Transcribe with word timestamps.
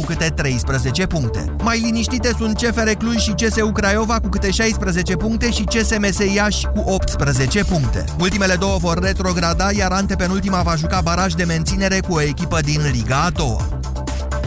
cu 0.00 0.06
câte 0.06 0.32
13 0.34 1.06
puncte. 1.06 1.44
Mai 1.62 1.80
liniștite 1.80 2.32
sunt 2.38 2.56
CFR 2.56 2.90
Cluj 2.90 3.16
și 3.16 3.32
CSU 3.32 3.72
Craiova 3.72 4.20
cu 4.20 4.28
câte 4.28 4.50
16 4.50 5.16
puncte 5.16 5.50
și 5.50 5.64
CSMS 5.64 6.18
Iași 6.34 6.66
cu 6.66 6.84
18 6.86 7.64
puncte. 7.64 8.04
Ultimele 8.20 8.54
două 8.54 8.76
vor 8.78 8.98
retrograda, 8.98 9.68
iar 9.72 9.92
antepenultima 9.92 10.62
va 10.62 10.74
juca 10.74 11.00
baraj 11.00 11.32
de 11.32 11.44
menținere 11.44 12.00
cu 12.08 12.14
o 12.14 12.20
echipă 12.20 12.60
din 12.60 12.80
Liga 12.92 13.22
a 13.22 13.30
doua. 13.30 13.68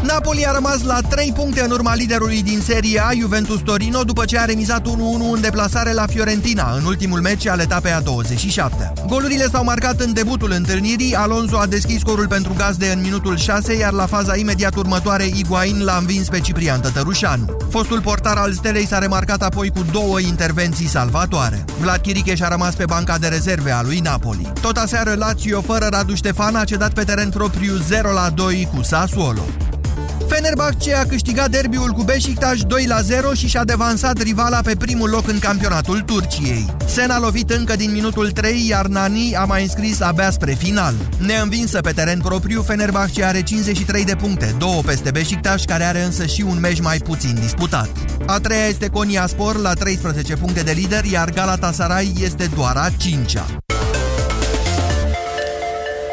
Napoli 0.05 0.46
a 0.46 0.52
rămas 0.52 0.84
la 0.84 1.00
3 1.10 1.32
puncte 1.36 1.64
în 1.64 1.71
urma 1.71 1.96
liderului 1.96 2.43
din 2.43 2.61
Serie 2.61 3.00
A, 3.00 3.11
Juventus 3.20 3.59
Torino, 3.59 4.04
după 4.04 4.25
ce 4.25 4.39
a 4.39 4.46
remizat 4.46 4.88
1-1 4.88 4.89
în 5.34 5.41
deplasare 5.41 5.93
la 5.93 6.05
Fiorentina, 6.05 6.73
în 6.78 6.86
ultimul 6.86 7.21
meci 7.21 7.48
al 7.48 7.60
etapei 7.60 7.91
a 7.91 8.00
27. 8.00 8.93
Golurile 9.07 9.47
s-au 9.47 9.64
marcat 9.64 10.00
în 10.00 10.14
debutul 10.14 10.52
întâlnirii, 10.52 11.16
Alonso 11.16 11.57
a 11.57 11.66
deschis 11.66 12.00
scorul 12.00 12.28
pentru 12.28 12.54
gazde 12.57 12.92
în 12.92 13.02
minutul 13.02 13.38
6, 13.38 13.74
iar 13.78 13.92
la 13.92 14.05
faza 14.05 14.36
imediat 14.36 14.75
următoare 14.75 15.25
Iguain 15.25 15.84
l-a 15.84 15.97
învins 15.97 16.28
pe 16.28 16.39
Ciprian 16.39 16.79
Tătărușanu. 16.82 17.57
Fostul 17.70 18.01
portar 18.01 18.38
al 18.38 18.54
Stelei 18.54 18.88
s-a 18.88 18.97
remarcat 18.97 19.42
apoi 19.42 19.70
cu 19.70 19.86
două 19.92 20.20
intervenții 20.20 20.88
salvatoare. 20.88 21.64
Vlad 21.79 22.01
Chiricheș 22.01 22.38
și-a 22.38 22.47
rămas 22.47 22.74
pe 22.74 22.86
banca 22.86 23.18
de 23.18 23.28
rezerve 23.28 23.71
a 23.71 23.82
lui 23.82 24.00
Napoli. 24.00 24.51
Tot 24.61 24.78
aseară 24.78 25.14
Lazio 25.18 25.61
fără 25.61 25.88
Radu 25.92 26.15
Ștefan 26.15 26.56
a 26.56 26.64
cedat 26.64 26.93
pe 26.93 27.04
teren 27.04 27.29
propriu 27.29 27.74
0-2 27.78 28.68
cu 28.75 28.82
Sassuolo. 28.82 29.42
Fenerbahce 30.33 30.93
a 30.93 31.05
câștigat 31.05 31.50
derbiul 31.50 31.92
cu 31.92 32.03
Beşiktaş 32.03 32.59
2 32.59 32.86
la 32.86 33.02
0 33.02 33.33
și 33.33 33.47
și-a 33.47 33.64
devansat 33.64 34.22
rivala 34.22 34.59
pe 34.61 34.75
primul 34.75 35.09
loc 35.09 35.28
în 35.28 35.39
campionatul 35.39 36.02
Turciei. 36.02 36.66
Sen 36.86 37.09
a 37.09 37.19
lovit 37.19 37.50
încă 37.50 37.75
din 37.75 37.91
minutul 37.91 38.31
3, 38.31 38.67
iar 38.67 38.86
Nani 38.86 39.36
a 39.36 39.45
mai 39.45 39.61
înscris 39.61 40.02
abia 40.02 40.31
spre 40.31 40.53
final. 40.53 40.94
Neînvinsă 41.17 41.81
pe 41.81 41.91
teren 41.91 42.19
propriu, 42.19 42.61
Fenerbahce 42.61 43.23
are 43.23 43.41
53 43.41 44.05
de 44.05 44.16
puncte, 44.16 44.55
două 44.58 44.81
peste 44.81 45.11
Beşiktaş, 45.11 45.64
care 45.66 45.83
are 45.83 46.02
însă 46.02 46.25
și 46.25 46.41
un 46.41 46.59
meci 46.59 46.81
mai 46.81 46.97
puțin 46.97 47.38
disputat. 47.41 47.89
A 48.25 48.39
treia 48.39 48.66
este 48.66 48.88
Konya 48.88 49.27
Spor 49.27 49.58
la 49.58 49.73
13 49.73 50.36
puncte 50.36 50.61
de 50.61 50.71
lider, 50.71 51.05
iar 51.05 51.30
Galatasaray 51.30 52.13
este 52.21 52.49
doar 52.55 52.75
a 52.75 52.89
cincea. 52.97 53.45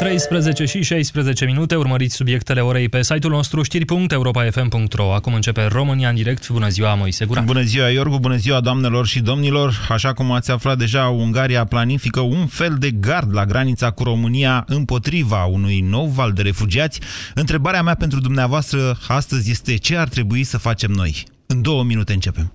13 0.00 0.64
și 0.64 0.82
16 0.82 1.44
minute, 1.44 1.76
urmăriți 1.76 2.14
subiectele 2.14 2.60
orei 2.60 2.88
pe 2.88 3.02
site-ul 3.02 3.32
nostru 3.32 3.62
știri.europa.fm.ro. 3.62 5.14
Acum 5.14 5.34
începe 5.34 5.64
România 5.64 6.08
în 6.08 6.14
direct. 6.14 6.48
Bună 6.48 6.68
ziua, 6.68 6.94
Moise 6.94 7.24
Guran. 7.24 7.44
Bună 7.44 7.62
ziua, 7.62 7.88
Iorgu, 7.88 8.18
bună 8.18 8.36
ziua, 8.36 8.60
doamnelor 8.60 9.06
și 9.06 9.20
domnilor. 9.20 9.86
Așa 9.88 10.12
cum 10.12 10.32
ați 10.32 10.50
aflat 10.50 10.78
deja, 10.78 11.08
Ungaria 11.08 11.64
planifică 11.64 12.20
un 12.20 12.46
fel 12.46 12.76
de 12.78 12.90
gard 12.90 13.34
la 13.34 13.44
granița 13.46 13.90
cu 13.90 14.02
România 14.02 14.64
împotriva 14.66 15.44
unui 15.44 15.80
nou 15.80 16.06
val 16.06 16.32
de 16.32 16.42
refugiați. 16.42 17.00
Întrebarea 17.34 17.82
mea 17.82 17.94
pentru 17.94 18.20
dumneavoastră 18.20 18.98
astăzi 19.08 19.50
este 19.50 19.76
ce 19.76 19.96
ar 19.96 20.08
trebui 20.08 20.44
să 20.44 20.58
facem 20.58 20.90
noi? 20.90 21.24
În 21.46 21.62
două 21.62 21.82
minute 21.82 22.12
începem. 22.12 22.52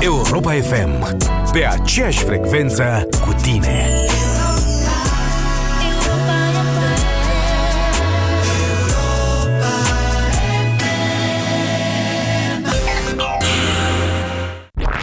Europa 0.00 0.52
FM. 0.52 1.45
Pe 1.56 1.66
aceeași 1.66 2.24
frecvență 2.24 3.08
cu 3.20 3.32
tine. 3.42 3.88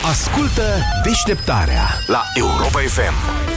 Ascultă 0.09 0.61
deșteptarea 1.03 1.83
la 2.07 2.21
Europa 2.35 2.79
FM. 2.79 3.52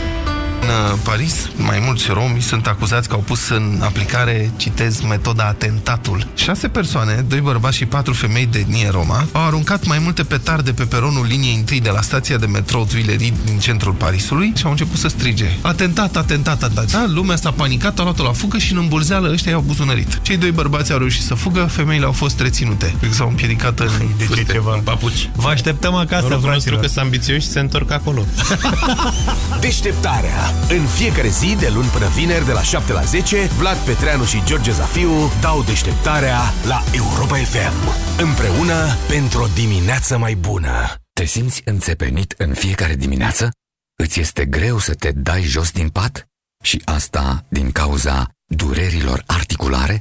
În 0.67 0.73
uh, 0.73 0.99
Paris, 1.03 1.49
mai 1.57 1.83
mulți 1.85 2.11
romi 2.11 2.43
sunt 2.43 2.67
acuzați 2.67 3.09
că 3.09 3.15
au 3.15 3.21
pus 3.21 3.49
în 3.49 3.81
aplicare, 3.83 4.51
citez, 4.57 5.01
metoda 5.01 5.45
atentatul. 5.45 6.27
Șase 6.35 6.69
persoane, 6.69 7.25
doi 7.29 7.41
bărbați 7.41 7.77
și 7.77 7.87
patru 7.87 8.13
femei 8.13 8.47
de 8.47 8.59
etnie 8.59 8.89
roma, 8.91 9.27
au 9.33 9.47
aruncat 9.47 9.87
mai 9.87 9.99
multe 9.99 10.23
petarde 10.23 10.73
pe 10.73 10.85
peronul 10.85 11.27
liniei 11.27 11.55
întâi 11.55 11.81
de 11.81 11.91
la 11.91 12.01
stația 12.01 12.37
de 12.37 12.47
metrou 12.47 12.85
Tuileries 12.85 13.33
din 13.45 13.59
centrul 13.59 13.93
Parisului 13.93 14.53
și 14.57 14.65
au 14.65 14.71
început 14.71 14.99
să 14.99 15.09
strige. 15.09 15.47
Atentat, 15.61 16.17
atentat, 16.17 16.63
atentat. 16.63 17.09
Lumea 17.09 17.37
s-a 17.37 17.51
panicat, 17.51 17.99
a 17.99 18.03
luat-o 18.03 18.23
la 18.23 18.33
fugă 18.33 18.59
și 18.59 18.73
în 18.73 18.79
îmbulzeală 18.79 19.31
ăștia 19.33 19.51
i-au 19.51 19.65
buzunărit. 19.67 20.19
Cei 20.23 20.37
doi 20.37 20.51
bărbați 20.51 20.93
au 20.93 20.99
reușit 20.99 21.23
să 21.23 21.35
fugă, 21.35 21.65
femeile 21.65 22.05
au 22.05 22.13
fost 22.13 22.41
reținute. 22.41 22.95
Cred 22.99 23.11
că 23.11 23.17
s-au 23.17 23.29
împiedicat 23.29 23.79
în, 23.79 23.89
de 24.19 24.27
ce 24.35 24.45
ceva? 24.53 24.75
în 24.75 24.81
papuci. 24.81 25.31
Vă 25.35 25.49
așteptăm 25.49 25.95
acasă, 25.95 26.39
fraților. 26.43 26.81
că 26.81 26.87
sunt 26.87 27.05
ambițioși 27.05 27.41
și 27.41 27.49
se 27.49 27.61
întorc 27.61 27.91
acolo. 27.91 28.25
Deșteptarea 29.61 30.56
în 30.69 30.87
fiecare 30.87 31.29
zi, 31.29 31.57
de 31.59 31.69
luni 31.75 31.89
până 31.89 32.09
vineri, 32.09 32.45
de 32.47 32.53
la 32.53 32.63
7 32.63 32.93
la 32.93 33.03
10, 33.03 33.37
Vlad 33.59 33.77
Petreanu 33.77 34.25
și 34.25 34.43
George 34.45 34.73
Zafiu 34.73 35.11
dau 35.41 35.63
deșteptarea 35.63 36.39
la 36.67 36.83
Europa 36.93 37.37
FM. 37.37 37.79
Împreună 38.23 38.97
pentru 39.09 39.43
o 39.43 39.47
dimineață 39.55 40.19
mai 40.19 40.35
bună. 40.35 40.95
Te 41.13 41.25
simți 41.25 41.63
înțepenit 41.65 42.35
în 42.37 42.55
fiecare 42.55 42.95
dimineață? 42.95 43.51
Îți 43.99 44.21
este 44.21 44.45
greu 44.45 44.79
să 44.79 44.95
te 44.95 45.13
dai 45.13 45.43
jos 45.43 45.71
din 45.71 45.89
pat? 45.89 46.27
Și 46.63 46.83
asta 46.85 47.45
din 47.49 47.71
cauza 47.71 48.29
durerilor 48.47 49.23
articulare? 49.27 50.01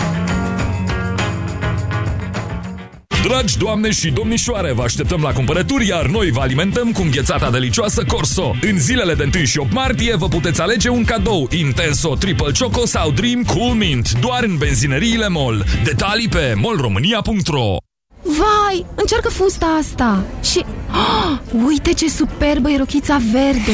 Dragi 3.23 3.57
doamne 3.57 3.91
și 3.91 4.11
domnișoare, 4.11 4.73
vă 4.73 4.81
așteptăm 4.81 5.21
la 5.21 5.33
cumpărături, 5.33 5.87
iar 5.87 6.05
noi 6.05 6.31
vă 6.31 6.39
alimentăm 6.39 6.91
cu 6.91 7.01
înghețata 7.01 7.49
delicioasă 7.49 8.03
Corso. 8.07 8.55
În 8.61 8.79
zilele 8.79 9.13
de 9.13 9.29
1 9.35 9.43
și 9.43 9.57
8 9.57 9.73
martie 9.73 10.15
vă 10.15 10.27
puteți 10.27 10.61
alege 10.61 10.89
un 10.89 11.03
cadou 11.03 11.47
Intenso, 11.51 12.15
Triple 12.15 12.51
Choco 12.59 12.85
sau 12.85 13.11
Dream 13.11 13.43
Cool 13.43 13.73
Mint, 13.73 14.11
doar 14.11 14.43
în 14.43 14.57
benzineriile 14.57 15.27
MOL. 15.27 15.65
Detalii 15.83 16.29
pe 16.29 16.53
molromânia.ro 16.55 17.75
Vai, 18.23 18.85
încearcă 18.95 19.29
fusta 19.29 19.65
asta 19.79 20.23
și... 20.43 20.65
Oh, 20.93 21.37
uite 21.67 21.93
ce 21.93 22.09
superbă 22.09 22.69
e 22.69 22.77
rochița 22.77 23.19
verde! 23.31 23.71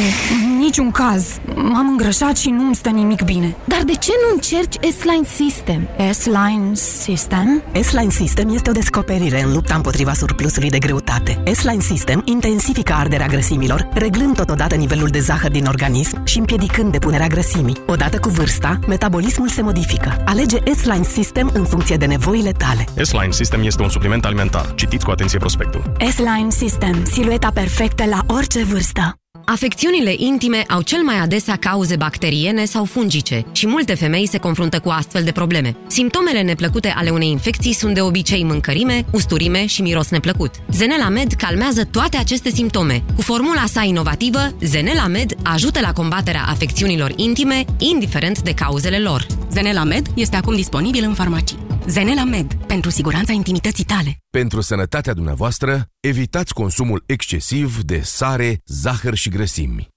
Niciun 0.59 0.91
caz. 0.91 1.39
M-am 1.55 1.88
îngrășat 1.88 2.38
și 2.38 2.50
nu-mi 2.50 2.75
stă 2.75 2.89
nimic 2.89 3.22
bine. 3.22 3.55
Dar 3.66 3.81
de 3.85 3.91
ce 3.91 4.11
nu 4.28 4.33
încerci 4.33 4.75
S-Line 5.00 5.27
System? 5.35 5.88
S-Line 6.11 6.73
System? 6.73 7.61
S-Line 7.81 8.09
System 8.09 8.50
este 8.50 8.69
o 8.69 8.73
descoperire 8.73 9.44
în 9.44 9.53
lupta 9.53 9.75
împotriva 9.75 10.13
surplusului 10.13 10.69
de 10.69 10.79
greutate. 10.79 11.44
S-Line 11.51 11.81
System 11.81 12.22
intensifică 12.25 12.94
arderea 12.94 13.27
grăsimilor, 13.27 13.89
reglând 13.94 14.35
totodată 14.35 14.75
nivelul 14.75 15.07
de 15.07 15.19
zahăr 15.19 15.51
din 15.51 15.66
organism 15.66 16.25
și 16.25 16.38
împiedicând 16.38 16.91
depunerea 16.91 17.27
grăsimii. 17.27 17.77
Odată 17.85 18.19
cu 18.19 18.29
vârsta, 18.29 18.79
metabolismul 18.88 19.50
se 19.50 19.61
modifică. 19.61 20.23
Alege 20.25 20.57
S-Line 20.75 21.03
System 21.03 21.50
în 21.53 21.63
funcție 21.63 21.95
de 21.95 22.06
nevoile 22.06 22.51
tale. 22.51 22.85
S-Line 23.01 23.31
System 23.31 23.63
este 23.63 23.81
un 23.81 23.89
supliment 23.89 24.25
alimentar. 24.25 24.72
Citiți 24.75 25.06
cu 25.06 25.11
atenție 25.11 25.39
prospectul. 25.39 25.91
S-Line 26.16 26.50
System. 26.50 27.06
Silueta 27.12 27.51
perfectă 27.51 28.06
la 28.06 28.34
orice 28.35 28.63
vârstă. 28.63 29.13
Afecțiunile 29.45 30.13
intime 30.18 30.63
au 30.68 30.81
cel 30.81 31.01
mai 31.03 31.19
adesea 31.19 31.56
cauze 31.56 31.95
bacteriene 31.95 32.66
sau 32.66 32.85
fungice 32.85 33.45
și 33.51 33.68
multe 33.68 33.94
femei 33.94 34.28
se 34.28 34.38
confruntă 34.38 34.79
cu 34.79 34.90
astfel 34.90 35.23
de 35.23 35.31
probleme. 35.31 35.75
Simptomele 35.88 36.41
neplăcute 36.41 36.94
ale 36.95 37.09
unei 37.09 37.29
infecții 37.29 37.73
sunt 37.73 37.94
de 37.94 38.01
obicei 38.01 38.44
mâncărime, 38.44 39.06
usturime 39.12 39.66
și 39.66 39.81
miros 39.81 40.09
neplăcut. 40.09 40.51
Zenela 40.72 41.09
Med 41.09 41.34
calmează 41.34 41.84
toate 41.85 42.18
aceste 42.18 42.50
simptome. 42.50 43.04
Cu 43.15 43.21
formula 43.21 43.65
sa 43.65 43.83
inovativă, 43.83 44.50
Zenela 44.62 45.07
Med 45.07 45.36
ajută 45.44 45.80
la 45.80 45.94
combaterea 45.94 46.44
afecțiunilor 46.48 47.13
intime, 47.15 47.65
indiferent 47.77 48.42
de 48.42 48.54
cauzele 48.54 49.00
lor. 49.00 49.25
Zenela 49.51 49.83
Med 49.83 50.07
este 50.15 50.36
acum 50.36 50.56
disponibil 50.56 51.04
în 51.04 51.13
farmacii. 51.13 51.67
Zenela 51.88 52.24
Med, 52.24 52.54
pentru 52.54 52.89
siguranța 52.89 53.31
intimității 53.31 53.84
tale. 53.84 54.18
Pentru 54.30 54.62
sănătatea 54.62 55.13
dumneavoastră, 55.13 55.86
evitați 56.00 56.54
consumul 56.54 57.04
excesiv 57.06 57.81
de 57.81 58.01
sare, 58.04 58.62
zahăr 58.66 59.16
și 59.16 59.30
grăsimi. 59.30 59.88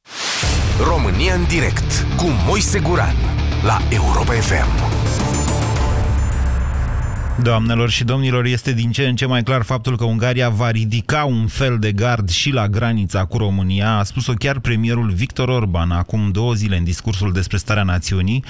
România 0.85 1.35
în 1.35 1.47
direct 1.49 2.07
cu 2.17 2.27
Moise 2.47 2.81
Guran 2.81 3.15
la 3.63 3.79
Europa 3.89 4.33
FM. 4.33 4.99
Doamnelor 7.43 7.91
și 7.91 8.05
domnilor, 8.05 8.45
este 8.45 8.73
din 8.73 8.91
ce 8.91 9.09
în 9.09 9.17
ce 9.17 9.27
mai 9.27 9.43
clar 9.43 9.63
faptul 9.63 9.97
că 9.97 10.05
Ungaria 10.05 10.49
va 10.49 10.71
ridica 10.71 11.25
un 11.25 11.47
fel 11.47 11.79
de 11.79 11.93
gard 11.93 12.29
și 12.29 12.51
la 12.51 12.69
granița 12.69 13.25
cu 13.25 13.37
România. 13.37 13.97
A 13.97 14.03
spus-o 14.03 14.33
chiar 14.33 14.59
premierul 14.59 15.11
Victor 15.11 15.49
Orban 15.49 15.91
acum 15.91 16.31
două 16.31 16.55
zile 16.55 16.77
în 16.77 16.85
discursul 16.85 17.33
despre 17.33 17.57
starea 17.57 17.83
națiunii 17.83 18.45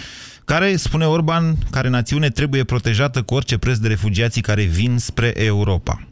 care, 0.50 0.76
spune 0.76 1.06
Orban, 1.06 1.56
care 1.70 1.88
națiune 1.88 2.30
trebuie 2.30 2.64
protejată 2.64 3.22
cu 3.22 3.34
orice 3.34 3.58
preț 3.58 3.76
de 3.76 3.88
refugiații 3.88 4.42
care 4.42 4.62
vin 4.62 4.98
spre 4.98 5.42
Europa. 5.42 6.02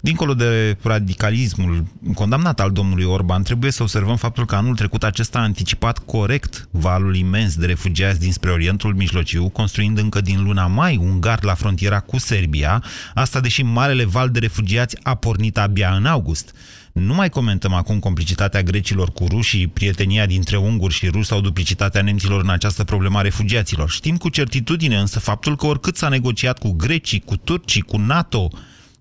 Dincolo 0.00 0.34
de 0.34 0.76
radicalismul 0.82 1.84
condamnat 2.14 2.60
al 2.60 2.70
domnului 2.70 3.04
Orban, 3.04 3.42
trebuie 3.42 3.70
să 3.70 3.82
observăm 3.82 4.16
faptul 4.16 4.46
că 4.46 4.54
anul 4.54 4.74
trecut 4.74 5.04
acesta 5.04 5.38
a 5.38 5.42
anticipat 5.42 5.98
corect 5.98 6.68
valul 6.70 7.16
imens 7.16 7.56
de 7.56 7.66
refugiați 7.66 8.20
dinspre 8.20 8.50
Orientul 8.50 8.94
Mijlociu, 8.94 9.48
construind 9.48 9.98
încă 9.98 10.20
din 10.20 10.42
luna 10.42 10.66
mai 10.66 10.96
un 10.96 11.20
gard 11.20 11.44
la 11.44 11.54
frontiera 11.54 12.00
cu 12.00 12.18
Serbia, 12.18 12.84
asta 13.14 13.40
deși 13.40 13.62
marele 13.62 14.04
val 14.04 14.30
de 14.30 14.38
refugiați 14.38 14.96
a 15.02 15.14
pornit 15.14 15.58
abia 15.58 15.94
în 15.94 16.06
august. 16.06 16.54
Nu 16.92 17.14
mai 17.14 17.28
comentăm 17.28 17.72
acum 17.72 17.98
complicitatea 17.98 18.62
grecilor 18.62 19.10
cu 19.10 19.26
rușii, 19.30 19.66
prietenia 19.66 20.26
dintre 20.26 20.56
unguri 20.56 20.94
și 20.94 21.08
ruși 21.08 21.28
sau 21.28 21.40
duplicitatea 21.40 22.02
nemților 22.02 22.42
în 22.42 22.50
această 22.50 22.84
problemă 22.84 23.18
a 23.18 23.22
refugiaților. 23.22 23.90
Știm 23.90 24.16
cu 24.16 24.28
certitudine 24.28 24.98
însă 24.98 25.18
faptul 25.18 25.56
că 25.56 25.66
oricât 25.66 25.96
s-a 25.96 26.08
negociat 26.08 26.58
cu 26.58 26.70
grecii, 26.70 27.20
cu 27.20 27.36
turcii, 27.36 27.82
cu 27.82 27.96
NATO, 27.96 28.50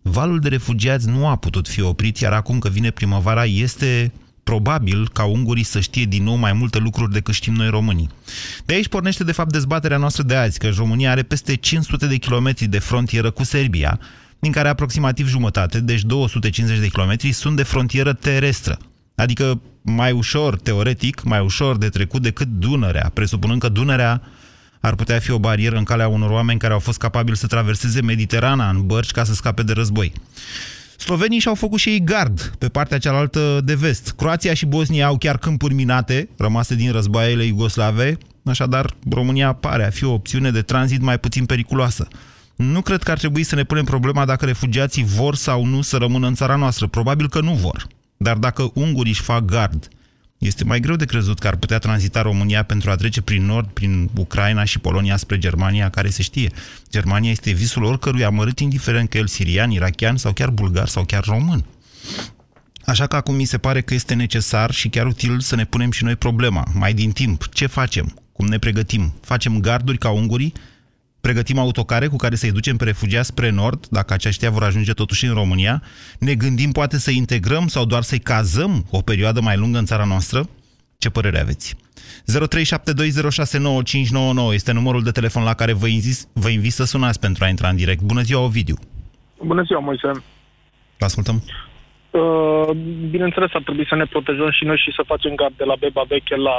valul 0.01 0.39
de 0.39 0.47
refugiați 0.47 1.09
nu 1.09 1.27
a 1.27 1.35
putut 1.35 1.67
fi 1.67 1.81
oprit, 1.81 2.17
iar 2.17 2.33
acum 2.33 2.59
că 2.59 2.69
vine 2.69 2.89
primăvara 2.89 3.45
este 3.45 4.11
probabil 4.43 5.09
ca 5.09 5.23
ungurii 5.25 5.63
să 5.63 5.79
știe 5.79 6.05
din 6.05 6.23
nou 6.23 6.35
mai 6.35 6.53
multe 6.53 6.77
lucruri 6.77 7.11
decât 7.11 7.33
știm 7.33 7.53
noi 7.53 7.69
românii. 7.69 8.09
De 8.65 8.73
aici 8.73 8.88
pornește 8.88 9.23
de 9.23 9.31
fapt 9.31 9.51
dezbaterea 9.51 9.97
noastră 9.97 10.23
de 10.23 10.35
azi, 10.35 10.59
că 10.59 10.69
România 10.69 11.11
are 11.11 11.23
peste 11.23 11.55
500 11.55 12.07
de 12.07 12.15
kilometri 12.15 12.65
de 12.65 12.79
frontieră 12.79 13.31
cu 13.31 13.43
Serbia, 13.43 13.99
din 14.41 14.51
care 14.51 14.69
aproximativ 14.69 15.27
jumătate, 15.27 15.79
deci 15.79 16.01
250 16.01 16.79
de 16.79 16.88
kilometri, 16.88 17.31
sunt 17.31 17.55
de 17.55 17.63
frontieră 17.63 18.13
terestră. 18.13 18.77
Adică 19.15 19.61
mai 19.81 20.11
ușor, 20.11 20.59
teoretic, 20.59 21.23
mai 21.23 21.39
ușor 21.39 21.77
de 21.77 21.89
trecut 21.89 22.21
decât 22.21 22.47
Dunărea, 22.47 23.11
presupunând 23.13 23.61
că 23.61 23.69
Dunărea 23.69 24.21
ar 24.79 24.95
putea 24.95 25.19
fi 25.19 25.31
o 25.31 25.39
barieră 25.39 25.77
în 25.77 25.83
calea 25.83 26.07
unor 26.07 26.29
oameni 26.29 26.59
care 26.59 26.73
au 26.73 26.79
fost 26.79 26.97
capabili 26.97 27.38
să 27.38 27.47
traverseze 27.47 28.01
Mediterana 28.01 28.69
în 28.69 28.85
bărci 28.85 29.11
ca 29.11 29.23
să 29.23 29.33
scape 29.33 29.63
de 29.63 29.73
război. 29.73 30.13
Slovenii 30.97 31.39
și-au 31.39 31.55
făcut 31.55 31.79
și 31.79 31.89
ei 31.89 32.03
gard 32.03 32.53
pe 32.57 32.69
partea 32.69 32.97
cealaltă 32.97 33.61
de 33.63 33.75
vest. 33.75 34.13
Croația 34.17 34.53
și 34.53 34.65
Bosnia 34.65 35.05
au 35.05 35.17
chiar 35.17 35.38
câmpuri 35.38 35.73
minate, 35.73 36.29
rămase 36.38 36.75
din 36.75 36.91
războaiele 36.91 37.43
iugoslave, 37.43 38.17
așadar 38.45 38.93
România 39.09 39.53
pare 39.53 39.85
a 39.85 39.89
fi 39.89 40.03
o 40.03 40.13
opțiune 40.13 40.51
de 40.51 40.61
tranzit 40.61 41.01
mai 41.01 41.19
puțin 41.19 41.45
periculoasă. 41.45 42.07
Nu 42.62 42.81
cred 42.81 43.04
că 43.04 43.12
ar 43.12 43.18
trebui 43.18 43.44
să 43.44 43.56
ne 43.56 43.63
punem 43.63 43.86
problema 43.86 44.25
dacă 44.25 44.46
refugiații 44.46 45.04
vor 45.04 45.36
sau 45.36 45.66
nu 45.66 45.81
să 45.81 45.98
rămână 45.98 46.28
în 46.28 46.36
țara 46.36 46.56
noastră. 46.56 46.88
Probabil 46.88 47.30
că 47.30 47.42
nu 47.42 47.54
vor. 47.54 47.88
Dar 48.18 48.38
dacă 48.38 48.72
ungurii 48.74 49.12
își 49.12 49.22
fac 49.22 49.46
gard, 49.46 49.88
este 50.38 50.63
mai 50.63 50.80
greu 50.80 50.96
de 50.96 51.06
crezut 51.06 51.40
că 51.40 51.48
ar 51.48 51.56
putea 51.56 51.78
tranzita 51.78 52.22
România 52.22 52.63
pentru 52.63 52.90
a 52.90 52.96
trece 52.96 53.22
prin 53.22 53.46
nord, 53.46 53.68
prin 53.68 54.10
Ucraina 54.16 54.63
și 54.63 54.80
Polonia 54.80 55.18
spre 55.18 55.38
Germania, 55.38 55.90
care 55.90 56.10
se 56.10 56.22
știe. 56.22 56.52
Germania 56.90 57.31
este 57.31 57.52
visul 57.52 57.84
oricărui 57.84 58.24
amărât, 58.24 58.60
indiferent 58.60 59.10
că 59.10 59.18
el 59.18 59.28
sirian, 59.28 59.72
irachian 59.72 60.18
sau 60.18 60.34
chiar 60.34 60.50
bulgar 60.50 60.88
sau 60.88 61.04
chiar 61.04 61.24
român. 61.24 61.66
Așa 62.86 63.08
că 63.08 63.16
acum 63.16 63.36
mi 63.36 63.46
se 63.46 63.58
pare 63.58 63.81
că 63.81 63.94
este 63.94 64.13
necesar 64.13 64.72
și 64.72 64.90
chiar 64.90 65.06
util 65.06 65.40
să 65.40 65.56
ne 65.56 65.66
punem 65.66 65.92
și 65.92 66.04
noi 66.04 66.16
problema, 66.16 66.68
mai 66.74 66.94
din 66.94 67.12
timp. 67.12 67.50
Ce 67.54 67.66
facem? 67.66 68.13
Cum 68.31 68.48
ne 68.48 68.60
pregătim? 68.60 69.13
Facem 69.22 69.60
garduri 69.60 69.98
ca 69.98 70.10
ungurii? 70.10 70.54
Pregătim 71.21 71.57
autocare 71.57 72.07
cu 72.07 72.15
care 72.15 72.35
să-i 72.35 72.51
ducem 72.51 72.77
pe 72.77 72.83
refugiați 72.83 73.27
spre 73.27 73.50
nord, 73.50 73.88
dacă 73.88 74.13
aceștia 74.13 74.50
vor 74.50 74.63
ajunge 74.63 74.94
totuși 74.94 75.25
în 75.25 75.33
România, 75.33 75.83
ne 76.19 76.35
gândim 76.35 76.71
poate 76.71 76.97
să 76.97 77.12
integrăm 77.12 77.68
sau 77.68 77.85
doar 77.85 78.01
să-i 78.01 78.19
cazăm 78.19 78.85
o 78.89 79.01
perioadă 79.01 79.41
mai 79.41 79.57
lungă 79.57 79.77
în 79.77 79.85
țara 79.85 80.03
noastră? 80.03 80.50
Ce 80.97 81.09
părere 81.09 81.39
aveți? 81.39 81.75
0372069599 82.31 84.53
este 84.53 84.71
numărul 84.71 85.03
de 85.03 85.12
telefon 85.12 85.44
la 85.44 85.53
care 85.53 85.73
vă, 85.73 85.88
invit, 85.88 86.25
vă 86.33 86.50
invit 86.50 86.73
să 86.73 86.83
sunați 86.83 87.19
pentru 87.19 87.44
a 87.44 87.47
intra 87.47 87.67
în 87.67 87.75
direct. 87.75 88.01
Bună 88.01 88.21
ziua, 88.21 88.41
Ovidiu! 88.41 88.75
Bună 89.45 89.63
ziua, 89.63 89.79
Moise! 89.79 90.12
Vă 90.97 91.06
ascultăm! 91.06 91.35
Uh, 91.35 91.70
bineînțeles, 93.10 93.50
ar 93.54 93.62
trebui 93.62 93.88
să 93.88 93.96
ne 93.96 94.06
protejăm 94.06 94.52
și 94.52 94.63
noi 94.63 94.78
și 94.84 94.92
să 94.96 95.10
facem 95.12 95.36
gard 95.36 95.54
de 95.58 95.63
la 95.63 95.75
Beba 95.80 96.04
Veche 96.08 96.36
la 96.36 96.58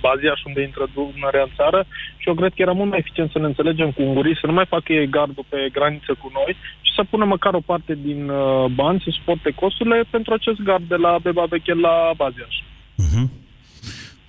Baziaș, 0.00 0.40
unde 0.44 0.62
intră 0.62 0.84
Dunărea 0.94 1.42
în 1.42 1.52
țară 1.56 1.86
și 2.16 2.28
eu 2.28 2.34
cred 2.34 2.52
că 2.54 2.62
era 2.62 2.72
mult 2.72 2.90
mai 2.90 2.98
eficient 2.98 3.30
să 3.30 3.38
ne 3.38 3.46
înțelegem 3.46 3.90
cu 3.90 4.02
ungurii, 4.02 4.40
să 4.40 4.46
nu 4.46 4.52
mai 4.52 4.66
facă 4.74 4.92
ei 4.92 5.08
gardul 5.08 5.44
pe 5.48 5.68
graniță 5.72 6.12
cu 6.22 6.30
noi 6.38 6.56
și 6.80 6.92
să 6.96 7.04
pună 7.10 7.24
măcar 7.24 7.54
o 7.54 7.66
parte 7.70 7.94
din 8.02 8.28
uh, 8.28 8.64
bani 8.80 9.02
să 9.04 9.08
suporte 9.10 9.50
costurile 9.50 10.04
pentru 10.10 10.32
acest 10.32 10.60
gard 10.60 10.84
de 10.88 10.96
la 10.96 11.18
Beba 11.22 11.44
Veche 11.44 11.74
la 11.74 11.94
Baziaș. 12.16 12.54
Uh-huh. 13.04 13.26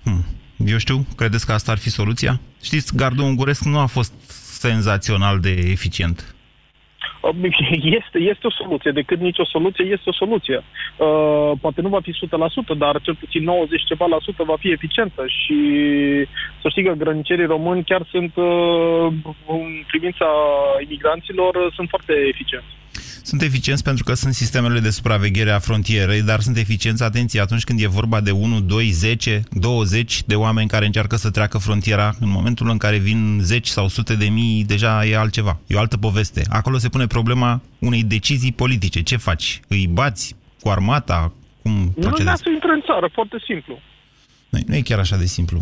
Hmm. 0.04 0.24
Eu 0.66 0.78
știu, 0.78 1.06
credeți 1.16 1.46
că 1.46 1.52
asta 1.52 1.72
ar 1.72 1.78
fi 1.78 1.90
soluția? 1.90 2.40
Știți, 2.62 2.96
gardul 2.96 3.24
unguresc 3.24 3.64
nu 3.64 3.78
a 3.78 3.86
fost 3.86 4.12
senzațional 4.60 5.40
de 5.40 5.50
eficient. 5.50 6.34
Este, 8.00 8.18
este 8.18 8.46
o 8.46 8.50
soluție, 8.50 8.90
decât 8.90 9.20
nicio 9.20 9.44
soluție, 9.44 9.84
este 9.84 10.08
o 10.08 10.12
soluție. 10.12 10.56
Uh, 10.56 11.52
poate 11.60 11.80
nu 11.80 11.88
va 11.88 12.00
fi 12.00 12.12
100%, 12.74 12.78
dar 12.78 13.00
cel 13.00 13.14
puțin 13.14 13.42
90 13.44 13.84
ceva 13.84 14.06
la 14.06 14.18
sută 14.20 14.42
va 14.46 14.56
fi 14.58 14.70
eficientă 14.70 15.22
și 15.26 15.58
să 16.62 16.68
știi 16.68 16.84
că 16.84 16.92
grănicerii 16.92 17.46
români 17.46 17.84
chiar 17.84 18.02
sunt, 18.10 18.32
uh, 18.36 19.06
în 19.46 19.82
privința 19.86 20.26
imigranților, 20.84 21.72
sunt 21.74 21.88
foarte 21.88 22.12
eficienți. 22.32 22.80
Sunt 23.24 23.42
eficienți 23.42 23.82
pentru 23.82 24.04
că 24.04 24.14
sunt 24.14 24.34
sistemele 24.34 24.80
de 24.80 24.90
supraveghere 24.90 25.50
a 25.50 25.58
frontierei, 25.58 26.22
dar 26.22 26.40
sunt 26.40 26.56
eficienți, 26.56 27.02
atenție, 27.02 27.40
atunci 27.40 27.64
când 27.64 27.80
e 27.80 27.86
vorba 27.86 28.20
de 28.20 28.30
1, 28.30 28.60
2, 28.60 28.90
10, 28.90 29.42
20 29.50 30.22
de 30.26 30.34
oameni 30.34 30.68
care 30.68 30.86
încearcă 30.86 31.16
să 31.16 31.30
treacă 31.30 31.58
frontiera. 31.58 32.14
În 32.20 32.30
momentul 32.30 32.68
în 32.68 32.76
care 32.76 32.96
vin 32.96 33.38
10 33.42 33.70
sau 33.70 33.88
sute 33.88 34.14
de 34.14 34.24
mii, 34.24 34.64
deja 34.64 35.06
e 35.06 35.16
altceva. 35.16 35.60
E 35.66 35.74
o 35.74 35.78
altă 35.78 35.96
poveste. 35.96 36.42
Acolo 36.48 36.78
se 36.78 36.88
pune 36.88 37.06
problema 37.16 37.60
unei 37.88 38.02
decizii 38.16 38.52
politice. 38.62 39.02
Ce 39.02 39.16
faci? 39.16 39.60
Îi 39.68 39.86
bați 39.98 40.36
cu 40.60 40.68
armata? 40.68 41.32
Cum 41.62 41.72
nu, 41.96 42.08
nu, 42.08 42.34
să 42.44 42.50
intre 42.58 42.72
în 42.72 42.82
țară, 42.88 43.06
foarte 43.12 43.38
simplu. 43.48 43.74
Nu, 44.48 44.58
nu 44.66 44.74
e 44.74 44.80
chiar 44.80 44.98
așa 44.98 45.16
de 45.16 45.24
simplu. 45.24 45.58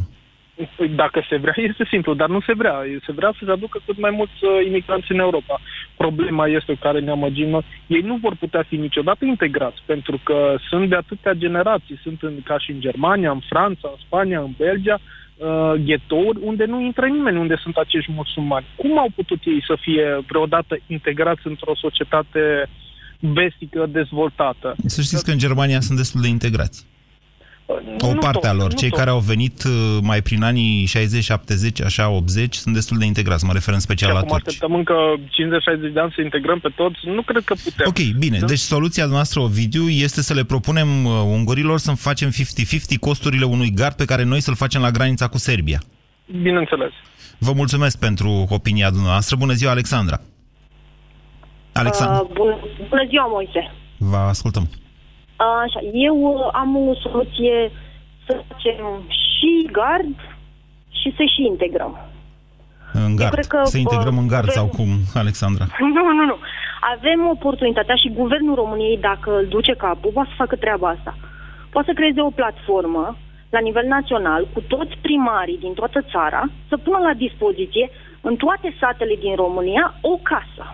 Păi, 0.76 0.88
dacă 0.88 1.24
se 1.28 1.36
vrea, 1.36 1.54
este 1.70 1.84
simplu, 1.90 2.14
dar 2.14 2.28
nu 2.28 2.40
se 2.40 2.54
vrea. 2.54 2.76
Se 3.06 3.12
vrea 3.12 3.32
să 3.38 3.42
se 3.44 3.50
aducă 3.50 3.80
cât 3.86 3.98
mai 4.00 4.10
mulți 4.10 4.38
uh, 4.44 4.66
imigranți 4.66 5.12
în 5.12 5.18
Europa. 5.18 5.60
Problema 5.96 6.46
este 6.46 6.74
care 6.80 7.00
ne 7.00 7.10
amăgim, 7.10 7.62
ei 7.86 8.00
nu 8.00 8.16
vor 8.16 8.34
putea 8.36 8.62
fi 8.68 8.76
niciodată 8.76 9.24
integrați, 9.24 9.82
pentru 9.86 10.20
că 10.24 10.56
sunt 10.68 10.88
de 10.88 10.96
atâtea 10.96 11.32
generații. 11.32 12.00
Sunt 12.02 12.22
în, 12.22 12.34
ca 12.44 12.58
și 12.58 12.70
în 12.70 12.80
Germania, 12.80 13.30
în 13.30 13.42
Franța, 13.48 13.88
în 13.92 14.00
Spania, 14.06 14.40
în 14.40 14.52
Belgia, 14.56 15.00
uh, 15.40 15.72
ghetouri 15.84 16.38
unde 16.42 16.64
nu 16.64 16.80
intră 16.80 17.06
nimeni, 17.06 17.38
unde 17.38 17.56
sunt 17.62 17.76
acești 17.76 18.12
musulmani. 18.12 18.66
Cum 18.76 18.98
au 18.98 19.08
putut 19.14 19.40
ei 19.44 19.64
să 19.66 19.76
fie 19.80 20.24
vreodată 20.28 20.78
integrați 20.86 21.40
într-o 21.44 21.74
societate 21.74 22.68
vestică 23.18 23.86
dezvoltată? 23.86 24.76
Să 24.86 25.02
știți 25.02 25.24
că 25.24 25.30
în 25.30 25.38
Germania 25.38 25.80
sunt 25.80 25.98
destul 25.98 26.20
de 26.20 26.28
integrați. 26.28 26.86
O 28.00 28.14
parte 28.20 28.46
a 28.46 28.52
lor. 28.52 28.74
Cei 28.74 28.90
care 28.90 29.10
au 29.10 29.18
venit 29.18 29.62
uh, 29.64 29.98
mai 30.02 30.22
prin 30.22 30.42
anii 30.42 30.86
60, 30.86 31.24
70, 31.24 31.82
așa, 31.82 32.08
80, 32.08 32.54
sunt 32.54 32.74
destul 32.74 32.98
de 32.98 33.04
integrați. 33.04 33.44
Mă 33.44 33.52
refer 33.52 33.74
în 33.74 33.80
special 33.80 34.12
la 34.12 34.20
turci. 34.20 34.32
așteptăm 34.46 34.74
încă 34.74 34.94
50-60 35.18 35.92
de 35.92 36.00
ani 36.00 36.12
să 36.14 36.20
integrăm 36.20 36.58
pe 36.58 36.68
toți. 36.76 36.98
Nu 37.04 37.22
cred 37.22 37.44
că 37.44 37.54
putem. 37.64 37.86
Ok, 37.88 38.18
bine. 38.18 38.38
Da? 38.38 38.46
Deci 38.46 38.58
soluția 38.58 39.04
noastră, 39.04 39.40
Ovidiu, 39.40 39.88
este 39.88 40.22
să 40.22 40.34
le 40.34 40.44
propunem 40.44 41.04
uh, 41.04 41.12
ungurilor 41.24 41.78
să 41.78 41.92
facem 41.92 42.28
50-50 42.28 42.32
costurile 43.00 43.44
unui 43.44 43.72
gard 43.74 43.94
pe 43.96 44.04
care 44.04 44.24
noi 44.24 44.40
să-l 44.40 44.54
facem 44.54 44.80
la 44.80 44.90
granița 44.90 45.28
cu 45.28 45.38
Serbia. 45.38 45.80
Bineînțeles. 46.42 46.90
Vă 47.38 47.52
mulțumesc 47.52 47.98
pentru 47.98 48.46
opinia 48.48 48.90
dumneavoastră. 48.90 49.36
Bună 49.36 49.52
ziua, 49.52 49.70
Alexandra. 49.70 50.20
Alexandra. 51.72 52.20
Uh, 52.20 52.30
bună, 52.34 52.58
bună 52.88 53.04
ziua, 53.08 53.26
Moise. 53.26 53.72
Vă 53.96 54.16
ascultăm. 54.16 54.68
Așa, 55.64 55.80
eu 55.92 56.16
uh, 56.16 56.48
am 56.52 56.76
o 56.76 56.94
soluție 56.94 57.70
să 58.26 58.42
facem 58.48 58.84
și 59.08 59.68
gard 59.72 60.16
și 60.90 61.14
să 61.16 61.22
și 61.34 61.42
integrăm. 61.46 61.98
În 62.92 63.16
gard. 63.16 63.32
cred 63.32 63.46
că, 63.46 63.60
să 63.64 63.78
integrăm 63.78 64.18
în 64.18 64.26
gard 64.26 64.48
sau 64.48 64.66
cum, 64.66 64.88
Alexandra? 65.14 65.64
Nu, 65.96 66.04
nu, 66.18 66.24
nu. 66.24 66.36
Avem 66.94 67.28
oportunitatea 67.28 67.94
și 67.94 68.16
guvernul 68.20 68.54
României, 68.54 68.98
dacă 68.98 69.36
îl 69.38 69.46
duce 69.46 69.74
capul, 69.74 70.10
va 70.14 70.24
să 70.24 70.34
facă 70.36 70.56
treaba 70.56 70.88
asta. 70.88 71.16
Poate 71.70 71.88
să 71.88 71.98
creeze 71.98 72.20
o 72.20 72.30
platformă 72.30 73.16
la 73.50 73.60
nivel 73.60 73.86
național 73.86 74.48
cu 74.52 74.60
toți 74.60 74.98
primarii 75.00 75.58
din 75.58 75.72
toată 75.72 76.04
țara 76.12 76.42
să 76.68 76.76
pună 76.76 76.98
la 76.98 77.14
dispoziție 77.14 77.90
în 78.20 78.36
toate 78.36 78.74
satele 78.80 79.14
din 79.14 79.34
România 79.34 79.94
o 80.00 80.16
casă. 80.22 80.64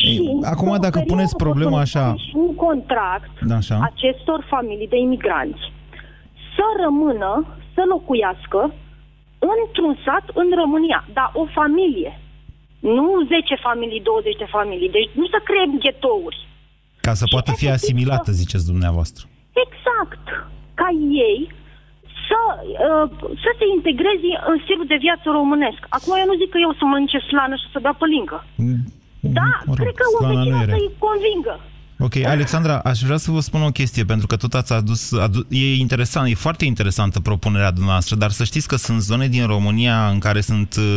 Și 0.00 0.10
Acum, 0.52 0.76
dacă 0.80 0.98
puneți 1.06 1.36
problema 1.36 1.80
așa... 1.80 2.14
un 2.34 2.54
contract 2.54 3.34
așa. 3.58 3.76
acestor 3.90 4.46
familii 4.48 4.88
de 4.88 4.96
imigranți 4.96 5.64
să 6.56 6.66
rămână, 6.84 7.32
să 7.74 7.82
locuiască 7.92 8.60
într-un 9.54 9.94
sat 10.04 10.26
în 10.40 10.48
România, 10.62 11.00
dar 11.16 11.28
o 11.40 11.44
familie. 11.58 12.12
Nu 12.96 13.06
10 13.34 13.54
familii, 13.68 14.02
20 14.02 14.36
de 14.42 14.48
familii. 14.56 14.94
Deci 14.98 15.10
nu 15.20 15.26
să 15.34 15.38
creăm 15.48 15.72
ghetouri. 15.84 16.40
Ca 17.06 17.14
să 17.20 17.24
poată 17.34 17.50
fi 17.60 17.66
asimilată, 17.78 18.30
să... 18.30 18.38
ziceți 18.42 18.66
dumneavoastră. 18.72 19.22
Exact. 19.64 20.24
Ca 20.80 20.88
ei 21.28 21.40
să, 22.28 22.40
uh, 22.86 23.06
să 23.44 23.50
se 23.58 23.66
integreze 23.76 24.30
în 24.50 24.56
stilul 24.64 24.86
de 24.92 25.02
viață 25.06 25.26
românesc. 25.38 25.80
Acum 25.96 26.12
eu 26.20 26.28
nu 26.30 26.36
zic 26.40 26.50
că 26.54 26.58
eu 26.66 26.72
să 26.78 26.84
mănânce 26.84 27.18
slană 27.28 27.54
și 27.62 27.68
să 27.72 27.78
bea 27.84 27.94
pălincă. 28.02 28.38
Da, 29.40 29.62
mă 29.66 29.74
rog, 29.74 29.84
cred 29.84 29.94
că 29.94 30.02
o 30.14 30.18
slana 30.18 30.32
nu 30.32 30.38
vecină 30.38 30.62
e 30.62 30.64
rea. 30.64 30.74
să-i 30.76 30.90
convingă. 30.98 31.54
Ok, 31.98 32.16
Alexandra, 32.16 32.78
aș 32.78 33.00
vrea 33.00 33.16
să 33.16 33.30
vă 33.30 33.40
spun 33.40 33.62
o 33.62 33.70
chestie, 33.70 34.04
pentru 34.04 34.26
că 34.26 34.36
tot 34.36 34.54
ați 34.54 34.72
adus, 34.72 35.12
adu- 35.12 35.46
e 35.48 35.74
interesant, 35.74 36.30
e 36.30 36.34
foarte 36.34 36.64
interesantă 36.64 37.20
propunerea 37.20 37.70
dumneavoastră, 37.70 38.16
dar 38.16 38.30
să 38.30 38.44
știți 38.44 38.68
că 38.68 38.76
sunt 38.76 39.00
zone 39.00 39.26
din 39.28 39.46
România 39.46 40.08
în 40.08 40.18
care 40.18 40.40
sunt 40.40 40.74
uh, 40.78 40.96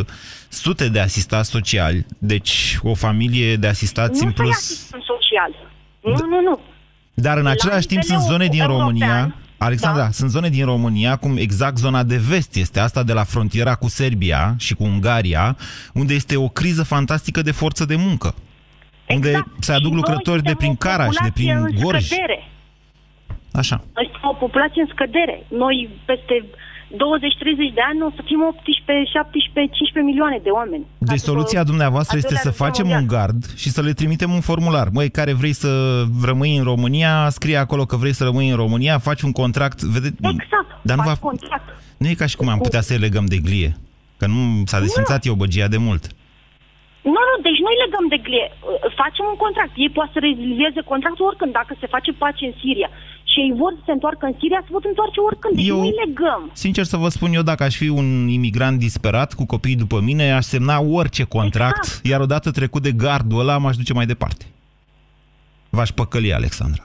sute 0.50 0.90
de 0.90 1.00
asistați 1.00 1.50
sociali, 1.50 2.06
deci 2.18 2.80
o 2.84 2.94
familie 2.94 3.56
de 3.56 3.68
asistați 3.68 4.22
nu 4.22 4.28
în 4.28 4.34
să-i 4.36 4.44
plus... 4.44 4.56
asistăm 4.56 5.04
social. 5.06 5.52
Nu, 6.02 6.28
nu, 6.28 6.42
nu. 6.42 6.60
Dar 7.14 7.38
în 7.38 7.44
La 7.44 7.50
același 7.50 7.88
timp 7.88 8.02
nivel 8.02 8.18
sunt 8.18 8.32
zone 8.32 8.48
din 8.48 8.62
european, 8.62 8.80
România, 8.80 9.36
Alexandra, 9.60 10.04
da. 10.04 10.12
sunt 10.12 10.30
zone 10.30 10.50
din 10.50 10.66
România, 10.66 11.16
cum 11.16 11.38
exact 11.38 11.78
zona 11.78 12.04
de 12.04 12.18
vest 12.18 12.56
este 12.56 12.80
asta 12.80 13.04
de 13.04 13.14
la 13.14 13.24
frontiera 13.24 13.76
cu 13.76 13.88
Serbia 13.88 14.56
și 14.58 14.74
cu 14.76 14.84
Ungaria, 14.84 15.58
unde 15.94 16.14
este 16.14 16.38
o 16.38 16.48
criză 16.48 16.84
fantastică 16.84 17.42
de 17.42 17.52
forță 17.52 17.86
de 17.86 17.96
muncă. 17.96 18.36
Unde 19.08 19.44
se 19.60 19.72
aduc 19.72 19.92
Și 19.92 19.96
lucrători 19.96 20.42
noi 20.44 20.54
de 20.54 20.58
prin 20.58 20.70
suntem 20.70 20.92
o 20.92 20.96
Caraș, 20.98 21.16
de 21.24 21.32
prin 21.34 21.48
populație 21.48 21.78
în 21.78 21.84
Gorj. 21.84 22.06
scădere. 22.06 22.48
Așa. 23.52 23.76
Noi 23.94 24.10
suntem 24.12 24.30
o 24.30 24.34
populație 24.34 24.82
în 24.82 24.90
scădere. 24.94 25.46
Noi 25.48 25.90
peste 26.06 26.46
20-30 26.46 26.50
de 27.78 27.82
ani 27.90 28.02
o 28.02 28.10
să 28.16 28.22
fim 28.26 28.42
18, 28.42 29.10
17, 29.18 29.76
15 29.76 30.12
milioane 30.12 30.40
de 30.44 30.50
oameni. 30.50 30.86
Deci 30.98 31.20
soluția 31.20 31.64
dumneavoastră 31.64 32.16
al 32.16 32.22
este 32.24 32.34
doilea 32.34 32.52
să 32.52 32.58
război 32.58 32.68
facem 32.68 32.88
mondial. 32.88 33.02
un 33.02 33.08
gard 33.16 33.40
și 33.62 33.70
să 33.70 33.82
le 33.82 33.94
trimitem 33.94 34.32
un 34.32 34.42
formular. 34.42 34.88
Măi, 34.94 35.10
care 35.10 35.34
vrei 35.34 35.54
să 35.54 35.70
rămâi 36.24 36.58
în 36.58 36.64
România, 36.64 37.30
scrie 37.30 37.58
acolo 37.58 37.84
că 37.86 37.96
vrei 37.96 38.14
să 38.14 38.24
rămâi 38.24 38.50
în 38.50 38.56
România, 38.56 38.98
faci 38.98 39.22
un 39.22 39.32
contract, 39.32 39.82
vede... 39.82 40.08
Exact, 40.08 40.70
Dar 40.82 40.98
nu, 40.98 41.04
faci 41.04 41.20
va... 41.20 41.28
contract. 41.30 41.68
nu 41.98 42.08
e 42.08 42.14
ca 42.14 42.26
și 42.26 42.36
cum 42.36 42.48
am 42.50 42.60
putea 42.60 42.82
să-i 42.82 42.98
legăm 42.98 43.26
de 43.26 43.38
glie. 43.38 43.72
Că 44.18 44.26
nu 44.28 44.40
s-a 44.66 44.80
desfințat 44.80 45.26
eu 45.26 45.34
băgia 45.34 45.68
de 45.68 45.78
mult. 45.78 46.04
Nu, 47.14 47.22
nu, 47.30 47.36
deci 47.48 47.60
noi 47.68 47.76
legăm 47.86 48.06
de 48.14 48.20
glie. 48.26 48.48
Facem 49.02 49.26
un 49.32 49.38
contract. 49.46 49.74
Ei 49.84 49.96
poate 49.98 50.12
să 50.16 50.20
rezilieze 50.20 50.82
contractul 50.92 51.26
oricând. 51.30 51.52
Dacă 51.60 51.72
se 51.80 51.92
face 51.96 52.12
pace 52.24 52.44
în 52.46 52.56
Siria 52.62 52.90
și 53.32 53.40
ei 53.40 53.54
vor 53.58 53.74
să 53.78 53.82
se 53.86 53.92
întoarcă 53.92 54.26
în 54.26 54.34
Siria, 54.40 54.62
se 54.66 54.72
pot 54.72 54.84
întoarce 54.86 55.20
oricând. 55.20 55.56
Deci 55.56 55.68
Eu- 55.68 55.78
noi 55.78 55.94
legăm. 56.06 56.50
Sincer 56.54 56.84
să 56.84 56.98
vă 56.98 57.10
spun 57.10 57.34
eu, 57.34 57.42
dacă 57.42 57.64
aș 57.64 57.76
fi 57.76 57.88
un 57.90 58.28
imigrant 58.28 58.78
disperat 58.80 59.34
cu 59.34 59.46
copii 59.46 59.76
după 59.76 60.00
mine, 60.00 60.32
aș 60.32 60.44
semna 60.46 60.82
orice 60.82 61.24
contract, 61.24 61.84
Exact. 61.86 62.06
iar 62.06 62.20
odată 62.20 62.52
trecut 62.52 62.82
de 62.82 62.92
gardul 62.92 63.40
ăla, 63.40 63.58
m-aș 63.58 63.76
duce 63.76 63.94
mai 63.94 64.06
departe. 64.06 64.46
V-aș 65.70 65.90
păcăli, 65.90 66.34
Alexandra. 66.34 66.84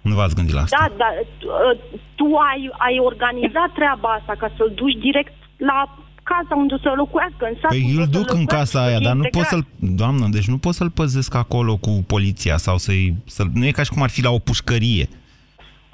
Nu 0.00 0.14
v-ați 0.14 0.34
gândit 0.34 0.54
la 0.54 0.60
asta? 0.60 0.76
Da, 0.80 0.94
dar 0.96 1.12
uh, 1.20 1.78
tu 2.14 2.24
ai, 2.50 2.70
ai 2.86 2.98
organizat 3.10 3.70
treaba 3.74 4.08
asta 4.18 4.34
ca 4.38 4.50
să-l 4.56 4.72
duci 4.74 4.98
direct 5.08 5.32
la 5.56 5.98
casa 6.32 6.54
unde 6.62 6.76
să 6.84 6.92
locuiască, 7.02 7.42
în 7.50 7.56
sat. 7.60 7.70
Păi 7.74 7.82
unde 7.86 8.00
îl 8.00 8.08
să 8.08 8.16
duc 8.18 8.28
în 8.30 8.42
locuiască, 8.42 8.54
casa 8.56 8.78
să 8.78 8.84
aia, 8.86 8.96
fie 8.98 9.06
dar 9.06 9.14
nu 9.14 9.26
pot 9.36 9.44
integrat. 9.44 9.50
să-l... 9.52 9.64
Doamnă, 10.02 10.24
deci 10.36 10.48
nu 10.54 10.58
pot 10.64 10.74
să-l 10.78 10.90
păzesc 11.00 11.32
acolo 11.44 11.72
cu 11.84 11.92
poliția 12.12 12.56
sau 12.66 12.76
să-i... 12.86 13.04
Să 13.36 13.42
nu 13.58 13.64
e 13.66 13.78
ca 13.78 13.82
și 13.86 13.92
cum 13.94 14.02
ar 14.06 14.10
fi 14.16 14.22
la 14.28 14.32
o 14.38 14.44
pușcărie. 14.48 15.06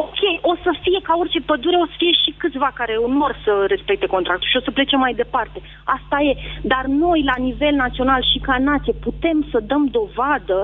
Ok, 0.07 0.21
o 0.51 0.55
să 0.65 0.71
fie 0.85 1.01
ca 1.09 1.15
orice 1.23 1.41
pădure, 1.51 1.77
o 1.85 1.87
să 1.93 1.97
fie 2.03 2.15
și 2.23 2.31
câțiva 2.43 2.71
care 2.81 2.95
nu 3.13 3.19
vor 3.25 3.35
să 3.45 3.53
respecte 3.75 4.07
contractul 4.15 4.49
și 4.51 4.59
o 4.61 4.67
să 4.67 4.77
plece 4.79 4.97
mai 5.05 5.15
departe. 5.23 5.59
Asta 5.97 6.17
e. 6.29 6.33
Dar 6.73 6.85
noi, 7.05 7.19
la 7.31 7.37
nivel 7.49 7.75
național 7.85 8.23
și 8.31 8.39
ca 8.47 8.57
nație, 8.71 8.93
putem 9.09 9.39
să 9.51 9.59
dăm 9.71 9.85
dovadă 9.99 10.59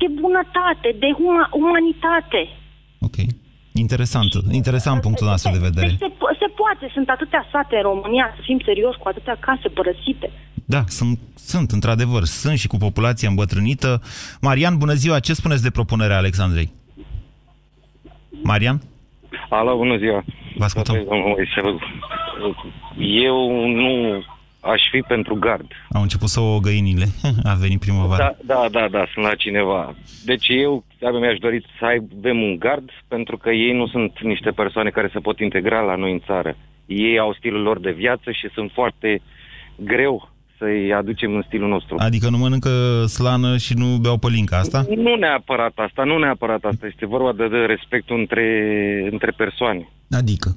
de 0.00 0.08
bunătate, 0.22 0.88
de 1.02 1.08
huma- 1.18 1.50
umanitate. 1.62 2.40
Ok. 3.08 3.16
Interesant. 3.84 4.30
Interesant 4.60 4.98
punctul 5.06 5.26
nostru 5.32 5.50
de 5.56 5.66
vedere. 5.68 5.86
Deci 5.86 6.04
se, 6.06 6.10
po- 6.20 6.34
se 6.37 6.37
poate. 6.60 6.84
Sunt 6.92 7.08
atâtea 7.08 7.42
sate 7.52 7.76
în 7.76 7.82
România, 7.82 8.26
să 8.36 8.40
fim 8.42 8.60
serioși, 8.64 8.98
cu 8.98 9.08
atâtea 9.08 9.36
case 9.40 9.68
părăsite. 9.68 10.30
Da, 10.74 10.82
sunt, 10.86 11.18
sunt 11.34 11.70
într-adevăr. 11.70 12.22
Sunt 12.24 12.58
și 12.58 12.66
cu 12.66 12.76
populație 12.76 13.28
îmbătrânită. 13.28 14.02
Marian, 14.40 14.78
bună 14.78 14.92
ziua. 14.92 15.20
Ce 15.20 15.32
spuneți 15.32 15.62
de 15.62 15.70
propunerea 15.70 16.16
Alexandrei? 16.16 16.68
Marian? 18.42 18.80
Alo, 19.48 19.76
bună 19.76 19.96
ziua. 19.96 20.24
Vă 20.56 20.64
ascultăm. 20.64 20.94
Domnul 20.94 21.26
Moise, 21.26 21.60
Eu 23.24 23.66
nu 23.66 24.22
aș 24.60 24.82
fi 24.90 25.00
pentru 25.00 25.34
gard. 25.34 25.66
Au 25.92 26.02
început 26.02 26.28
să 26.28 26.40
o 26.40 26.58
găinile. 26.58 27.06
A 27.50 27.54
venit 27.54 27.80
primăvara. 27.80 28.36
Da, 28.44 28.54
da, 28.54 28.68
da, 28.70 28.88
da, 28.88 29.06
sunt 29.12 29.24
la 29.24 29.34
cineva. 29.34 29.94
Deci 30.24 30.46
eu 30.48 30.84
abia 31.02 31.18
mi-aș 31.18 31.38
dori 31.38 31.64
să 31.78 31.84
avem 32.18 32.42
un 32.42 32.56
gard 32.58 32.90
pentru 33.08 33.36
că 33.36 33.50
ei 33.50 33.72
nu 33.72 33.86
sunt 33.86 34.12
niște 34.22 34.50
persoane 34.50 34.90
care 34.90 35.10
se 35.12 35.18
pot 35.18 35.40
integra 35.40 35.80
la 35.80 35.96
noi 35.96 36.12
în 36.12 36.20
țară. 36.26 36.56
Ei 36.86 37.18
au 37.18 37.34
stilul 37.34 37.62
lor 37.62 37.80
de 37.80 37.90
viață 37.90 38.30
și 38.30 38.48
sunt 38.54 38.70
foarte 38.74 39.22
greu 39.76 40.30
să-i 40.58 40.92
aducem 40.92 41.34
în 41.34 41.42
stilul 41.46 41.68
nostru. 41.68 41.94
Adică 41.98 42.28
nu 42.30 42.38
mănâncă 42.38 43.04
slană 43.06 43.56
și 43.56 43.74
nu 43.74 43.96
beau 43.96 44.16
pălinca 44.16 44.56
asta? 44.58 44.84
Nu 44.96 45.14
neapărat 45.14 45.72
asta, 45.74 46.04
nu 46.04 46.18
neapărat 46.18 46.64
asta. 46.64 46.86
Este 46.86 47.06
vorba 47.06 47.32
de, 47.32 47.48
de 47.48 47.56
respectul 47.56 48.18
între, 48.18 48.46
între 49.10 49.30
persoane. 49.36 49.88
Adică? 50.10 50.56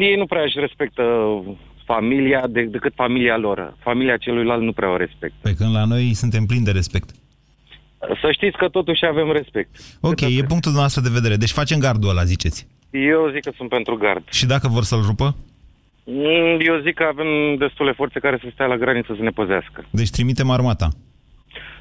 Ei 0.00 0.16
nu 0.16 0.26
prea 0.26 0.42
își 0.42 0.58
respectă 0.60 1.02
familia 1.92 2.42
de, 2.54 2.62
decât 2.62 2.92
familia 2.94 3.36
lor. 3.36 3.74
Familia 3.88 4.16
celuilalt 4.16 4.62
nu 4.62 4.72
prea 4.72 4.90
o 4.92 4.96
respectă. 4.96 5.36
Pe 5.42 5.54
când 5.58 5.74
la 5.74 5.84
noi 5.84 6.04
suntem 6.22 6.44
plini 6.46 6.64
de 6.64 6.70
respect. 6.80 7.08
Să 8.22 8.28
știți 8.32 8.56
că 8.56 8.68
totuși 8.68 9.04
avem 9.06 9.32
respect. 9.32 9.70
Ok, 10.00 10.20
e 10.20 10.42
punctul 10.52 10.72
nostru 10.72 11.00
de 11.02 11.08
vedere. 11.18 11.36
Deci 11.36 11.50
facem 11.60 11.78
gardul 11.78 12.08
ăla, 12.10 12.24
ziceți. 12.24 12.66
Eu 12.90 13.30
zic 13.34 13.42
că 13.44 13.52
sunt 13.56 13.68
pentru 13.68 13.94
gard. 13.96 14.22
Și 14.30 14.46
dacă 14.46 14.68
vor 14.68 14.82
să-l 14.82 15.02
rupă? 15.10 15.36
Mm, 16.04 16.58
Eu 16.70 16.80
zic 16.84 16.94
că 16.94 17.04
avem 17.12 17.26
destule 17.58 17.92
forțe 17.92 18.18
care 18.18 18.38
să 18.42 18.48
stea 18.52 18.66
la 18.66 18.76
graniță 18.76 19.12
să 19.16 19.22
ne 19.22 19.30
păzească. 19.30 19.84
Deci 19.90 20.10
trimitem 20.10 20.50
armata. 20.50 20.88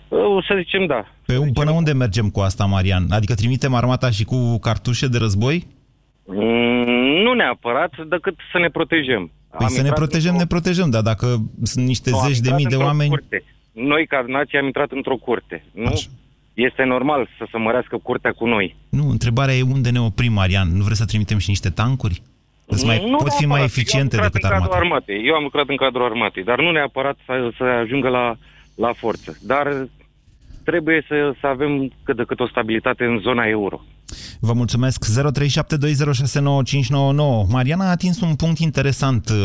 O 0.09 0.41
să 0.41 0.53
zicem 0.57 0.85
da. 0.85 1.05
Pe, 1.25 1.33
până 1.53 1.71
unde 1.71 1.93
mergem 1.93 2.29
cu 2.29 2.39
asta, 2.39 2.65
Marian? 2.65 3.05
Adică 3.09 3.33
trimitem 3.33 3.73
armata 3.73 4.09
și 4.09 4.23
cu 4.25 4.59
cartușe 4.59 5.07
de 5.07 5.17
război? 5.17 5.67
Mm, 6.25 6.95
Nu 7.23 7.33
neapărat, 7.33 7.93
decât 8.09 8.35
să 8.51 8.57
ne 8.59 8.69
protejăm. 8.69 9.31
Păi 9.49 9.65
Am 9.65 9.67
să 9.67 9.73
ne 9.73 9.87
intrat 9.87 9.95
protejăm, 9.97 10.31
într-o- 10.35 10.39
ne 10.43 10.47
protejăm, 10.59 10.89
dar 10.89 11.01
dacă 11.01 11.25
sunt 11.63 11.85
niște 11.85 12.09
Nu, 12.09 12.17
am 12.17 12.27
zeci 12.27 12.39
de 12.39 12.49
intrat 12.49 12.55
mii 12.57 12.65
de 12.65 12.73
într-o 12.73 12.87
oameni... 12.89 13.09
Curte. 13.09 13.43
Noi, 13.71 14.07
ca 14.07 14.23
nație, 14.27 14.59
am 14.59 14.65
intrat 14.65 14.91
într-o 14.91 15.15
curte. 15.15 15.63
Nu? 15.73 15.93
Este 16.53 16.83
normal 16.83 17.27
să 17.37 17.47
se 17.51 17.57
mărească 17.57 17.97
curtea 18.03 18.31
cu 18.31 18.45
noi. 18.47 18.75
Nu, 18.89 19.09
întrebarea 19.09 19.55
e 19.55 19.61
unde 19.61 19.89
ne 19.89 19.99
oprim, 20.01 20.33
Marian. 20.33 20.77
Nu 20.77 20.83
vreți 20.83 20.99
să 20.99 21.05
trimitem 21.05 21.37
și 21.37 21.49
niște 21.49 21.69
tancuri? 21.69 22.21
Îți 22.65 22.85
mai, 22.85 23.09
Nu 23.09 23.15
pot 23.17 23.33
fi 23.33 23.45
mai 23.45 23.59
neapărat. 23.59 23.65
eficiente 23.69 24.15
Eu 24.15 24.21
am 24.21 24.27
decât 24.31 24.41
lucrat 24.41 24.59
în 24.61 24.67
cadrul 24.67 24.83
armata. 24.83 24.95
armatei. 25.05 25.27
Eu 25.27 25.35
am 25.35 25.43
lucrat 25.43 25.67
în 25.69 25.75
cadrul 25.75 26.03
armatei, 26.05 26.43
dar 26.43 26.59
nu 26.61 26.71
neapărat 26.71 27.17
să, 27.25 27.49
să 27.57 27.63
ajungă 27.63 28.07
la, 28.09 28.35
la 28.75 28.93
forță. 28.93 29.37
Dar 29.41 29.87
trebuie 30.69 31.00
să, 31.07 31.15
să 31.41 31.47
avem 31.47 31.91
cât 32.03 32.15
de 32.15 32.24
cât 32.24 32.39
o 32.39 32.47
stabilitate 32.47 33.03
în 33.05 33.17
zona 33.19 33.45
euro. 33.45 33.77
Vă 34.39 34.53
mulțumesc. 34.53 35.00
0372069599. 35.05 35.09
Mariana 37.55 37.86
a 37.86 37.95
atins 37.97 38.21
un 38.21 38.36
punct 38.36 38.59
interesant 38.59 39.24
uh, 39.29 39.36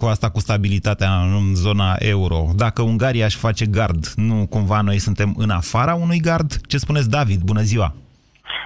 cu 0.00 0.04
asta 0.06 0.28
cu 0.30 0.40
stabilitatea 0.40 1.12
în 1.38 1.54
zona 1.54 1.90
euro. 1.98 2.38
Dacă 2.56 2.82
Ungaria 2.82 3.24
își 3.24 3.42
face 3.46 3.64
gard, 3.76 4.02
nu 4.28 4.46
cumva 4.50 4.80
noi 4.80 4.98
suntem 4.98 5.34
în 5.44 5.50
afara 5.50 5.94
unui 5.94 6.20
gard? 6.28 6.50
Ce 6.70 6.76
spuneți, 6.84 7.10
David? 7.10 7.40
Bună 7.50 7.62
ziua! 7.70 7.88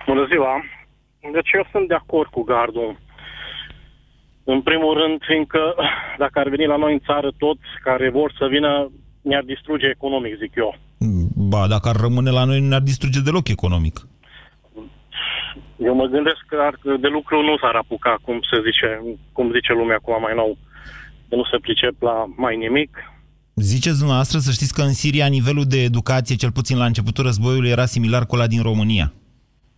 Bună 0.06 0.24
ziua! 0.30 0.54
Deci 1.32 1.50
eu 1.58 1.64
sunt 1.72 1.88
de 1.88 1.94
acord 1.94 2.30
cu 2.30 2.42
gardul. 2.42 2.98
În 4.44 4.60
primul 4.62 4.92
rând, 5.00 5.16
fiindcă 5.28 5.74
dacă 6.22 6.38
ar 6.38 6.48
veni 6.48 6.66
la 6.66 6.76
noi 6.76 6.92
în 6.92 7.02
țară 7.08 7.30
toți 7.38 7.68
care 7.82 8.10
vor 8.10 8.32
să 8.38 8.46
vină, 8.46 8.90
ne-ar 9.20 9.42
distruge 9.42 9.86
economic, 9.86 10.36
zic 10.36 10.52
eu. 10.54 10.74
Ba, 11.34 11.66
dacă 11.66 11.88
ar 11.88 11.96
rămâne 11.96 12.30
la 12.30 12.44
noi, 12.44 12.60
nu 12.60 12.68
ne-ar 12.68 12.80
distruge 12.80 13.20
deloc 13.20 13.48
economic. 13.48 14.06
Eu 15.76 15.94
mă 15.94 16.04
gândesc 16.04 16.40
că 16.46 16.56
ar, 16.60 16.74
de 17.00 17.08
lucru 17.08 17.42
nu 17.42 17.56
s-ar 17.58 17.74
apuca, 17.74 18.18
cum 18.22 18.40
se 18.50 18.56
zice, 18.66 18.88
cum 19.32 19.52
zice 19.52 19.72
lumea 19.72 19.96
acum 19.96 20.20
mai 20.20 20.34
nou. 20.34 20.58
Că 21.28 21.36
nu 21.36 21.44
se 21.44 21.58
pricep 21.60 22.02
la 22.02 22.24
mai 22.36 22.56
nimic. 22.56 22.90
Ziceți 23.54 23.96
dumneavoastră 23.96 24.38
să 24.38 24.50
știți 24.50 24.74
că 24.74 24.82
în 24.82 24.92
Siria 24.92 25.26
nivelul 25.26 25.64
de 25.64 25.82
educație, 25.82 26.36
cel 26.36 26.52
puțin 26.52 26.78
la 26.78 26.84
începutul 26.84 27.24
războiului, 27.24 27.70
era 27.70 27.84
similar 27.84 28.26
cu 28.26 28.34
ăla 28.34 28.46
din 28.46 28.62
România. 28.62 29.12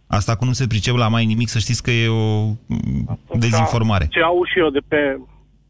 Asta 0.06 0.36
cu 0.36 0.44
nu 0.44 0.52
se 0.52 0.66
pricep 0.66 0.94
la 0.96 1.08
mai 1.08 1.24
nimic, 1.24 1.48
să 1.48 1.58
știți 1.58 1.82
că 1.82 1.90
e 1.90 2.08
o 2.08 2.44
mm, 2.66 3.18
dezinformare. 3.38 4.06
Ce 4.10 4.20
au 4.20 4.44
și 4.44 4.58
eu 4.58 4.70
de 4.70 4.80
pe, 4.88 5.18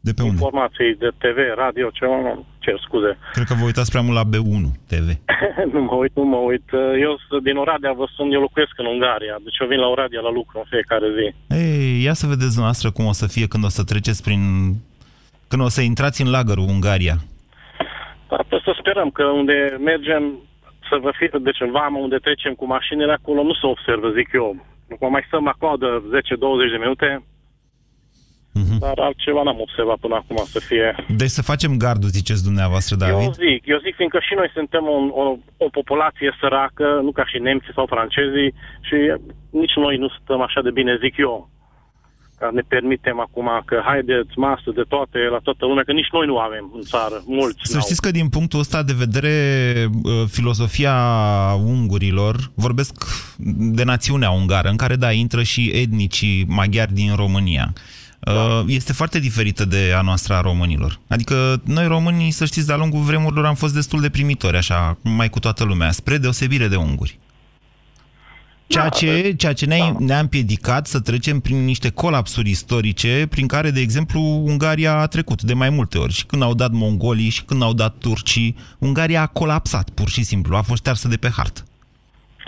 De 0.07 0.13
pe 0.13 0.21
unde? 0.21 0.33
informații 0.37 0.91
de 1.03 1.09
TV, 1.23 1.37
radio, 1.63 1.85
ceva, 1.99 2.17
nu, 2.25 2.45
cer 2.63 2.77
scuze. 2.85 3.11
Cred 3.35 3.47
că 3.47 3.55
vă 3.59 3.65
uitați 3.65 3.91
prea 3.93 4.05
mult 4.05 4.17
la 4.19 4.29
B1 4.31 4.63
TV. 4.91 5.07
nu 5.73 5.81
mă 5.89 5.95
uit, 6.03 6.13
nu 6.15 6.25
mă 6.33 6.41
uit. 6.51 6.67
Eu 7.07 7.13
sunt 7.27 7.43
din 7.43 7.57
Oradea, 7.63 7.93
vă 7.93 8.05
sun, 8.15 8.31
eu 8.31 8.41
locuiesc 8.47 8.73
în 8.77 8.85
Ungaria, 8.85 9.35
deci 9.45 9.59
eu 9.61 9.67
vin 9.67 9.79
la 9.79 9.87
Oradea 9.95 10.21
la 10.27 10.31
lucru 10.39 10.55
în 10.57 10.67
fiecare 10.73 11.07
zi. 11.17 11.27
Ei, 11.63 12.03
ia 12.03 12.13
să 12.21 12.25
vedeți 12.33 12.55
dumneavoastră 12.55 12.91
cum 12.91 13.05
o 13.05 13.15
să 13.21 13.27
fie 13.27 13.47
când 13.47 13.63
o 13.63 13.71
să 13.77 13.83
treceți 13.83 14.23
prin... 14.27 14.41
Când 15.49 15.61
o 15.61 15.69
să 15.75 15.81
intrați 15.81 16.21
în 16.21 16.29
lagărul 16.35 16.71
Ungaria. 16.75 17.17
Dar 18.29 18.45
să 18.49 18.71
sperăm 18.79 19.09
că 19.17 19.23
unde 19.23 19.57
mergem 19.91 20.23
să 20.89 20.95
vă 21.05 21.11
fie, 21.17 21.29
deci 21.49 21.61
în 21.65 21.71
vamă 21.71 21.97
unde 22.05 22.17
trecem 22.27 22.53
cu 22.53 22.65
mașinile 22.65 23.13
acolo 23.13 23.43
nu 23.43 23.53
se 23.53 23.65
observă, 23.73 24.07
zic 24.19 24.29
eu. 24.33 24.47
După 24.87 25.07
mai 25.07 25.23
stăm 25.27 25.43
la 25.49 25.55
coadă 25.61 25.87
10-20 25.99 26.73
de 26.73 26.83
minute, 26.83 27.09
uh-huh. 28.59 28.79
dar 28.79 28.97
altceva 29.07 29.41
n-am 29.43 29.59
observat 29.59 29.97
până 30.05 30.15
acum 30.15 30.39
să 30.45 30.59
fie... 30.59 30.95
Deci 31.21 31.35
să 31.37 31.41
facem 31.51 31.77
gardul, 31.77 32.09
ziceți 32.09 32.43
dumneavoastră, 32.43 32.95
David? 32.95 33.31
Eu 33.31 33.39
zic, 33.45 33.61
eu 33.73 33.79
zic, 33.85 33.95
fiindcă 33.95 34.19
și 34.27 34.33
noi 34.39 34.49
suntem 34.53 34.83
o, 34.95 34.97
o, 35.21 35.25
o 35.65 35.67
populație 35.79 36.37
săracă, 36.39 36.87
nu 37.05 37.11
ca 37.11 37.25
și 37.25 37.37
nemții 37.47 37.77
sau 37.77 37.85
francezii, 37.95 38.53
și 38.87 38.97
nici 39.49 39.75
noi 39.75 39.95
nu 39.97 40.09
stăm 40.17 40.41
așa 40.41 40.61
de 40.61 40.71
bine, 40.71 40.97
zic 41.03 41.17
eu, 41.17 41.49
ca 42.43 42.49
ne 42.53 42.61
permitem 42.67 43.19
acum 43.19 43.47
că 43.65 43.81
haideți 43.85 44.33
masă 44.35 44.69
de 44.75 44.83
toate 44.87 45.19
la 45.31 45.37
toată 45.37 45.65
lumea, 45.65 45.83
că 45.83 45.91
nici 45.91 46.11
noi 46.11 46.25
nu 46.25 46.37
avem 46.37 46.71
în 46.75 46.81
țară, 46.81 47.23
mulți 47.25 47.59
Să 47.63 47.79
știți 47.79 48.01
că 48.01 48.11
din 48.11 48.29
punctul 48.29 48.59
ăsta 48.59 48.83
de 48.83 48.93
vedere, 48.97 49.35
uh, 50.03 50.11
filosofia 50.27 50.95
ungurilor, 51.65 52.35
vorbesc 52.53 52.93
de 53.77 53.83
națiunea 53.83 54.31
ungară, 54.31 54.69
în 54.69 54.75
care, 54.75 54.95
da, 54.95 55.11
intră 55.11 55.43
și 55.43 55.71
etnicii 55.73 56.45
maghiari 56.47 56.93
din 56.93 57.15
România. 57.15 57.73
Da. 58.23 58.63
Este 58.67 58.93
foarte 58.93 59.19
diferită 59.19 59.65
de 59.65 59.93
a 59.95 60.01
noastră 60.01 60.33
a 60.33 60.41
românilor. 60.41 60.99
Adică 61.07 61.61
noi 61.65 61.87
românii, 61.87 62.31
să 62.31 62.45
știți, 62.45 62.67
de-a 62.67 62.75
lungul 62.75 63.01
vremurilor 63.01 63.45
am 63.45 63.55
fost 63.55 63.73
destul 63.73 64.01
de 64.01 64.09
primitori, 64.09 64.57
așa, 64.57 64.97
mai 65.01 65.29
cu 65.29 65.39
toată 65.39 65.63
lumea, 65.63 65.91
spre 65.91 66.17
deosebire 66.17 66.67
de 66.67 66.75
unguri. 66.75 67.19
Ceea 68.67 68.89
ce, 68.89 69.33
ceea 69.37 69.53
ce 69.53 69.65
ne-a, 69.65 69.95
ne 69.99 70.19
împiedicat 70.19 70.87
să 70.87 70.99
trecem 70.99 71.39
prin 71.39 71.63
niște 71.63 71.89
colapsuri 71.89 72.49
istorice 72.49 73.27
prin 73.29 73.47
care, 73.47 73.71
de 73.71 73.79
exemplu, 73.79 74.21
Ungaria 74.21 74.97
a 74.99 75.07
trecut 75.07 75.41
de 75.41 75.53
mai 75.53 75.69
multe 75.69 75.97
ori. 75.97 76.13
Și 76.13 76.25
când 76.25 76.41
au 76.41 76.53
dat 76.53 76.71
mongolii 76.71 77.29
și 77.29 77.43
când 77.43 77.61
au 77.61 77.73
dat 77.73 77.95
turcii, 77.97 78.55
Ungaria 78.79 79.21
a 79.21 79.27
colapsat, 79.27 79.89
pur 79.89 80.09
și 80.09 80.23
simplu, 80.23 80.55
a 80.55 80.61
fost 80.61 80.79
ștearsă 80.79 81.07
de 81.07 81.17
pe 81.17 81.29
hartă. 81.29 81.63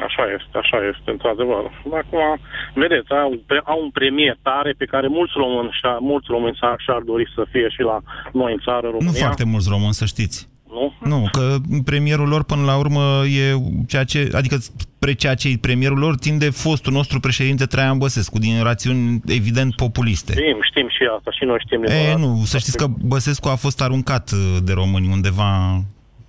Așa 0.07 0.23
este, 0.37 0.57
așa 0.63 0.77
este, 0.91 1.09
într-adevăr. 1.11 1.63
Acum, 2.01 2.39
vedeți, 2.73 3.11
au, 3.11 3.31
au 3.63 3.79
un 3.81 3.89
premier 3.89 4.37
tare 4.41 4.71
pe 4.77 4.85
care 4.85 5.07
mulți 5.07 5.33
români, 5.35 5.69
mulți 5.99 6.27
români 6.29 6.57
și-ar 6.85 7.01
dori 7.05 7.25
să 7.35 7.45
fie 7.51 7.67
și 7.69 7.81
la 7.81 7.97
noi 8.33 8.51
în 8.51 8.59
țară, 8.67 8.87
România. 8.87 9.11
Nu 9.11 9.25
foarte 9.25 9.45
mulți 9.45 9.69
români, 9.69 9.93
să 9.93 10.05
știți. 10.05 10.53
Nu? 10.69 10.93
Nu, 11.09 11.29
că 11.31 11.55
premierul 11.85 12.27
lor 12.27 12.43
până 12.43 12.63
la 12.63 12.77
urmă 12.77 13.23
e 13.25 13.55
ceea 13.87 14.03
ce, 14.03 14.29
adică 14.33 14.55
spre 14.55 15.13
ceea 15.13 15.35
ce 15.35 15.57
premierul 15.61 15.97
lor 15.97 16.15
tinde 16.15 16.49
fostul 16.49 16.93
nostru 16.93 17.19
președinte 17.19 17.65
Traian 17.65 17.97
Băsescu, 17.97 18.37
din 18.37 18.63
rațiuni 18.63 19.21
evident 19.25 19.75
populiste. 19.75 20.31
Știm, 20.31 20.57
știm 20.61 20.87
și 20.89 21.03
asta, 21.17 21.31
și 21.31 21.43
noi 21.43 21.57
știm. 21.65 21.83
E, 21.83 22.15
nu, 22.17 22.41
să 22.45 22.57
știți 22.57 22.77
că 22.77 22.85
Băsescu 23.05 23.47
a 23.47 23.55
fost 23.55 23.81
aruncat 23.81 24.31
de 24.63 24.73
români 24.73 25.09
undeva 25.11 25.81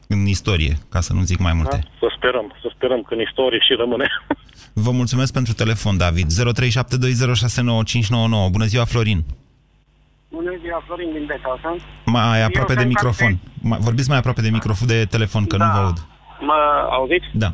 în 0.08 0.26
istorie, 0.26 0.74
ca 0.90 1.00
să 1.00 1.12
nu 1.12 1.22
zic 1.22 1.38
mai 1.38 1.52
multe. 1.52 1.78
Da? 1.82 1.88
Să 1.98 2.14
sperăm, 2.16 2.54
să 2.62 2.68
sperăm 2.74 3.02
că 3.02 3.14
în 3.14 3.20
istorie 3.20 3.58
și 3.58 3.74
rămâne. 3.74 4.06
Vă 4.84 4.90
mulțumesc 4.90 5.32
pentru 5.32 5.52
telefon, 5.52 5.96
David. 5.96 6.26
0372069599. 6.26 6.32
Bună 8.50 8.64
ziua, 8.64 8.84
Florin. 8.84 9.24
Bună 10.28 10.52
ziua, 10.62 10.82
Florin 10.86 11.12
din 11.12 11.24
Beta, 11.26 11.58
sunt. 11.62 11.80
Mai 12.04 12.42
aproape 12.42 12.74
de 12.74 12.84
microfon. 12.84 13.38
Mai, 13.62 13.78
vorbiți 13.80 14.08
mai 14.08 14.18
aproape 14.18 14.40
de 14.40 14.50
microfon, 14.50 14.86
de 14.86 15.04
telefon, 15.04 15.46
că 15.46 15.56
da. 15.56 15.64
nu 15.64 15.70
vă 15.72 15.78
aud. 15.78 15.98
Mă 16.40 16.58
auziți? 16.90 17.26
Da. 17.32 17.52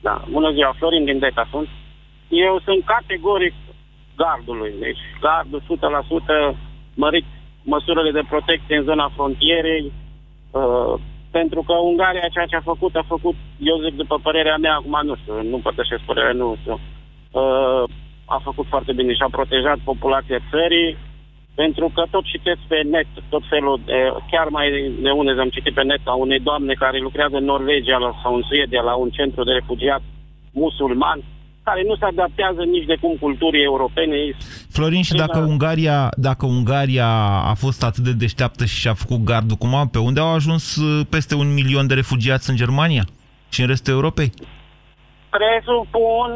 Da. 0.00 0.24
Bună 0.30 0.50
ziua, 0.52 0.74
Florin 0.78 1.04
din 1.04 1.18
Beta, 1.18 1.48
sunt. 1.50 1.68
Eu 2.28 2.60
sunt 2.64 2.84
categoric 2.84 3.54
gardului. 4.16 4.72
Deci 4.80 4.98
gardul 5.20 5.62
100% 6.54 6.56
mărit 6.94 7.24
măsurile 7.62 8.10
de 8.10 8.28
protecție 8.28 8.76
în 8.76 8.84
zona 8.84 9.12
frontierei, 9.14 9.92
uh, 10.50 10.94
pentru 11.38 11.60
că 11.68 11.74
Ungaria 11.90 12.34
ceea 12.34 12.50
ce 12.50 12.56
a 12.56 12.70
făcut, 12.72 12.92
a 12.96 13.04
făcut, 13.14 13.36
eu 13.70 13.76
zic 13.84 13.94
după 14.02 14.16
părerea 14.26 14.56
mea, 14.64 14.74
acum 14.74 14.96
nu 15.08 15.14
știu, 15.20 15.34
nu 15.50 15.56
împărtășesc 15.56 16.02
părerea, 16.10 16.32
nu 16.32 16.56
știu, 16.60 16.76
uh, 17.40 17.84
a 18.34 18.38
făcut 18.48 18.66
foarte 18.72 18.92
bine 18.98 19.12
și 19.14 19.24
a 19.24 19.34
protejat 19.36 19.78
populația 19.90 20.38
țării, 20.50 20.96
pentru 21.54 21.86
că 21.94 22.02
tot 22.10 22.24
citesc 22.32 22.60
pe 22.68 22.78
net 22.94 23.06
tot 23.28 23.42
felul 23.48 23.80
de, 23.84 23.98
chiar 24.30 24.48
mai 24.56 24.66
de 25.04 25.10
unde 25.10 25.30
am 25.40 25.54
citit 25.56 25.74
pe 25.74 25.82
net 25.82 26.04
a 26.04 26.14
unei 26.14 26.40
doamne 26.48 26.74
care 26.82 26.98
lucrează 26.98 27.36
în 27.36 27.44
Norvegia 27.44 27.98
la, 28.04 28.10
sau 28.22 28.34
în 28.34 28.42
Suedia 28.48 28.82
la 28.82 28.94
un 28.94 29.10
centru 29.10 29.42
de 29.44 29.52
refugiați 29.52 30.04
musulman, 30.52 31.20
care 31.64 31.82
nu 31.86 31.96
se 31.96 32.04
adaptează 32.04 32.62
nici 32.62 32.84
de 32.84 32.96
cum 33.00 33.16
culturii 33.20 33.62
europene. 33.62 34.16
Florin, 34.70 35.02
și 35.02 35.14
dacă 35.14 35.38
Ungaria, 35.38 36.08
dacă 36.16 36.46
Ungaria 36.46 37.08
a 37.52 37.54
fost 37.54 37.84
atât 37.84 38.04
de 38.04 38.12
deșteaptă 38.12 38.64
și 38.64 38.80
și-a 38.80 38.94
făcut 38.94 39.24
gardul 39.24 39.56
cum 39.56 39.88
pe 39.92 39.98
unde 39.98 40.20
au 40.20 40.34
ajuns 40.34 40.76
uh, 40.76 41.06
peste 41.10 41.34
un 41.34 41.54
milion 41.54 41.86
de 41.86 41.94
refugiați 41.94 42.50
în 42.50 42.56
Germania 42.56 43.04
și 43.48 43.60
în 43.60 43.66
restul 43.66 43.92
Europei? 43.92 44.32
Presupun 45.30 46.30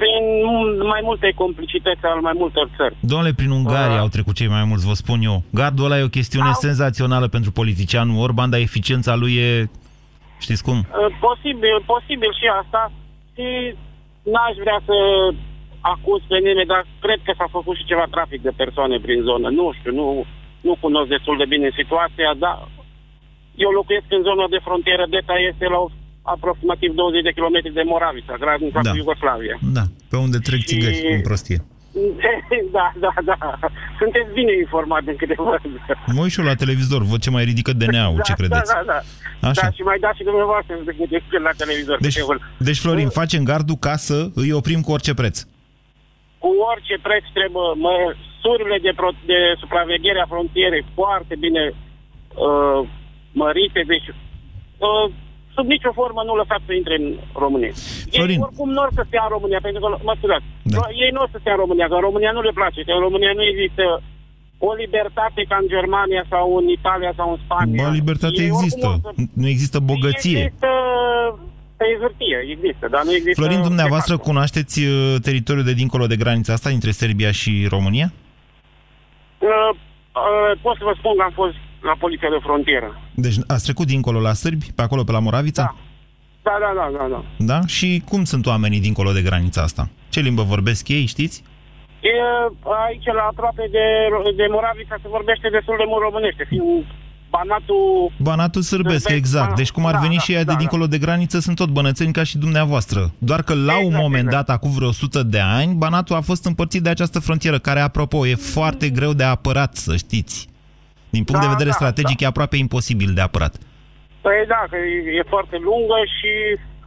prin 0.00 0.24
mai 0.86 1.00
multe 1.02 1.32
complicități 1.34 2.04
al 2.04 2.20
mai 2.20 2.32
multor 2.36 2.68
țări. 2.76 2.96
Domnule, 3.00 3.32
prin 3.32 3.50
Ungaria 3.50 3.94
uh. 3.94 4.00
au 4.00 4.08
trecut 4.08 4.34
cei 4.34 4.48
mai 4.48 4.64
mulți, 4.64 4.86
vă 4.86 4.92
spun 4.92 5.20
eu. 5.22 5.42
Gardul 5.50 5.84
ăla 5.84 5.98
e 5.98 6.02
o 6.02 6.16
chestiune 6.18 6.46
au... 6.46 6.52
senzațională 6.52 7.28
pentru 7.28 7.50
politicianul 7.52 8.22
Orban, 8.22 8.50
dar 8.50 8.60
eficiența 8.60 9.14
lui 9.14 9.34
e... 9.34 9.70
Știți 10.38 10.62
cum? 10.62 10.78
Uh, 10.78 11.16
posibil, 11.20 11.76
posibil 11.86 12.32
și 12.40 12.46
asta. 12.62 12.92
Și 13.36 13.48
n-aș 14.32 14.54
vrea 14.64 14.80
să 14.88 14.96
acuz 15.92 16.20
pe 16.28 16.38
nimeni, 16.46 16.72
dar 16.74 16.82
cred 17.04 17.20
că 17.26 17.32
s-a 17.36 17.48
făcut 17.56 17.76
și 17.76 17.88
ceva 17.90 18.06
trafic 18.14 18.40
de 18.42 18.58
persoane 18.62 18.96
prin 19.06 19.20
zonă. 19.28 19.48
Nu 19.60 19.66
știu, 19.78 19.92
nu, 20.00 20.06
nu 20.66 20.72
cunosc 20.84 21.08
destul 21.08 21.36
de 21.42 21.50
bine 21.54 21.68
situația, 21.80 22.30
dar 22.44 22.56
eu 23.64 23.70
locuiesc 23.70 24.08
în 24.08 24.22
zona 24.28 24.46
de 24.54 24.64
frontieră, 24.66 25.04
DETA 25.06 25.36
este 25.50 25.66
la 25.74 25.80
aproximativ 26.34 26.90
20 26.94 27.22
de 27.22 27.36
kilometri 27.36 27.72
de 27.78 27.82
Moravița, 27.92 28.34
granița 28.44 28.80
da. 28.82 28.90
cu 28.90 28.96
Iugoslavia. 28.96 29.56
Da, 29.78 29.84
pe 30.10 30.16
unde 30.16 30.38
trec 30.38 30.60
și... 30.60 30.66
țigări 30.66 31.14
în 31.16 31.22
prostie. 31.28 31.58
Da, 32.76 32.92
da, 33.04 33.12
da. 33.24 33.58
Sunteți 34.00 34.32
bine 34.32 34.52
informați 34.64 35.08
în 35.08 35.16
câteva 35.16 35.56
Mă 36.14 36.22
uit 36.22 36.32
și 36.32 36.40
eu 36.40 36.46
la 36.46 36.54
televizor, 36.54 37.02
văd 37.02 37.20
ce 37.20 37.30
mai 37.30 37.44
ridică 37.44 37.72
DNA-ul, 37.72 38.16
da, 38.16 38.22
ce 38.22 38.32
credeți? 38.32 38.72
Da, 38.72 38.82
da, 38.86 38.92
da. 38.92 39.48
Așa. 39.48 39.62
Da, 39.62 39.70
și 39.70 39.82
mai 39.82 39.98
dați 39.98 40.16
și 40.18 40.24
dumneavoastră 40.30 40.74
să 40.84 40.92
gândiți 40.98 41.26
la 41.46 41.52
televizor. 41.62 41.96
Deci, 42.00 42.18
deci 42.58 42.78
Florin, 42.78 43.08
facem 43.08 43.42
gardul 43.44 43.76
ca 43.86 43.96
să 43.96 44.28
îi 44.34 44.52
oprim 44.52 44.80
cu 44.80 44.92
orice 44.92 45.14
preț. 45.14 45.36
Cu 46.38 46.50
orice 46.72 46.96
preț 47.06 47.24
trebuie 47.38 47.68
măsurile 47.88 48.78
de, 48.86 48.92
pro, 48.96 49.08
de 49.30 49.38
supraveghere 49.62 50.20
a 50.20 50.30
frontierei 50.34 50.84
foarte 50.94 51.34
bine 51.44 51.62
uh, 51.70 52.88
mărite, 53.32 53.80
deci 53.86 54.08
uh, 54.08 55.06
sub 55.56 55.66
nicio 55.74 55.92
formă 56.00 56.20
nu 56.28 56.34
lăsați 56.40 56.66
să 56.68 56.72
intre 56.72 56.94
în 57.00 57.06
România. 57.44 57.74
Florin. 58.14 58.38
Ei 58.38 58.46
oricum 58.48 58.68
nu 58.74 58.80
or 58.84 58.90
să 58.98 59.02
stea 59.06 59.22
în 59.26 59.32
România, 59.36 59.60
pentru 59.66 59.80
că, 59.82 59.88
mă 60.08 60.14
scuzați, 60.18 60.46
da. 60.74 60.84
ei 61.04 61.12
nu 61.16 61.20
o 61.24 61.28
să 61.32 61.36
stea 61.40 61.54
în 61.56 61.62
România, 61.64 61.86
că 61.88 61.96
în 61.98 62.06
România 62.08 62.32
nu 62.36 62.42
le 62.48 62.58
place, 62.60 62.80
că 62.86 62.92
în 62.96 63.04
România 63.06 63.32
nu 63.38 63.44
există 63.52 63.84
o 64.68 64.70
libertate 64.82 65.40
ca 65.50 65.56
în 65.62 65.68
Germania 65.74 66.22
sau 66.32 66.46
în 66.60 66.66
Italia 66.78 67.12
sau 67.18 67.28
în 67.32 67.38
Spania. 67.44 67.84
Ba, 67.84 67.98
libertate 68.00 68.40
ei 68.42 68.50
există. 68.52 68.88
Să... 69.02 69.10
Nu 69.40 69.46
există 69.54 69.78
bogăție. 69.92 70.38
Există 70.38 70.72
pe 71.76 71.86
hârtie, 72.00 72.38
există, 72.54 72.84
dar 72.94 73.02
nu 73.04 73.12
există... 73.12 73.40
Florin, 73.40 73.62
dumneavoastră 73.62 74.14
cunoașteți 74.16 74.76
uh, 74.84 75.14
teritoriul 75.22 75.64
de 75.64 75.72
dincolo 75.82 76.06
de 76.06 76.16
granița 76.16 76.52
asta, 76.52 76.68
între 76.70 76.90
Serbia 76.90 77.30
și 77.40 77.66
România? 77.74 78.08
Uh, 79.38 79.48
uh, 79.50 80.52
pot 80.62 80.76
să 80.76 80.84
vă 80.84 80.94
spun 80.98 81.16
că 81.16 81.22
am 81.22 81.34
fost 81.42 81.58
la 81.90 81.94
poliția 81.98 82.30
de 82.30 82.40
frontieră. 82.42 82.88
Deci 83.14 83.36
ați 83.46 83.64
trecut 83.64 83.86
dincolo 83.86 84.20
la 84.20 84.32
sârbi, 84.32 84.66
pe 84.76 84.82
acolo, 84.82 85.04
pe 85.04 85.12
la 85.12 85.18
Moravița? 85.18 85.62
Da. 85.62 85.74
Da, 86.48 86.56
da, 86.64 86.70
da, 86.80 86.86
da, 86.98 87.06
da. 87.14 87.20
Da? 87.50 87.66
Și 87.66 88.02
cum 88.08 88.24
sunt 88.24 88.46
oamenii 88.46 88.80
dincolo 88.80 89.12
de 89.12 89.22
granița 89.22 89.62
asta? 89.62 89.88
Ce 90.08 90.20
limbă 90.20 90.42
vorbesc 90.42 90.88
ei, 90.88 91.06
știți? 91.06 91.42
E, 92.00 92.14
aici, 92.86 93.08
la 93.18 93.24
aproape 93.32 93.64
de, 93.70 93.86
de 94.36 94.46
Moravița, 94.50 94.96
se 95.02 95.08
vorbește 95.08 95.48
destul 95.48 95.76
de 95.78 95.84
mult 95.86 96.02
românește, 96.02 96.44
fiind 96.48 96.84
Banatul... 97.36 98.12
Banatul 98.18 98.62
sârbesc, 98.62 99.08
exact. 99.08 99.56
Deci 99.56 99.70
cum 99.70 99.86
ar 99.86 99.92
da, 99.92 99.98
veni 99.98 100.14
da, 100.14 100.20
și 100.20 100.32
ea 100.32 100.44
da, 100.44 100.52
de 100.52 100.58
dincolo 100.58 100.86
de 100.86 100.98
graniță, 100.98 101.38
sunt 101.38 101.56
tot 101.56 101.68
bănățeni 101.68 102.12
ca 102.12 102.22
și 102.22 102.38
dumneavoastră. 102.38 103.12
Doar 103.18 103.42
că 103.42 103.54
la 103.54 103.60
exact, 103.60 103.84
un 103.84 103.94
moment 103.96 104.26
exact. 104.26 104.46
dat, 104.46 104.56
acum 104.56 104.70
vreo 104.70 104.88
100 104.88 105.22
de 105.22 105.40
ani, 105.40 105.74
Banatul 105.74 106.16
a 106.16 106.20
fost 106.20 106.44
împărțit 106.44 106.82
de 106.82 106.88
această 106.88 107.18
frontieră, 107.18 107.58
care, 107.58 107.80
apropo, 107.80 108.26
e 108.26 108.34
foarte 108.34 108.88
greu 108.88 109.12
de 109.12 109.24
apărat, 109.24 109.74
să 109.74 109.96
știți. 109.96 110.48
Din 111.16 111.24
punct 111.26 111.40
da, 111.40 111.46
de 111.46 111.54
vedere 111.54 111.72
da, 111.74 111.80
strategic 111.80 112.18
da. 112.18 112.24
e 112.24 112.32
aproape 112.32 112.56
imposibil 112.66 113.10
de 113.18 113.22
apărat. 113.28 113.54
Păi 114.24 114.38
da, 114.52 114.60
că 114.70 114.76
e, 114.76 114.98
e 115.18 115.32
foarte 115.34 115.56
lungă 115.68 115.98
și 116.16 116.32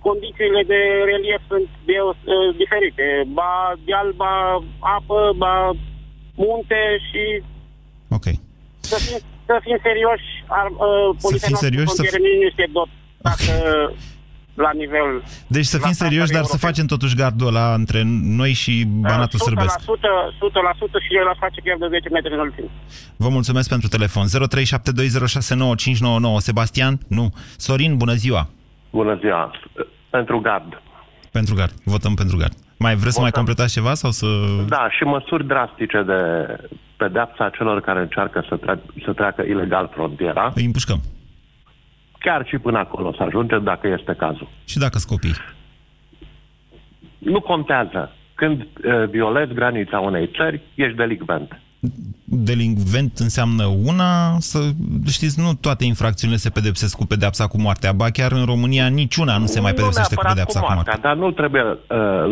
condițiile 0.07 0.61
de 0.73 0.81
relief 1.11 1.41
sunt 1.51 1.67
de, 1.89 1.97
uh, 2.07 2.15
diferite. 2.61 3.05
Ba 3.37 3.53
deal, 3.85 4.09
ba 4.21 4.33
apă, 4.95 5.19
ba 5.41 5.53
munte 6.41 6.81
și... 7.07 7.23
Ok. 8.17 8.27
Să 8.91 8.97
fim, 9.05 9.17
să 9.49 9.55
fim 9.65 9.77
serioși, 9.87 10.29
ar, 10.59 10.67
uh, 10.87 11.09
poliția 11.23 11.47
să 11.47 11.51
fim 11.51 11.59
serioși, 11.65 11.97
să... 11.97 12.01
nu 12.19 12.47
este 12.49 12.65
dot. 12.75 12.89
Dacă 13.27 13.51
okay 13.63 14.15
la 14.65 14.71
nivel... 14.81 15.09
Deci 15.47 15.65
să 15.65 15.77
fim 15.77 15.91
serioși, 15.91 16.31
dar 16.31 16.43
să 16.43 16.57
facem 16.57 16.85
totuși 16.85 17.15
gardul 17.15 17.47
ăla 17.47 17.73
între 17.73 18.01
noi 18.39 18.53
și 18.53 18.85
Banatul 18.87 19.39
100%, 19.39 19.41
Sârbesc. 19.43 19.79
100%, 19.79 19.83
100% 19.83 19.85
și 21.07 21.15
el 21.21 21.27
a 21.33 21.35
face 21.39 21.61
chiar 21.63 21.77
de 21.79 21.87
10 21.89 22.09
metri 22.09 22.33
înălțime. 22.33 22.67
Vă 23.15 23.29
mulțumesc 23.29 23.69
pentru 23.69 23.87
telefon. 23.87 24.25
0372069599. 24.27 26.37
Sebastian? 26.37 26.99
Nu. 27.07 27.29
Sorin, 27.57 27.97
bună 27.97 28.13
ziua! 28.13 28.47
Bună 28.89 29.17
ziua! 29.21 29.51
Pentru 30.09 30.39
gard. 30.39 30.81
Pentru 31.31 31.55
gard. 31.55 31.71
Votăm 31.83 32.13
pentru 32.13 32.37
gard. 32.37 32.53
Mai 32.77 32.95
vreți 32.95 33.13
să 33.15 33.21
mai 33.21 33.29
Votăm. 33.29 33.43
completați 33.45 33.73
ceva 33.73 33.93
sau 33.93 34.11
să... 34.11 34.25
Da, 34.67 34.87
și 34.97 35.03
măsuri 35.03 35.47
drastice 35.47 36.03
de 36.05 36.19
pedeapsa 36.97 37.49
celor 37.49 37.81
care 37.81 37.99
încearcă 37.99 38.45
să, 38.49 38.55
tre- 38.55 38.81
să 39.05 39.13
treacă 39.13 39.41
ilegal 39.41 39.89
frontiera, 39.93 40.51
Îi 40.55 40.65
împușcăm. 40.65 41.01
Chiar 42.19 42.45
și 42.47 42.57
până 42.57 42.77
acolo 42.77 43.13
să 43.13 43.23
ajungem 43.23 43.63
dacă 43.63 43.87
este 43.99 44.13
cazul. 44.13 44.47
Și 44.65 44.77
dacă 44.77 44.97
scopii. 44.97 45.35
Nu 47.17 47.39
contează. 47.39 48.11
Când 48.35 48.61
uh, 48.61 49.09
violezi 49.09 49.53
granița 49.53 49.99
unei 49.99 50.29
țări, 50.35 50.61
ești 50.75 50.97
delicvent. 50.97 51.61
Delinvent 52.23 53.17
înseamnă 53.17 53.65
una, 53.85 54.35
să 54.39 54.59
știți, 55.07 55.39
nu 55.39 55.53
toate 55.53 55.85
infracțiunile 55.85 56.39
se 56.39 56.49
pedepsesc 56.49 56.97
cu 56.97 57.05
pedepsa 57.05 57.47
cu 57.47 57.61
moartea. 57.61 57.91
Ba 57.91 58.09
chiar 58.09 58.31
în 58.31 58.45
România 58.45 58.87
niciuna 58.87 59.37
nu 59.37 59.45
se 59.45 59.59
mai 59.59 59.73
pedepsește 59.73 60.15
cu 60.15 60.21
neapărat 60.21 60.45
pedepsa 60.45 60.59
cu 60.59 60.73
moartea. 60.73 60.97
dar 60.97 61.15
nu 61.15 61.31
trebuie 61.31 61.61
uh, 61.61 61.77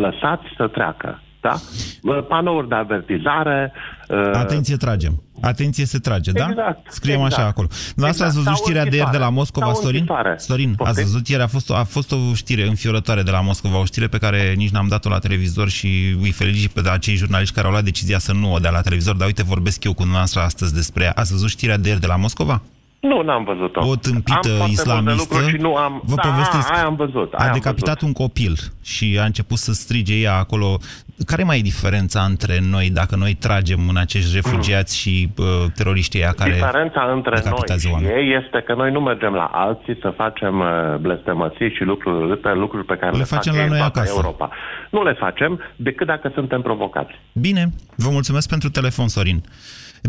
lăsați 0.00 0.44
să 0.56 0.68
treacă. 0.68 1.20
Da? 1.40 1.54
Uh, 2.02 2.26
Panouri 2.28 2.68
de 2.68 2.74
avertizare. 2.74 3.72
Uh, 4.08 4.30
Atenție, 4.32 4.76
tragem. 4.76 5.22
Atenție, 5.40 5.84
se 5.84 5.98
trage, 5.98 6.32
da? 6.32 6.46
Exact, 6.50 6.92
Scriem 6.92 7.20
exact. 7.20 7.36
așa 7.36 7.46
acolo. 7.46 7.66
Dumneavoastră 7.94 8.24
ați 8.26 8.36
Exact, 8.38 8.44
văzut 8.44 8.56
sau 8.56 8.64
știrea 8.64 8.90
de 8.90 8.96
ieri 8.96 9.10
de 9.10 9.18
la 9.18 9.26
închisoare. 9.26 9.34
Moscova, 9.34 9.72
Sau 9.72 9.82
Sorin? 9.82 10.00
închisoare. 10.00 10.34
Sorin, 10.38 10.68
ați 10.68 10.76
Poftim? 10.76 11.02
văzut 11.04 11.28
ieri, 11.28 11.42
a 11.42 11.46
fost, 11.46 11.70
a 11.70 11.84
fost 11.84 12.12
o 12.12 12.34
știre 12.34 12.66
înfiorătoare 12.66 13.22
de 13.22 13.30
la 13.30 13.40
Moscova, 13.40 13.78
o 13.80 13.84
știre 13.84 14.06
pe 14.06 14.18
care 14.18 14.52
nici 14.56 14.70
n-am 14.70 14.88
dat-o 14.88 15.08
la 15.08 15.18
televizor 15.18 15.68
și 15.68 16.16
îi 16.22 16.30
felicit 16.30 16.70
pe 16.70 16.80
acei 16.90 17.14
jurnaliști 17.14 17.54
care 17.54 17.66
au 17.66 17.72
luat 17.72 17.84
decizia 17.84 18.18
să 18.18 18.32
nu 18.32 18.52
o 18.52 18.58
dea 18.58 18.70
la 18.70 18.80
televizor, 18.80 19.14
dar 19.16 19.26
uite, 19.26 19.42
vorbesc 19.42 19.84
eu 19.84 19.92
cu 19.92 19.98
dumneavoastră 20.00 20.40
astăzi 20.40 20.74
despre 20.74 21.04
ea. 21.04 21.12
Ați 21.14 21.30
văzut 21.32 21.48
știrea 21.48 21.76
de 21.78 21.88
ieri 21.88 22.00
de 22.00 22.06
la 22.06 22.16
Moscova? 22.16 22.62
Nu, 23.00 23.22
n-am 23.22 23.44
văzut-o. 23.44 23.86
O 23.88 23.96
tâmpită 23.96 24.32
am 24.32 24.42
foarte 24.42 24.58
multe 24.58 24.72
islamistă 24.72 25.22
lucruri 25.22 25.50
și 25.50 25.56
nu 25.56 25.74
am... 25.74 26.02
vă 26.04 26.14
da, 26.14 26.28
povestesc. 26.28 26.72
aia 26.72 26.84
am 26.84 26.96
văzut. 26.96 27.32
Aia 27.32 27.44
a 27.44 27.52
am 27.52 27.52
decapitat 27.52 28.00
un 28.00 28.12
copil 28.12 28.58
și 28.82 29.18
a 29.20 29.24
început 29.24 29.58
să 29.58 29.72
strige 29.72 30.14
ea 30.14 30.36
acolo. 30.36 30.78
Care 31.26 31.42
mai 31.42 31.58
e 31.58 31.62
diferența 31.62 32.20
între 32.22 32.58
noi 32.70 32.90
dacă 32.90 33.16
noi 33.16 33.34
tragem 33.34 33.88
în 33.88 33.96
acești 33.96 34.34
refugiați 34.34 34.96
și 34.98 35.28
uh, 35.38 35.44
teroriștii 35.74 36.20
ăia 36.20 36.32
care 36.32 36.50
Diferența 36.52 37.10
între 37.12 37.30
noi 37.30 37.40
decapitează 37.42 37.86
și 37.86 37.92
oameni? 37.92 38.12
ei 38.12 38.36
este 38.44 38.62
că 38.66 38.74
noi 38.74 38.90
nu 38.92 39.00
mergem 39.00 39.32
la 39.32 39.44
alții 39.52 39.98
să 40.00 40.12
facem 40.16 40.58
uh, 40.60 40.96
blestemății 41.00 41.70
și 41.70 41.82
lucruri 41.82 42.24
urâte, 42.24 42.52
lucruri 42.52 42.84
pe 42.86 42.96
care 42.96 43.12
Le 43.12 43.18
le, 43.18 43.24
facem 43.24 43.52
fac 43.52 43.60
la 43.60 43.66
ei 43.66 43.68
noi 43.68 43.78
în 43.78 43.84
toată 43.84 43.98
acasă. 43.98 44.14
Europa. 44.16 44.50
Nu 44.90 45.02
le 45.04 45.12
facem 45.12 45.60
decât 45.76 46.06
dacă 46.06 46.30
suntem 46.34 46.60
provocați. 46.62 47.12
Bine, 47.32 47.68
vă 47.94 48.10
mulțumesc 48.10 48.48
pentru 48.48 48.68
telefon, 48.70 49.08
Sorin. 49.08 49.42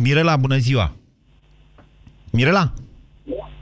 Mirela, 0.02 0.36
bună 0.38 0.56
ziua! 0.58 0.92
Mirela, 2.32 2.72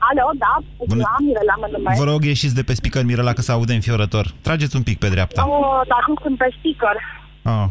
Alo, 0.08 0.30
da, 0.44 0.54
Bună. 0.86 1.02
da, 1.02 1.14
Mirela 1.26 1.54
mă 1.60 1.68
numesc. 1.72 1.98
vă 2.02 2.04
rog 2.10 2.24
ieșiți 2.24 2.54
de 2.54 2.62
pe 2.62 2.74
speaker, 2.74 3.04
Mirela, 3.04 3.32
că 3.32 3.40
se 3.40 3.52
aude 3.52 3.74
înfiorător. 3.74 4.26
Trageți 4.42 4.76
un 4.76 4.82
pic 4.82 4.98
pe 4.98 5.08
dreapta. 5.08 5.42
Nu, 5.46 5.60
dar 5.92 6.02
nu 6.08 6.14
sunt 6.22 6.36
pe 6.38 6.48
speaker. 6.58 6.94
Ah. 7.52 7.66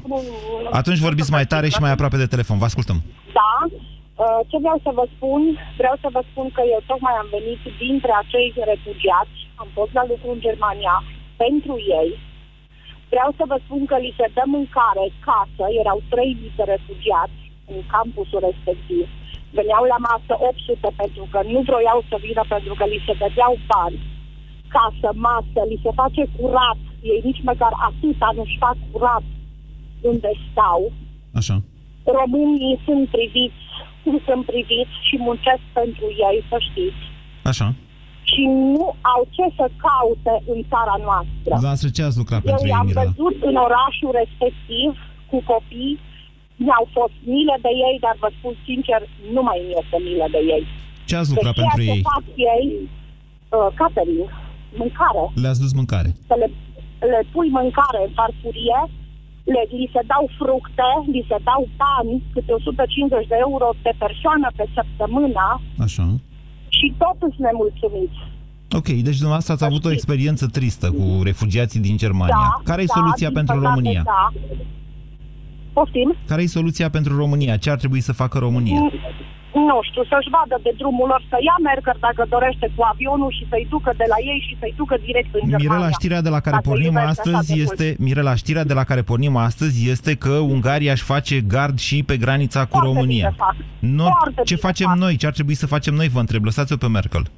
Atunci 0.80 1.06
vorbiți 1.08 1.36
mai 1.38 1.46
tare 1.52 1.68
și 1.74 1.84
mai 1.84 1.94
aproape 1.96 2.18
de 2.24 2.32
telefon. 2.34 2.58
Vă 2.62 2.70
ascultăm. 2.72 3.00
Da, 3.40 3.56
uh, 3.68 4.40
ce 4.50 4.58
vreau 4.64 4.80
să 4.86 4.92
vă 5.00 5.06
spun? 5.16 5.42
Vreau 5.82 5.96
să 6.04 6.08
vă 6.16 6.22
spun 6.30 6.48
că 6.56 6.62
eu 6.74 6.82
tocmai 6.92 7.16
am 7.22 7.30
venit 7.38 7.62
dintre 7.84 8.12
acei 8.22 8.48
refugiați, 8.72 9.38
am 9.62 9.70
fost 9.78 9.92
la 9.98 10.04
lucru 10.12 10.28
în 10.32 10.40
Germania 10.48 10.96
pentru 11.44 11.74
ei. 12.02 12.10
Vreau 13.14 13.30
să 13.38 13.44
vă 13.52 13.58
spun 13.66 13.82
că 13.92 13.96
li 14.04 14.18
se 14.20 14.28
dă 14.36 14.44
mâncare 14.56 15.06
casă, 15.28 15.64
erau 15.82 15.98
3.000 16.14 16.58
de 16.58 16.64
refugiați 16.74 17.40
în 17.72 17.80
campusul 17.94 18.42
respectiv. 18.50 19.06
Veneau 19.58 19.84
la 19.94 20.00
masă 20.10 20.34
800 20.50 20.90
pentru 21.02 21.24
că 21.32 21.40
nu 21.54 21.60
vroiau 21.70 22.00
să 22.10 22.16
vină 22.26 22.44
pentru 22.54 22.74
că 22.80 22.86
li 22.92 23.06
se 23.08 23.14
dădeau 23.22 23.54
bani. 23.72 24.00
Casă, 24.76 25.10
masă, 25.28 25.60
li 25.70 25.84
se 25.84 25.92
face 26.02 26.24
curat. 26.36 26.80
Ei 27.12 27.22
nici 27.28 27.46
măcar 27.50 27.74
atâta 27.90 28.30
nu-și 28.38 28.62
fac 28.64 28.78
curat 28.92 29.26
unde 30.14 30.30
stau. 30.50 30.80
Așa. 31.40 31.56
Românii 32.20 32.76
sunt 32.86 33.06
priviți 33.16 33.62
cum 34.04 34.16
sunt 34.28 34.44
priviți 34.52 34.96
și 35.08 35.16
muncesc 35.28 35.64
pentru 35.80 36.06
ei, 36.28 36.38
să 36.50 36.58
știți. 36.70 37.02
Așa. 37.52 37.68
Și 38.32 38.42
nu 38.74 38.86
au 39.14 39.22
ce 39.36 39.46
să 39.58 39.66
caute 39.86 40.36
în 40.54 40.60
țara 40.72 40.96
noastră. 41.08 41.50
Dumneavoastră 41.56 41.88
ce 41.96 42.02
ați 42.08 42.20
lucrat 42.22 42.42
Eu 42.42 42.48
pentru 42.50 42.66
ei, 42.68 42.74
i-am 42.74 42.86
Mirela? 42.88 43.04
văzut 43.06 43.38
în 43.50 43.56
orașul 43.68 44.12
respectiv 44.22 44.90
cu 45.32 45.38
copii, 45.52 45.96
mi-au 46.66 46.86
fost 46.98 47.16
milă 47.34 47.56
de 47.66 47.72
ei, 47.88 47.96
dar 48.06 48.16
vă 48.24 48.30
spun 48.38 48.54
sincer, 48.68 49.00
nu 49.36 49.42
mai 49.48 49.58
mi 49.66 49.74
este 49.82 49.98
milă 50.08 50.28
de 50.36 50.42
ei. 50.56 50.64
Ce 51.10 51.16
ați 51.20 51.32
lucrat 51.34 51.54
deci 51.56 51.62
pentru 51.62 51.82
ceea 51.84 51.94
ei? 51.96 52.02
ce 52.04 52.10
fac 52.14 52.26
ei, 52.54 52.66
uh, 53.58 53.68
catering, 53.80 54.28
mâncare, 54.82 55.24
Le-ați 55.44 55.62
dus 55.64 55.72
mâncare. 55.80 56.10
să 56.30 56.36
le, 56.42 56.48
le 57.14 57.20
pui 57.34 57.50
mâncare 57.60 58.00
în 58.06 58.12
farfurie, 58.18 58.80
le, 59.54 59.62
li 59.80 59.88
se 59.96 60.02
dau 60.12 60.24
fructe, 60.40 60.90
li 61.14 61.24
se 61.30 61.38
dau 61.50 61.62
bani, 61.84 62.14
câte 62.34 62.52
150 62.52 63.28
de 63.34 63.38
euro 63.48 63.68
pe 63.86 63.92
persoană 64.04 64.48
pe 64.58 64.66
săptămână 64.76 65.46
Așa. 65.86 66.06
și 66.78 66.88
tot 67.02 67.18
sunt 67.20 67.38
nemulțumiți. 67.48 68.20
Ok, 68.80 68.88
deci 69.08 69.20
dumneavoastră 69.24 69.54
ați 69.54 69.64
avut 69.70 69.86
o 69.86 69.92
experiență 69.92 70.46
tristă 70.48 70.88
cu 70.92 71.06
refugiații 71.24 71.80
din 71.80 71.98
Germania. 71.98 72.36
Da, 72.42 72.62
Care 72.70 72.82
e 72.82 72.92
da, 72.94 72.94
soluția 72.94 73.28
din 73.28 73.38
pentru 73.38 73.56
păcate, 73.56 73.74
România? 73.74 74.02
Da. 74.06 74.32
Poftim? 75.74 76.16
Care 76.28 76.42
e 76.42 76.48
soluția 76.48 76.90
pentru 76.90 77.18
România? 77.18 77.58
Ce 77.58 77.70
ar 77.70 77.78
trebui 77.78 78.00
să 78.00 78.14
facă 78.14 78.38
România? 78.38 78.80
Mm, 78.80 78.92
Nu 79.70 79.78
știu, 79.90 80.04
să-și 80.12 80.30
vadă 80.36 80.56
de 80.66 80.72
drumul 80.80 81.08
lor 81.12 81.22
să 81.30 81.38
ia 81.50 81.58
Merkel 81.70 81.98
dacă 82.08 82.22
dorește 82.36 82.66
cu 82.76 82.82
avionul 82.94 83.32
și 83.38 83.44
să-i 83.52 83.68
ducă 83.74 83.92
de 84.02 84.08
la 84.14 84.18
ei 84.32 84.40
și 84.48 84.54
să-i 84.60 84.74
ducă 84.82 84.96
direct 85.08 85.32
în 85.40 85.44
Germania. 85.50 85.70
Mirela, 85.70 85.90
știrea 86.00 86.22
de 86.28 86.32
la 86.36 86.40
care 86.46 86.56
Dacă 86.60 86.68
pornim 86.70 86.92
iubește 86.96 87.10
așa 87.10 87.22
astăzi 87.38 87.48
de 87.54 87.62
este 87.66 87.86
mult. 87.88 88.00
Mirela, 88.06 88.34
știrea 88.44 88.66
de 88.72 88.76
la 88.80 88.84
care 88.90 89.02
pornim 89.10 89.36
astăzi 89.50 89.78
este 89.94 90.12
că 90.24 90.34
Ungaria 90.56 90.92
își 90.98 91.04
face 91.14 91.36
gard 91.56 91.78
și 91.88 91.96
pe 92.10 92.16
granița 92.24 92.62
cu 92.62 92.68
Foarte 92.70 92.88
România. 92.90 93.28
bine 93.30 93.42
fac. 93.46 93.56
Nu, 94.00 94.08
Foarte 94.20 94.42
ce 94.50 94.54
bine 94.56 94.66
facem 94.68 94.88
fac. 94.94 94.98
noi? 95.04 95.14
Ce 95.22 95.26
ar 95.30 95.36
trebui 95.40 95.56
să 95.62 95.68
facem 95.76 95.94
noi? 95.94 96.08
Vă 96.16 96.20
întreb. 96.20 96.44
Lăsați-o 96.44 96.78
pe 96.78 96.88
Merkel. 96.88 97.24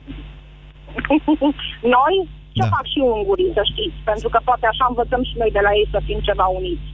noi 1.98 2.16
ce 2.58 2.63
Da. 2.66 2.70
fac 2.78 2.86
și 2.94 3.00
ungurii, 3.16 3.52
să 3.58 3.63
știți, 3.72 3.98
pentru 4.10 4.28
că 4.34 4.40
poate 4.50 4.66
așa 4.72 4.86
învățăm 4.90 5.22
și 5.30 5.36
noi 5.42 5.52
de 5.58 5.62
la 5.68 5.72
ei 5.80 5.88
să 5.94 6.00
fim 6.08 6.20
ceva 6.30 6.46
uniți. 6.60 6.88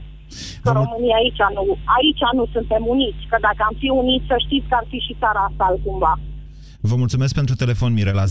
Că 0.64 0.70
România 0.80 1.16
aici 1.22 1.42
nu, 1.56 1.62
aici 1.98 2.22
nu 2.38 2.44
suntem 2.54 2.82
uniți, 2.94 3.22
că 3.30 3.36
dacă 3.46 3.60
am 3.68 3.74
fi 3.82 3.88
uniți, 4.02 4.28
să 4.30 4.36
știți 4.46 4.68
că 4.70 4.76
ar 4.80 4.86
fi 4.92 4.98
și 5.06 5.16
țara 5.22 5.40
asta 5.48 5.64
altcumva. 5.70 6.12
Vă 6.90 6.96
mulțumesc 6.96 7.34
pentru 7.34 7.54
telefon, 7.54 7.92
Mirela. 7.92 8.24
0372069599. 8.24 8.28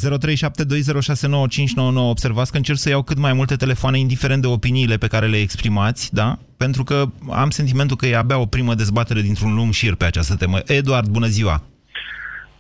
Observați 2.16 2.52
că 2.52 2.58
încerc 2.58 2.78
să 2.78 2.90
iau 2.90 3.04
cât 3.04 3.18
mai 3.18 3.34
multe 3.34 3.56
telefoane, 3.56 3.98
indiferent 4.00 4.42
de 4.42 4.48
opiniile 4.48 4.98
pe 4.98 5.08
care 5.08 5.28
le 5.28 5.38
exprimați, 5.38 6.14
da? 6.14 6.38
Pentru 6.58 6.84
că 6.84 7.06
am 7.32 7.50
sentimentul 7.50 7.96
că 7.98 8.06
e 8.06 8.18
abia 8.18 8.40
o 8.40 8.46
primă 8.46 8.74
dezbatere 8.74 9.22
dintr-un 9.22 9.56
lung 9.56 9.72
șir 9.72 9.96
pe 9.96 10.06
această 10.06 10.36
temă. 10.36 10.58
Eduard, 10.66 11.08
bună 11.08 11.28
ziua! 11.28 11.64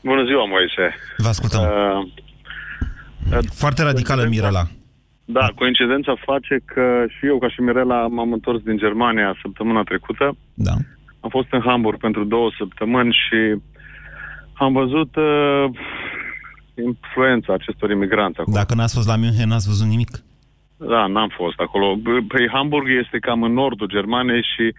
Bună 0.04 0.24
ziua, 0.26 0.46
Moise. 0.46 0.96
Vă 1.18 1.28
ascultăm. 1.28 1.62
Uh, 1.62 3.38
Foarte 3.54 3.84
radicală, 3.84 4.26
Mirela. 4.30 4.68
Da, 5.26 5.48
coincidența 5.56 6.14
face 6.26 6.62
că 6.66 7.06
și 7.08 7.26
eu, 7.26 7.38
ca 7.38 7.50
și 7.50 7.62
Mirela, 7.62 8.08
m-am 8.08 8.32
întors 8.32 8.62
din 8.62 8.78
Germania 8.78 9.36
săptămâna 9.42 9.84
trecută. 9.84 10.36
Da. 10.54 10.72
Am 11.20 11.30
fost 11.30 11.48
în 11.52 11.62
Hamburg 11.62 12.00
pentru 12.00 12.24
două 12.24 12.52
săptămâni 12.58 13.12
și 13.12 13.62
am 14.54 14.74
văzut 14.74 15.16
uh, 15.16 15.66
influența 16.76 17.54
acestor 17.54 17.90
imigranți 17.90 18.40
acolo. 18.40 18.58
Dacă 18.58 18.74
n-ați 18.76 18.96
fost 18.96 19.08
la 19.08 19.16
München, 19.16 19.48
n-ați 19.48 19.68
văzut 19.68 19.88
nimic? 19.88 20.10
Da, 20.78 21.06
n-am 21.06 21.32
fost 21.36 21.60
acolo. 21.60 21.96
B- 21.96 22.28
Păi 22.28 22.50
Hamburg 22.52 22.88
este 23.04 23.18
cam 23.20 23.44
în 23.44 23.54
nordul 23.54 23.88
Germaniei 23.88 24.46
și 24.56 24.74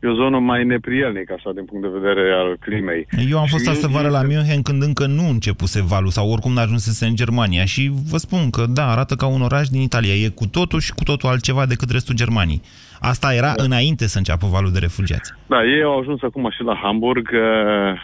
e 0.00 0.06
o 0.08 0.14
zonă 0.14 0.38
mai 0.38 0.64
neprielnică, 0.64 1.32
așa, 1.32 1.50
din 1.52 1.64
punct 1.64 1.82
de 1.82 1.98
vedere 1.98 2.32
al 2.32 2.56
climei. 2.60 3.06
Eu 3.30 3.38
am 3.38 3.46
fost 3.46 3.64
Și 3.64 3.70
astă 3.70 3.86
vară 3.86 4.08
la 4.08 4.22
München 4.22 4.62
când 4.62 4.82
încă 4.82 5.06
nu 5.06 5.28
începuse 5.28 5.82
valul 5.82 6.10
sau 6.10 6.30
oricum 6.30 6.52
n-ajunsese 6.52 7.06
în 7.06 7.14
Germania 7.14 7.64
și 7.64 7.90
vă 8.10 8.16
spun 8.16 8.50
că 8.50 8.64
da, 8.68 8.86
arată 8.90 9.14
ca 9.14 9.26
un 9.26 9.42
oraș 9.42 9.68
din 9.68 9.80
Italia. 9.80 10.14
E 10.14 10.28
cu 10.28 10.46
totul 10.46 10.80
și 10.80 10.92
cu 10.94 11.02
totul 11.02 11.28
altceva 11.28 11.66
decât 11.66 11.90
restul 11.90 12.14
Germaniei. 12.14 12.62
Asta 13.00 13.34
era 13.34 13.52
da. 13.56 13.62
înainte 13.62 14.06
să 14.06 14.18
înceapă 14.18 14.46
valul 14.46 14.72
de 14.72 14.78
refugiați. 14.78 15.32
Da, 15.46 15.64
ei 15.64 15.82
au 15.82 15.98
ajuns 15.98 16.22
acum 16.22 16.50
și 16.50 16.62
la 16.62 16.74
Hamburg. 16.82 17.28
Uh, 17.32 18.00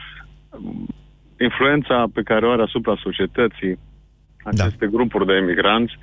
influența 1.40 2.04
pe 2.14 2.22
care 2.22 2.46
o 2.46 2.50
are 2.50 2.62
asupra 2.62 2.94
societății 3.02 3.78
aceste 4.44 4.85
da. 4.85 4.92
grupuri 4.96 5.26
de 5.26 5.33
emigranți 5.33 5.94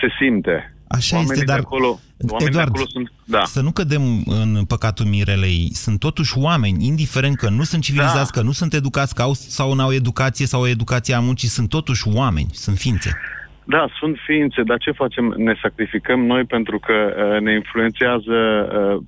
se 0.00 0.08
simte. 0.18 0.74
Așa 0.88 1.16
oamenii 1.16 1.32
este, 1.32 1.44
dar 1.44 1.58
de 1.58 1.64
acolo, 1.66 1.98
oamenii 2.30 2.48
Eduard, 2.48 2.52
de 2.52 2.60
acolo 2.60 2.84
sunt... 2.86 3.12
Da. 3.24 3.44
să 3.44 3.60
nu 3.60 3.70
cădem 3.70 4.02
în 4.26 4.64
păcatul 4.64 5.06
Mirelei. 5.06 5.68
Sunt 5.72 5.98
totuși 5.98 6.38
oameni, 6.38 6.86
indiferent 6.86 7.36
că 7.36 7.48
nu 7.48 7.62
sunt 7.62 7.82
civilizați, 7.82 8.32
da. 8.32 8.40
că 8.40 8.46
nu 8.46 8.52
sunt 8.52 8.74
educați, 8.74 9.14
că 9.14 9.22
au 9.22 9.32
sau 9.32 9.74
nu 9.74 9.82
au 9.82 9.92
educație 9.92 10.46
sau 10.46 10.60
o 10.60 10.68
educație 10.68 11.14
a 11.14 11.20
muncii, 11.20 11.48
sunt 11.48 11.68
totuși 11.68 12.08
oameni, 12.14 12.48
sunt 12.52 12.76
ființe. 12.76 13.10
Da, 13.64 13.88
sunt 13.98 14.16
ființe, 14.26 14.62
dar 14.62 14.78
ce 14.78 14.90
facem? 14.90 15.34
Ne 15.36 15.54
sacrificăm 15.62 16.20
noi 16.26 16.44
pentru 16.44 16.78
că 16.78 16.92
uh, 16.92 17.40
ne 17.40 17.52
influențează 17.54 18.36
uh, 18.36 19.02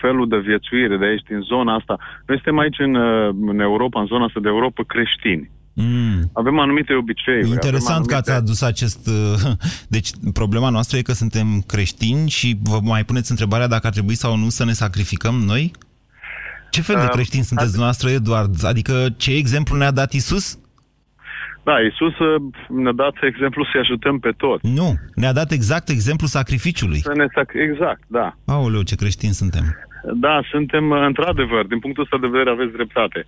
felul 0.00 0.28
de 0.28 0.38
viețuire 0.38 0.96
de 0.96 1.04
aici, 1.04 1.26
din 1.28 1.40
zona 1.40 1.74
asta. 1.74 1.98
Noi 2.26 2.36
suntem 2.36 2.58
aici 2.58 2.78
în, 2.78 2.94
uh, 2.94 3.34
în 3.46 3.60
Europa, 3.60 4.00
în 4.00 4.06
zona 4.06 4.24
asta 4.24 4.40
de 4.40 4.48
Europa, 4.48 4.82
creștini. 4.86 5.50
Mm. 5.78 6.30
Avem 6.32 6.58
anumite 6.58 6.94
obiceiuri. 6.94 7.48
Interesant 7.48 7.96
avem 7.96 8.06
că 8.06 8.14
ați 8.14 8.30
anumite... 8.30 8.50
adus 8.50 8.62
acest... 8.62 9.06
uh, 9.06 9.52
Deci, 9.96 10.10
problema 10.32 10.68
noastră 10.68 10.98
e 10.98 11.02
că 11.02 11.12
suntem 11.12 11.46
creștini 11.66 12.28
și 12.28 12.56
vă 12.62 12.78
mai 12.82 13.04
puneți 13.04 13.30
întrebarea 13.30 13.66
dacă 13.66 13.86
ar 13.86 13.92
trebui 13.92 14.14
sau 14.14 14.36
nu 14.36 14.48
să 14.48 14.64
ne 14.64 14.72
sacrificăm 14.72 15.34
noi? 15.34 15.72
Ce 16.70 16.80
fel 16.82 16.96
de 16.96 17.02
Uh, 17.02 17.10
creștini 17.10 17.42
sunteți 17.42 17.70
dumneavoastră, 17.70 18.10
Eduard? 18.10 18.64
Adică 18.64 19.06
ce 19.16 19.30
exemplu 19.34 19.76
ne-a 19.76 19.90
dat 19.90 20.12
Isus? 20.12 20.58
Da, 21.64 21.80
Iisus 21.80 22.18
uh, 22.18 22.42
ne-a 22.68 22.92
dat 22.92 23.14
exemplu 23.22 23.64
să-i 23.64 23.80
ajutăm 23.80 24.18
pe 24.18 24.32
toți. 24.36 24.66
Nu, 24.66 24.94
ne-a 25.14 25.32
dat 25.32 25.50
exact 25.50 25.88
exemplu 25.88 26.26
sacrificiului. 26.26 26.98
Să 26.98 27.12
ne 27.16 27.26
sac... 27.34 27.50
Exact, 27.54 28.02
da. 28.06 28.36
Aoleu, 28.46 28.82
ce 28.82 28.94
creștini 28.94 29.32
suntem. 29.32 29.64
Da, 30.14 30.40
suntem, 30.50 30.90
uh, 30.90 31.02
într-adăvăr, 31.06 31.66
din 31.66 31.78
punctul 31.78 32.02
ăsta 32.02 32.18
de 32.20 32.26
vedere 32.26 32.50
aveți 32.50 32.72
dreptate. 32.72 33.24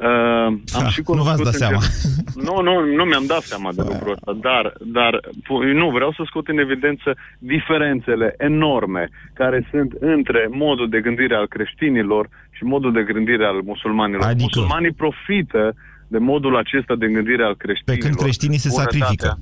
Uh, 0.00 0.06
am 0.08 0.62
Da, 0.72 0.88
și 0.88 1.02
nu 1.06 1.22
v-ați 1.22 1.42
cunoscut 1.42 1.44
dat 1.44 1.52
în 1.52 1.58
seama. 1.58 1.78
gen- 1.80 2.44
Nu, 2.46 2.62
nu, 2.62 2.94
nu 2.96 3.04
mi-am 3.04 3.26
dat 3.26 3.40
seama 3.40 3.72
de 3.72 3.82
lucrul 3.86 4.12
ăsta, 4.12 4.32
dar, 4.48 4.72
dar 4.98 5.20
pu- 5.46 5.62
nu, 5.62 5.90
vreau 5.90 6.12
să 6.12 6.22
scot 6.26 6.48
în 6.48 6.58
evidență 6.58 7.16
diferențele 7.38 8.34
enorme 8.38 9.08
care 9.34 9.66
sunt 9.70 9.92
între 10.00 10.48
modul 10.50 10.88
de 10.88 11.00
gândire 11.00 11.34
al 11.34 11.46
creștinilor 11.48 12.28
și 12.50 12.64
modul 12.64 12.92
de 12.92 13.02
gândire 13.02 13.44
al 13.44 13.60
musulmanilor. 13.64 14.22
Adică? 14.22 14.42
Musulmanii 14.42 14.92
profită 14.92 15.74
de 16.08 16.18
modul 16.18 16.56
acesta 16.56 16.94
de 16.94 17.06
gândire 17.06 17.44
al 17.44 17.54
Pe 17.54 17.64
creștinilor. 17.64 18.04
când 18.06 18.14
creștinii 18.22 18.58
se 18.58 18.68
Bunătatea. 18.70 18.98
sacrifică. 18.98 19.38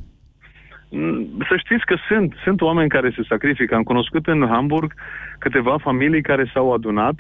Mm, 0.91 1.29
Să 1.49 1.55
știți 1.65 1.85
că 1.85 1.97
sunt, 2.09 2.35
sunt 2.45 2.61
oameni 2.61 2.89
care 2.89 3.13
se 3.17 3.23
sacrifică. 3.29 3.75
Am 3.75 3.83
cunoscut 3.83 4.27
în 4.27 4.47
Hamburg 4.49 4.93
câteva 5.39 5.79
familii 5.79 6.23
care 6.23 6.51
s-au 6.55 6.73
adunat 6.73 7.15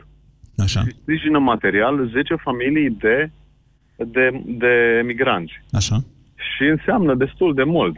Așa. 0.57 0.81
și 0.81 0.97
sprijină 1.01 1.38
material 1.38 2.09
10 2.09 2.35
familii 2.35 2.90
de, 2.90 3.31
de, 3.97 4.42
de 4.47 4.99
emigranți. 4.99 5.53
Așa. 5.73 5.97
Și 6.37 6.62
înseamnă 6.62 7.14
destul 7.14 7.55
de 7.55 7.62
mult. 7.62 7.97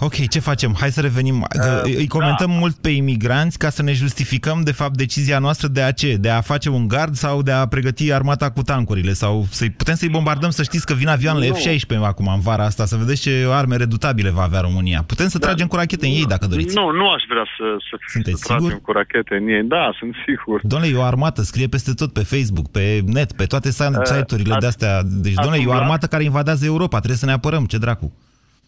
Ok, 0.00 0.28
ce 0.28 0.38
facem? 0.38 0.76
Hai 0.78 0.90
să 0.90 1.00
revenim. 1.00 1.40
Uh, 1.40 1.80
îi 1.82 2.06
comentăm 2.08 2.50
da. 2.50 2.56
mult 2.58 2.74
pe 2.76 2.88
imigranți 2.88 3.58
ca 3.58 3.70
să 3.70 3.82
ne 3.82 3.92
justificăm, 3.92 4.60
de 4.64 4.72
fapt, 4.72 4.96
decizia 4.96 5.38
noastră 5.38 5.68
de 5.68 5.82
a 5.82 5.90
ce? 5.90 6.16
De 6.16 6.30
a 6.30 6.40
face 6.40 6.68
un 6.68 6.88
gard 6.88 7.14
sau 7.14 7.42
de 7.42 7.50
a 7.52 7.66
pregăti 7.66 8.12
armata 8.12 8.50
cu 8.50 8.62
tancurile? 8.62 9.12
Sau 9.12 9.46
să 9.50 9.66
putem 9.76 9.94
să-i 9.94 10.08
bombardăm, 10.08 10.50
să 10.50 10.62
știți 10.62 10.86
că 10.86 10.94
vin 10.94 11.08
avioanele 11.08 11.48
Nu. 11.48 11.54
F-16 11.54 12.02
acum, 12.02 12.26
în 12.34 12.40
vara 12.40 12.64
asta, 12.64 12.84
să 12.84 12.96
vedeți 12.96 13.20
ce 13.20 13.46
arme 13.50 13.76
redutabile 13.76 14.30
va 14.30 14.42
avea 14.42 14.60
România. 14.60 15.02
Putem 15.06 15.28
să 15.28 15.38
tragem 15.38 15.66
cu 15.66 15.76
rachete 15.76 16.06
în 16.06 16.12
ei, 16.12 16.26
dacă 16.26 16.46
doriți. 16.46 16.74
Nu, 16.74 16.90
nu 16.90 17.08
aș 17.10 17.22
vrea 17.28 17.44
să, 17.58 17.64
să, 17.90 17.96
Sunteți 18.12 18.38
să 18.40 18.44
tragem 18.46 18.64
sigur? 18.66 18.80
cu 18.82 18.92
rachete 18.92 19.34
în 19.40 19.48
ei. 19.48 19.62
Da, 19.62 19.90
sunt 19.98 20.14
sigur. 20.26 20.60
Domnule, 20.62 20.92
e 20.92 20.96
o 20.96 21.02
armată, 21.02 21.42
scrie 21.42 21.66
peste 21.66 21.92
tot 21.92 22.12
pe 22.12 22.22
Facebook, 22.22 22.70
pe 22.70 23.00
net, 23.06 23.32
pe 23.32 23.44
toate 23.44 23.70
site- 23.70 23.82
Uh, 23.98 24.04
site-urile 24.04 24.50
ați- 24.52 24.60
de-astea. 24.60 25.02
Deci, 25.04 25.32
ați 25.36 25.42
domnule, 25.46 25.56
e 25.56 25.66
o 25.66 25.68
umblat? 25.68 25.82
armată 25.82 26.06
care 26.06 26.24
invadează 26.24 26.64
Europa, 26.64 26.96
trebuie 26.96 27.18
să 27.18 27.26
ne 27.26 27.32
apărăm, 27.32 27.64
ce 27.64 27.78
dracu. 27.78 28.12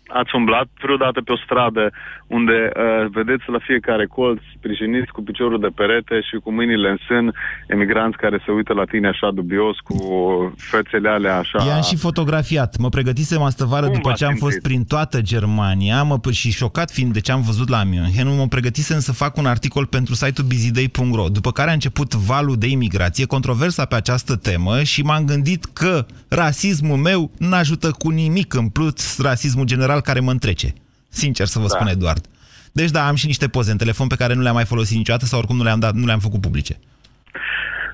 Ați 0.08 0.34
umblat 0.34 0.68
vreodată 0.82 1.20
pe 1.20 1.32
o 1.32 1.36
stradă 1.36 1.92
unde 2.26 2.70
uh, 2.76 3.06
vedeți 3.10 3.44
la 3.46 3.58
fiecare 3.58 4.06
colț, 4.06 4.40
sprijiniți 4.56 5.10
cu 5.12 5.22
piciorul 5.22 5.60
de 5.60 5.70
perete 5.74 6.20
și 6.20 6.36
cu 6.42 6.52
mâinile 6.52 6.88
în 6.88 6.98
sân, 7.06 7.34
emigranți 7.66 8.16
care 8.16 8.42
se 8.44 8.50
uită 8.50 8.72
la 8.72 8.84
tine 8.84 9.08
așa 9.08 9.30
dubios, 9.30 9.76
cu 9.78 9.96
fețele 10.56 11.08
alea 11.08 11.36
așa... 11.36 11.64
I-am 11.66 11.82
și 11.82 11.96
fotografiat. 11.96 12.76
Mă 12.78 12.88
pregătisem 12.88 13.42
astă 13.42 13.64
vară 13.64 13.86
Cum 13.86 13.94
după 13.94 14.08
v-ați 14.08 14.20
ce 14.20 14.26
am 14.26 14.34
fost 14.34 14.52
simțit? 14.52 14.68
prin 14.68 14.84
toată 14.84 15.20
Germania 15.20 16.02
mă, 16.02 16.18
și 16.30 16.50
șocat 16.50 16.90
fiind 16.90 17.12
de 17.12 17.20
ce 17.20 17.32
am 17.32 17.40
văzut 17.40 17.68
la 17.68 17.82
München, 17.84 18.36
mă 18.36 18.46
pregătisem 18.48 18.98
să 18.98 19.12
fac 19.12 19.36
un 19.36 19.46
articol 19.46 19.86
pentru 19.86 20.14
site-ul 20.14 20.46
bizidei.ro, 20.46 21.28
după 21.28 21.52
care 21.52 21.70
a 21.70 21.72
început 21.72 22.14
valul 22.14 22.56
de 22.56 22.66
imigrație, 22.66 23.26
controversa 23.26 23.84
pe 23.84 23.94
această 23.94 24.36
temă 24.36 24.82
și 24.82 25.02
m-am 25.02 25.24
gândit 25.24 25.64
că 25.64 26.06
rasismul 26.28 26.96
meu 26.96 27.30
n-ajută 27.38 27.90
cu 27.98 28.08
nimic 28.08 28.54
în 28.54 28.68
plus 28.68 29.18
rasismul 29.22 29.64
general 29.64 29.95
care 30.00 30.20
mă 30.20 30.30
întrece. 30.30 30.72
Sincer 31.08 31.46
să 31.46 31.58
vă 31.58 31.66
Da. 31.68 31.74
spun, 31.74 31.86
Eduard. 31.86 32.24
Deci 32.72 32.90
da, 32.90 33.06
am 33.06 33.14
și 33.14 33.26
niște 33.26 33.48
poze 33.48 33.70
în 33.70 33.76
telefon 33.76 34.06
pe 34.06 34.16
care 34.16 34.34
nu 34.34 34.42
le-am 34.42 34.54
mai 34.54 34.64
folosit 34.64 34.96
niciodată 34.96 35.24
sau 35.24 35.38
oricum 35.38 35.56
nu 35.56 35.62
le-am, 35.62 35.78
dat, 35.78 35.94
nu 35.94 36.06
le-am 36.06 36.18
făcut 36.18 36.40
publice. 36.40 36.78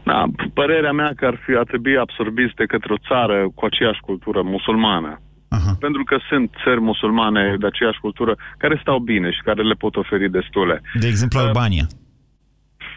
Da, 0.04 0.24
părerea 0.54 0.92
mea 0.92 1.12
că 1.16 1.26
ar 1.26 1.36
fi 1.44 1.52
a 1.54 1.62
trebui 1.62 1.98
absorbiți 1.98 2.54
de 2.54 2.64
către 2.64 2.92
o 2.92 3.04
țară 3.08 3.48
cu 3.54 3.64
aceeași 3.64 4.00
cultură 4.00 4.42
musulmană. 4.42 5.20
Aha. 5.48 5.76
Pentru 5.80 6.04
că 6.04 6.16
sunt 6.28 6.50
țări 6.64 6.80
musulmane 6.80 7.56
de 7.58 7.66
aceeași 7.66 8.00
cultură 8.00 8.36
care 8.58 8.78
stau 8.80 8.98
bine 8.98 9.30
și 9.30 9.40
care 9.44 9.62
le 9.62 9.74
pot 9.74 9.96
oferi 9.96 10.30
destule. 10.30 10.82
De 11.00 11.06
exemplu, 11.06 11.38
Albania. 11.38 11.86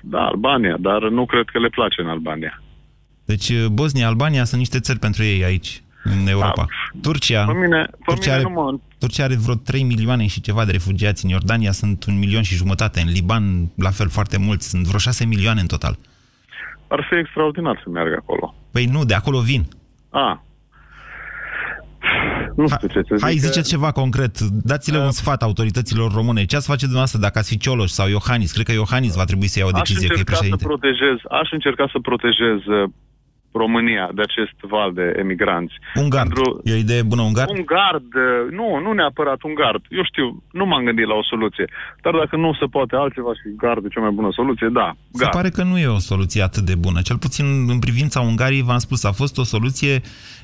Da, 0.01 0.21
Albania, 0.25 0.75
dar 0.79 1.01
nu 1.09 1.25
cred 1.25 1.45
că 1.51 1.59
le 1.59 1.67
place 1.69 2.01
în 2.01 2.07
Albania. 2.07 2.61
Deci 3.25 3.65
Bosnia, 3.67 4.07
Albania 4.07 4.43
sunt 4.43 4.59
niște 4.59 4.79
țări 4.79 4.99
pentru 4.99 5.23
ei 5.23 5.43
aici, 5.43 5.83
în 6.03 6.27
Europa. 6.27 6.65
Turcia, 7.01 7.45
Pe 7.45 7.53
mine, 7.53 7.87
pe 7.89 7.97
Turcia, 8.05 8.35
mine 8.35 8.47
are, 8.47 8.53
nu 8.53 8.61
mă... 8.61 8.79
Turcia 9.05 9.23
are 9.23 9.35
vreo 9.35 9.55
3 9.55 9.83
milioane 9.83 10.25
și 10.27 10.41
ceva 10.41 10.65
de 10.65 10.71
refugiați. 10.71 11.25
În 11.25 11.31
Iordania 11.31 11.71
sunt 11.71 12.05
un 12.05 12.17
milion 12.17 12.41
și 12.41 12.55
jumătate. 12.55 12.99
În 13.01 13.09
Liban, 13.11 13.43
la 13.77 13.89
fel, 13.89 14.09
foarte 14.09 14.37
mulți. 14.37 14.69
Sunt 14.69 14.85
vreo 14.85 14.99
6 14.99 15.25
milioane 15.25 15.61
în 15.61 15.67
total. 15.67 15.95
Ar 16.87 17.05
fi 17.09 17.15
extraordinar 17.15 17.81
să 17.83 17.89
meargă 17.89 18.15
acolo. 18.19 18.55
Păi 18.71 18.85
nu, 18.85 19.05
de 19.05 19.13
acolo 19.13 19.39
vin. 19.39 19.63
A. 20.09 20.43
Nu 22.55 22.67
știu 22.67 22.87
ce 22.87 23.01
să 23.07 23.17
Hai, 23.21 23.31
zic. 23.31 23.41
ziceți 23.41 23.69
ceva 23.69 23.91
concret. 23.91 24.39
Dați-le 24.39 24.97
un 24.97 25.11
sfat 25.11 25.41
autorităților 25.43 26.11
române. 26.13 26.45
Ce 26.45 26.55
ați 26.55 26.67
face 26.67 26.81
dumneavoastră 26.81 27.19
dacă 27.19 27.37
ați 27.39 27.49
fi 27.49 27.57
Cioloș 27.57 27.89
sau 27.89 28.07
Iohannis? 28.07 28.51
Cred 28.51 28.65
că 28.65 28.71
Iohannis 28.71 29.15
va 29.15 29.23
trebui 29.23 29.47
să 29.47 29.59
ia 29.59 29.65
o 29.65 29.69
Aș 29.73 29.79
decizie, 29.79 30.07
că 30.07 30.13
e 30.13 30.17
încerca, 30.17 30.33
să 30.33 30.37
președinte. 30.39 30.65
protejez, 30.65 31.17
aș 31.41 31.51
încerca 31.51 31.89
să 31.91 31.99
protejez 32.01 32.59
uh, 32.65 32.89
România 33.63 34.05
de 34.17 34.21
acest 34.29 34.57
val 34.73 34.89
de 34.99 35.05
emigranți. 35.23 35.73
Un 36.03 36.09
gard. 36.09 36.27
Pentru- 36.33 36.61
E 36.63 36.73
o 36.73 36.83
idee 36.85 37.01
bună, 37.11 37.21
un 37.21 37.33
gard? 37.33 37.49
Un 37.49 37.63
gard, 37.75 38.09
uh, 38.15 38.51
nu, 38.59 38.67
nu 38.85 38.91
neapărat 38.93 39.39
un 39.43 39.53
gard. 39.61 39.81
Eu 39.89 40.03
știu, 40.11 40.25
nu 40.51 40.65
m-am 40.65 40.83
gândit 40.87 41.07
la 41.07 41.13
o 41.21 41.23
soluție. 41.23 41.65
Dar 42.03 42.13
dacă 42.21 42.35
nu 42.35 42.53
se 42.59 42.65
poate 42.65 42.95
altceva 42.95 43.31
și 43.39 43.47
gardul 43.63 43.85
e 43.89 43.93
cea 43.95 44.01
mai 44.07 44.09
bună 44.19 44.31
soluție, 44.31 44.67
da, 44.79 44.87
Se 45.11 45.17
gard. 45.23 45.31
pare 45.37 45.49
că 45.49 45.63
nu 45.63 45.77
e 45.79 45.87
o 45.87 46.05
soluție 46.11 46.41
atât 46.41 46.63
de 46.71 46.75
bună. 46.75 46.99
Cel 47.01 47.17
puțin 47.17 47.45
în 47.73 47.79
privința 47.79 48.19
Ungariei, 48.19 48.63
v-am 48.69 48.77
spus, 48.77 49.03
a 49.03 49.11
fost 49.11 49.37
o 49.37 49.43
soluție 49.43 50.01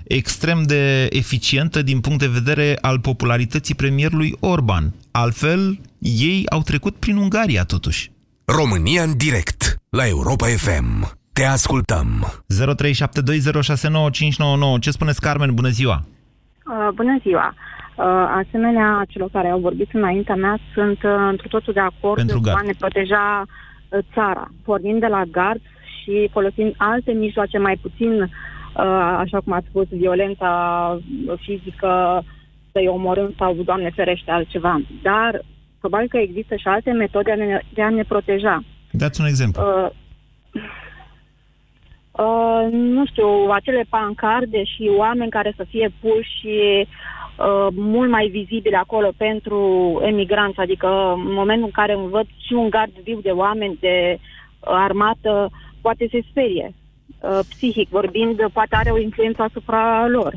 extrem 0.07 0.63
de 0.63 1.07
eficientă 1.09 1.81
din 1.81 1.99
punct 1.99 2.19
de 2.19 2.27
vedere 2.39 2.77
al 2.81 2.99
popularității 2.99 3.75
premierului 3.75 4.33
Orban. 4.39 4.93
Altfel, 5.11 5.79
ei 5.99 6.43
au 6.49 6.61
trecut 6.61 6.95
prin 6.95 7.15
Ungaria, 7.17 7.63
totuși. 7.63 8.11
România 8.45 9.03
în 9.03 9.17
direct 9.17 9.75
la 9.89 10.07
Europa 10.07 10.45
FM. 10.47 11.19
Te 11.41 11.47
ascultăm. 11.47 12.07
0372069599. 14.77 14.79
Ce 14.79 14.91
spuneți, 14.91 15.21
Carmen? 15.21 15.53
Bună 15.53 15.67
ziua! 15.67 16.01
Uh, 16.65 16.87
bună 16.93 17.17
ziua! 17.21 17.53
Uh, 17.95 18.05
asemenea, 18.45 19.05
celor 19.07 19.29
care 19.29 19.47
au 19.47 19.59
vorbit 19.59 19.89
înaintea 19.93 20.35
mea, 20.35 20.57
sunt 20.73 21.03
uh, 21.03 21.11
într 21.29 21.47
totul 21.47 21.73
de 21.73 21.79
acord 21.79 22.15
Pentru 22.15 22.39
cu 22.39 22.49
a 22.49 22.51
gard. 22.53 22.65
ne 22.65 22.73
proteja 22.79 23.45
uh, 23.45 23.99
țara, 24.13 24.51
pornind 24.63 24.99
de 24.99 25.07
la 25.07 25.23
gard 25.31 25.61
și 26.01 26.29
folosind 26.31 26.73
alte 26.77 27.11
mijloace 27.11 27.57
mai 27.57 27.79
puțin, 27.81 28.21
uh, 28.21 28.29
așa 29.17 29.39
cum 29.43 29.53
ați 29.53 29.67
spus, 29.69 29.87
violența 29.89 30.51
fizică, 31.39 32.23
să-i 32.71 32.87
omorâm 32.87 33.33
sau, 33.37 33.53
Doamne 33.53 33.91
ferește, 33.95 34.31
altceva. 34.31 34.81
Dar 35.01 35.41
probabil 35.79 36.07
că 36.07 36.17
există 36.17 36.55
și 36.55 36.67
alte 36.67 36.91
metode 36.91 37.33
de 37.35 37.41
a 37.41 37.45
ne, 37.45 37.61
de 37.73 37.81
a 37.81 37.89
ne 37.89 38.03
proteja. 38.03 38.63
Dați 38.91 39.21
un 39.21 39.27
exemplu. 39.27 39.61
Uh, 39.63 39.89
uh, 42.11 42.67
nu 42.71 43.05
știu, 43.05 43.27
acele 43.51 43.85
pancarde 43.89 44.63
și 44.63 44.91
oameni 44.97 45.29
care 45.29 45.53
să 45.55 45.65
fie 45.69 45.93
puși 46.01 46.47
uh, 46.47 47.67
mult 47.71 48.09
mai 48.09 48.27
vizibile 48.27 48.77
acolo 48.77 49.11
pentru 49.17 49.59
emigranți, 50.05 50.59
adică 50.59 50.87
în 51.15 51.33
momentul 51.33 51.65
în 51.65 51.71
care 51.71 51.95
văd 51.95 52.25
și 52.45 52.53
un 52.53 52.69
gard 52.69 52.91
viu 53.03 53.19
de 53.21 53.29
oameni 53.29 53.77
de 53.79 54.17
uh, 54.17 54.19
armată, 54.59 55.49
poate 55.81 56.07
se 56.11 56.19
sperie. 56.29 56.73
Uh, 57.19 57.39
psihic 57.49 57.89
vorbind, 57.89 58.49
poate 58.53 58.75
are 58.75 58.89
o 58.89 58.99
influență 58.99 59.41
asupra 59.41 60.07
lor. 60.07 60.33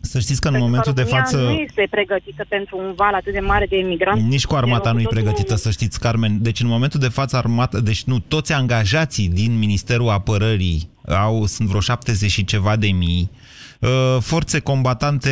Să 0.00 0.18
știți 0.18 0.40
că 0.40 0.48
în 0.48 0.52
Pentru 0.52 0.68
momentul 0.70 0.92
de 0.92 1.02
România 1.02 1.22
față... 1.22 1.36
nu 1.36 1.50
este 1.50 1.86
pregătită 1.90 2.44
pentru 2.48 2.78
un 2.78 2.92
val 2.96 3.14
atât 3.14 3.32
de 3.32 3.40
mare 3.40 3.66
de 3.66 3.76
emigranți. 3.76 4.24
Nici 4.24 4.44
cu 4.44 4.54
armata 4.54 4.88
E 4.88 4.92
nu 4.92 5.00
e 5.00 5.02
cu 5.02 5.08
totul- 5.08 5.22
pregătită, 5.22 5.54
să 5.54 5.70
știți, 5.70 6.00
Carmen. 6.00 6.42
Deci 6.42 6.60
în 6.60 6.68
momentul 6.68 7.00
de 7.00 7.08
față 7.08 7.36
armata, 7.36 7.80
deci 7.80 8.04
nu, 8.04 8.18
toți 8.18 8.52
angajații 8.52 9.28
din 9.28 9.58
Ministerul 9.58 10.08
Apărării 10.08 10.88
au, 11.08 11.46
sunt 11.46 11.68
vreo 11.68 11.80
70 11.80 12.30
și 12.30 12.44
ceva 12.44 12.76
de 12.76 12.86
mii. 12.86 13.30
Uh, 13.80 14.16
Forțe 14.20 14.60
combatante, 14.60 15.30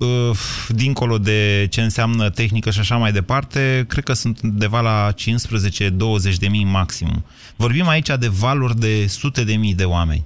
uh, 0.00 0.36
dincolo 0.68 1.18
de 1.18 1.66
ce 1.70 1.80
înseamnă 1.80 2.30
tehnică 2.30 2.70
și 2.70 2.78
așa 2.78 2.96
mai 2.96 3.12
departe, 3.12 3.84
cred 3.88 4.04
că 4.04 4.12
sunt 4.12 4.40
undeva 4.42 4.80
la 4.80 5.12
15-20 5.12 6.36
de 6.38 6.48
mii 6.48 6.64
maxim. 6.64 7.24
Vorbim 7.56 7.88
aici 7.88 8.08
de 8.08 8.28
valuri 8.40 8.78
de 8.78 9.06
sute 9.06 9.44
de 9.44 9.54
mii 9.54 9.74
de 9.74 9.84
oameni. 9.84 10.24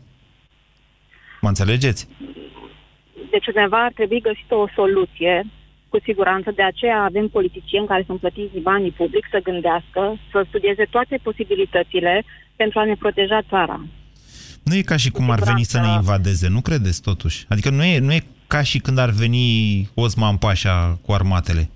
Mă 1.41 1.49
înțelegeți? 1.49 2.09
Deci 3.31 3.47
undeva 3.47 3.85
ar 3.85 3.93
trebui 3.95 4.21
găsită 4.21 4.55
o 4.55 4.69
soluție, 4.75 5.47
cu 5.89 5.99
siguranță. 6.03 6.51
De 6.51 6.63
aceea 6.63 7.03
avem 7.03 7.29
politicieni 7.29 7.87
care 7.87 8.03
sunt 8.07 8.21
plătiți 8.21 8.59
banii 8.59 8.91
public 8.91 9.25
să 9.31 9.41
gândească, 9.43 10.03
să 10.31 10.45
studieze 10.49 10.85
toate 10.91 11.19
posibilitățile 11.23 12.25
pentru 12.57 12.79
a 12.79 12.85
ne 12.85 12.95
proteja 12.95 13.41
țara. 13.49 13.81
Nu 14.69 14.75
e 14.75 14.83
ca 14.83 14.97
și 14.97 15.11
cum 15.11 15.31
ar 15.31 15.41
veni 15.41 15.63
să 15.63 15.81
ne 15.81 15.89
invadeze, 15.93 16.49
nu 16.49 16.61
credeți 16.61 17.01
totuși? 17.03 17.45
Adică 17.49 17.71
nu 17.71 17.83
e, 17.85 17.99
nu 17.99 18.13
e 18.13 18.25
ca 18.47 18.63
și 18.63 18.79
când 18.79 18.99
ar 18.99 19.11
veni 19.11 19.47
Osman 19.95 20.37
Pașa 20.37 20.99
cu 21.03 21.13
armatele. 21.13 21.71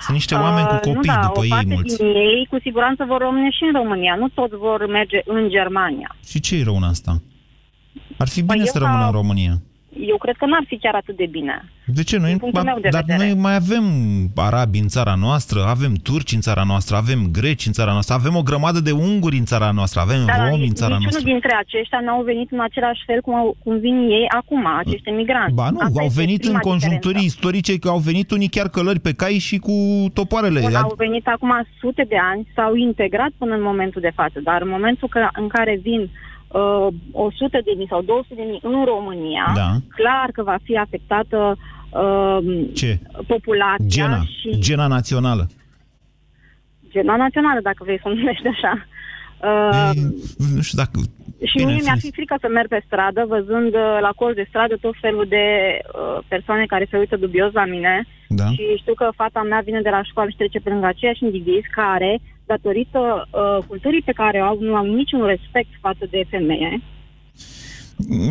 Sunt 0.00 0.16
niște 0.16 0.34
oameni 0.34 0.66
cu 0.66 0.74
Uh, 0.74 0.80
copii 0.80 1.10
nu, 1.10 1.14
da, 1.14 1.20
după 1.26 1.38
o 1.38 1.42
ei 1.44 1.48
parte 1.50 1.66
mulți. 1.74 1.96
din 1.96 2.06
ei 2.06 2.46
cu 2.50 2.58
siguranță 2.60 3.04
vor 3.08 3.18
rămâne 3.20 3.50
și 3.50 3.62
în 3.62 3.72
România. 3.82 4.14
Nu 4.18 4.28
toți 4.28 4.54
vor 4.56 4.86
merge 4.90 5.20
în 5.24 5.48
Germania. 5.48 6.16
Și 6.28 6.40
ce 6.40 6.56
e 6.56 6.62
rău 6.64 6.76
în 6.76 6.82
asta? 6.82 7.22
Ar 8.18 8.28
fi 8.28 8.42
bine 8.42 8.56
Păi 8.56 8.66
să 8.66 8.78
eu 8.78 8.82
rămână 8.82 9.00
ca- 9.00 9.06
în 9.06 9.12
România. 9.12 9.62
Eu 10.00 10.16
cred 10.16 10.36
că 10.36 10.46
n-ar 10.46 10.64
fi 10.66 10.76
chiar 10.78 10.94
atât 10.94 11.16
de 11.16 11.26
bine. 11.30 11.64
De 11.84 12.02
ce? 12.02 12.16
Noi, 12.18 12.28
Din 12.28 12.38
punctul 12.38 12.62
meu 12.62 12.78
de 12.80 12.88
dar 12.88 13.02
vedere. 13.06 13.24
noi 13.26 13.34
mai 13.40 13.54
avem 13.54 13.84
arabi 14.36 14.78
în 14.78 14.88
țara 14.88 15.14
noastră, 15.20 15.58
avem 15.68 15.92
turci 16.02 16.32
în 16.32 16.40
țara 16.40 16.62
noastră, 16.66 16.96
avem 16.96 17.20
greci 17.32 17.66
în 17.66 17.72
țara 17.72 17.92
noastră, 17.92 18.14
avem 18.14 18.36
o 18.36 18.42
grămadă 18.42 18.80
de 18.80 18.90
unguri 18.90 19.36
în 19.36 19.44
țara 19.44 19.70
noastră, 19.70 20.00
avem 20.00 20.24
Dar 20.26 20.48
romi 20.50 20.66
în 20.66 20.74
țara 20.74 20.96
niciunul 20.96 21.00
noastră. 21.02 21.30
dintre 21.32 21.52
aceștia 21.58 22.00
n-au 22.04 22.22
venit 22.22 22.48
în 22.52 22.60
același 22.60 23.02
fel 23.06 23.20
cum, 23.20 23.34
au, 23.34 23.56
cum 23.64 23.78
vin 23.78 23.96
ei 24.18 24.26
acum, 24.40 24.66
acești 24.66 25.08
emigranți. 25.08 25.54
Ba 25.54 25.70
nu, 25.70 25.78
Asta 25.78 26.00
au 26.00 26.06
este 26.06 26.20
venit 26.20 26.42
în 26.44 26.48
prima 26.54 26.58
conjuncturi 26.70 27.14
diferență. 27.14 27.36
istorice, 27.36 27.78
că 27.78 27.88
au 27.88 27.98
venit 27.98 28.30
unii 28.30 28.48
chiar 28.48 28.68
călări 28.68 29.00
pe 29.00 29.12
cai 29.12 29.38
și 29.48 29.56
cu 29.58 29.74
topoarele. 30.12 30.60
Bun, 30.60 30.70
Ad- 30.70 30.82
au 30.82 30.94
venit 30.96 31.26
acum 31.28 31.52
sute 31.80 32.04
de 32.08 32.16
ani, 32.32 32.46
s-au 32.54 32.74
integrat 32.74 33.30
până 33.38 33.54
în 33.54 33.62
momentul 33.62 34.00
de 34.00 34.12
față, 34.14 34.38
dar 34.42 34.62
în 34.62 34.68
momentul 34.68 35.08
că, 35.08 35.28
în 35.42 35.48
care 35.48 35.78
vin 35.82 36.10
uh, 36.48 36.86
100 37.12 37.60
de 37.64 37.72
mii 37.76 37.86
sau 37.88 38.02
200 38.02 38.34
de 38.34 38.42
mii 38.50 38.60
în 38.62 38.84
România, 38.84 39.52
Da. 39.54 39.70
clar 39.88 40.28
că 40.32 40.42
va 40.42 40.56
fi 40.62 40.76
afectată 40.76 41.56
uh, 41.90 42.38
Ce? 42.74 42.98
populația 43.26 43.86
Gena, 43.86 44.20
și 44.40 44.58
gena 44.58 44.86
națională. 44.86 45.46
gena 46.90 47.16
națională, 47.16 47.60
dacă 47.62 47.84
vrei 47.84 47.98
să 48.02 48.08
o 48.08 48.14
numești 48.14 48.46
așa. 48.46 48.86
Uh, 49.42 49.90
Nu 50.54 50.60
știu 50.60 50.78
dacă... 50.78 50.98
Și 51.44 51.56
Bine, 51.56 51.72
mie 51.72 51.82
mi-ar 51.82 51.96
fi- 51.98 52.06
fi 52.06 52.12
frică 52.12 52.36
să 52.40 52.48
merg 52.48 52.68
pe 52.68 52.82
stradă, 52.86 53.24
văzând 53.28 53.74
uh, 53.74 53.98
la 54.00 54.10
colț 54.16 54.34
de 54.34 54.46
stradă 54.48 54.76
tot 54.80 54.94
felul 55.00 55.26
de 55.28 55.44
uh, 55.78 56.18
persoane 56.28 56.64
care 56.66 56.86
se 56.90 56.96
uită 56.98 57.16
dubios 57.16 57.52
la 57.52 57.64
mine. 57.64 58.06
Da. 58.28 58.46
Și 58.50 58.62
știu 58.76 58.94
că 58.94 59.08
fata 59.16 59.42
mea 59.42 59.60
vine 59.64 59.80
de 59.80 59.88
la 59.90 60.02
școală 60.02 60.30
și 60.30 60.36
trece 60.36 60.58
pe 60.60 60.70
lângă 60.70 60.86
aceiași 60.86 61.24
indivizi 61.24 61.68
care, 61.74 62.18
datorită 62.46 63.28
uh, 63.30 63.64
culturii 63.66 64.02
pe 64.02 64.12
care 64.12 64.38
o 64.38 64.44
au, 64.44 64.58
nu 64.60 64.74
au 64.74 64.84
niciun 64.84 65.26
respect 65.26 65.70
față 65.80 66.06
de 66.10 66.22
femeie. 66.30 66.80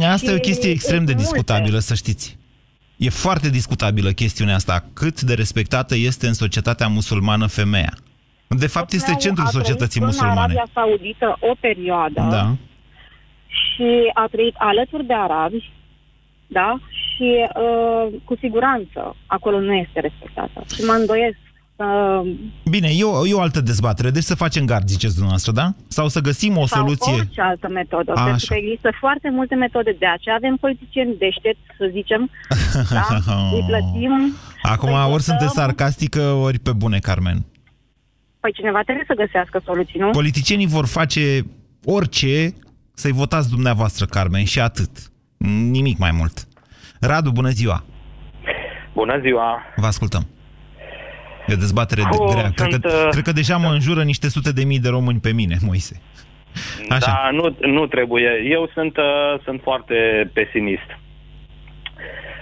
Asta 0.05 0.31
e 0.31 0.35
o 0.35 0.39
Și 0.43 0.49
chestie 0.49 0.69
extrem 0.69 1.05
de 1.05 1.11
sunt 1.11 1.23
discutabilă, 1.23 1.79
să 1.79 1.93
știți. 1.93 2.37
E 2.97 3.09
foarte 3.09 3.49
discutabilă 3.49 4.11
chestiunea 4.11 4.55
asta. 4.55 4.85
Cât 4.93 5.21
de 5.21 5.33
respectată 5.33 5.95
este 5.95 6.27
în 6.27 6.33
societatea 6.33 6.87
musulmană 6.87 7.45
femeia. 7.47 7.93
De 8.47 8.67
fapt, 8.67 8.93
este 8.93 9.09
Meu 9.09 9.19
centrul 9.19 9.45
a 9.45 9.49
trăit 9.49 9.65
societății 9.65 9.99
în 9.99 10.05
musulmane. 10.05 10.39
Arabia 10.39 10.67
Saudită 10.73 11.37
o 11.39 11.53
perioadă 11.59 12.27
Da. 12.29 12.55
și 13.47 14.11
a 14.13 14.27
trăit 14.31 14.55
alături 14.57 15.05
de 15.05 15.13
arabi, 15.13 15.71
da? 16.47 16.79
Și 16.89 17.47
uh, 17.55 18.13
cu 18.23 18.35
siguranță 18.39 19.15
acolo 19.25 19.59
nu 19.59 19.73
este 19.73 19.99
respectată. 19.99 20.63
Și 20.75 20.81
mă 20.83 20.91
îndoiesc 20.91 21.37
uh, 21.75 22.21
Bine, 22.69 22.89
e 22.95 23.03
o, 23.03 23.27
e 23.27 23.33
o 23.33 23.39
altă 23.41 23.61
dezbatere. 23.61 24.09
Deci 24.09 24.23
să 24.23 24.35
facem 24.35 24.65
gard, 24.65 24.87
ziceți 24.87 25.13
dumneavoastră, 25.13 25.51
da? 25.51 25.73
Sau 25.87 26.07
să 26.07 26.19
găsim 26.19 26.57
o 26.57 26.65
sau 26.65 26.81
soluție. 26.81 27.13
orice 27.13 27.41
altă 27.41 27.67
metodă. 27.69 28.11
A, 28.11 28.13
pentru 28.15 28.33
așa. 28.33 28.53
că 28.53 28.59
există 28.63 28.89
foarte 28.99 29.29
multe 29.29 29.55
metode. 29.55 29.95
De 29.99 30.05
aceea 30.07 30.35
avem 30.35 30.55
politicieni 30.55 31.15
deștepți, 31.17 31.65
să 31.77 31.89
zicem. 31.91 32.29
da? 32.89 33.05
Îi 33.55 33.63
plătim. 33.67 34.35
Acum, 34.61 34.89
Păi 34.89 34.97
ori 34.97 35.07
votăm. 35.07 35.19
sunteți 35.19 35.53
sarcastică, 35.53 36.21
ori 36.21 36.59
pe 36.59 36.71
bune, 36.73 36.99
Carmen. 36.99 37.45
Păi 38.39 38.51
cineva 38.53 38.81
trebuie 38.81 39.05
să 39.07 39.13
găsească 39.13 39.61
soluții, 39.65 39.99
nu? 39.99 40.09
Politicienii 40.09 40.67
vor 40.67 40.85
face 40.85 41.45
orice 41.85 42.53
să-i 42.93 43.11
votați 43.11 43.49
dumneavoastră, 43.49 44.05
Carmen, 44.05 44.43
și 44.43 44.59
atât. 44.59 44.89
Nimic 45.71 45.97
mai 45.97 46.11
mult. 46.11 46.47
Radu, 46.99 47.31
bună 47.31 47.49
ziua! 47.49 47.83
Bună 48.93 49.19
ziua! 49.21 49.61
Vă 49.75 49.85
ascultăm. 49.85 50.27
E 51.47 51.53
o 51.53 51.57
dezbatere 51.57 52.01
de 52.01 52.17
Oh, 52.19 52.31
grea. 52.33 52.51
Cred 52.55 52.69
sunt, 52.71 52.83
că, 52.85 52.91
uh, 53.03 53.07
cred 53.09 53.23
că 53.23 53.31
deja 53.31 53.57
mă 53.57 53.69
înjură 53.73 54.03
niște 54.03 54.29
sute 54.29 54.51
de 54.51 54.63
mii 54.63 54.79
de 54.79 54.89
români 54.89 55.19
pe 55.19 55.31
mine, 55.33 55.57
Moise. 55.65 56.01
Așa. 56.89 56.99
Da, 57.11 57.29
nu, 57.31 57.55
nu 57.71 57.85
trebuie. 57.87 58.29
Eu 58.49 58.69
sunt, 58.73 58.97
uh, 58.97 59.39
sunt 59.43 59.59
foarte 59.63 59.95
pesimist. 60.33 60.89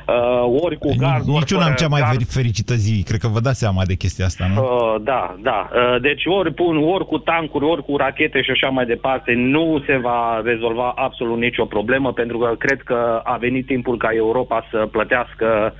Uh, 0.07 0.61
ori 0.63 0.77
cu 0.77 0.95
gard, 0.97 1.27
ori 1.27 1.37
Nici 1.39 1.51
eu 1.51 1.57
n-am 1.57 1.67
fără 1.67 1.79
cea 1.79 1.87
mai 1.87 2.01
gard. 2.01 2.13
feri- 2.21 2.27
fericită 2.29 2.73
zi. 2.73 3.03
Cred 3.03 3.19
că 3.19 3.27
vă 3.27 3.39
dați 3.39 3.59
seama 3.59 3.85
de 3.85 3.95
chestia 3.95 4.25
asta, 4.25 4.47
nu? 4.53 4.61
Uh, 4.61 5.01
da, 5.01 5.35
da. 5.41 5.69
Uh, 5.73 6.01
deci 6.01 6.23
ori 6.25 6.53
pun, 6.53 6.77
ori 6.77 7.05
cu 7.05 7.17
tancuri, 7.17 7.65
ori 7.65 7.83
cu 7.83 7.97
rachete 7.97 8.41
și 8.41 8.51
așa 8.51 8.67
mai 8.69 8.85
departe, 8.85 9.33
nu 9.33 9.83
se 9.85 9.97
va 9.97 10.41
rezolva 10.43 10.93
absolut 10.95 11.37
nicio 11.37 11.65
problemă, 11.65 12.13
pentru 12.13 12.37
că 12.37 12.55
cred 12.57 12.81
că 12.81 13.21
a 13.23 13.37
venit 13.37 13.65
timpul 13.65 13.97
ca 13.97 14.09
Europa 14.13 14.67
să 14.71 14.87
plătească 14.91 15.73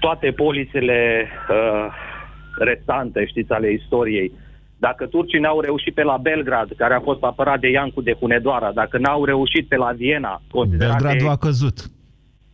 toate 0.00 0.30
polițele 0.30 1.26
uh, 1.50 1.86
restante, 2.58 3.26
știți, 3.26 3.52
ale 3.52 3.72
istoriei. 3.72 4.32
Dacă 4.78 5.06
turcii 5.06 5.40
n-au 5.40 5.60
reușit 5.60 5.94
pe 5.94 6.02
la 6.02 6.16
Belgrad, 6.16 6.68
care 6.76 6.94
a 6.94 7.00
fost 7.00 7.22
apărat 7.22 7.60
de 7.60 7.70
Iancu 7.70 8.00
de 8.00 8.16
Hunedoara, 8.20 8.72
dacă 8.74 8.98
n-au 8.98 9.24
reușit 9.24 9.68
pe 9.68 9.76
la 9.76 9.90
Viena, 9.96 10.42
considerat 10.50 10.96
de- 10.96 11.02
Belgradul 11.02 11.28
a 11.28 11.36
căzut. 11.36 11.78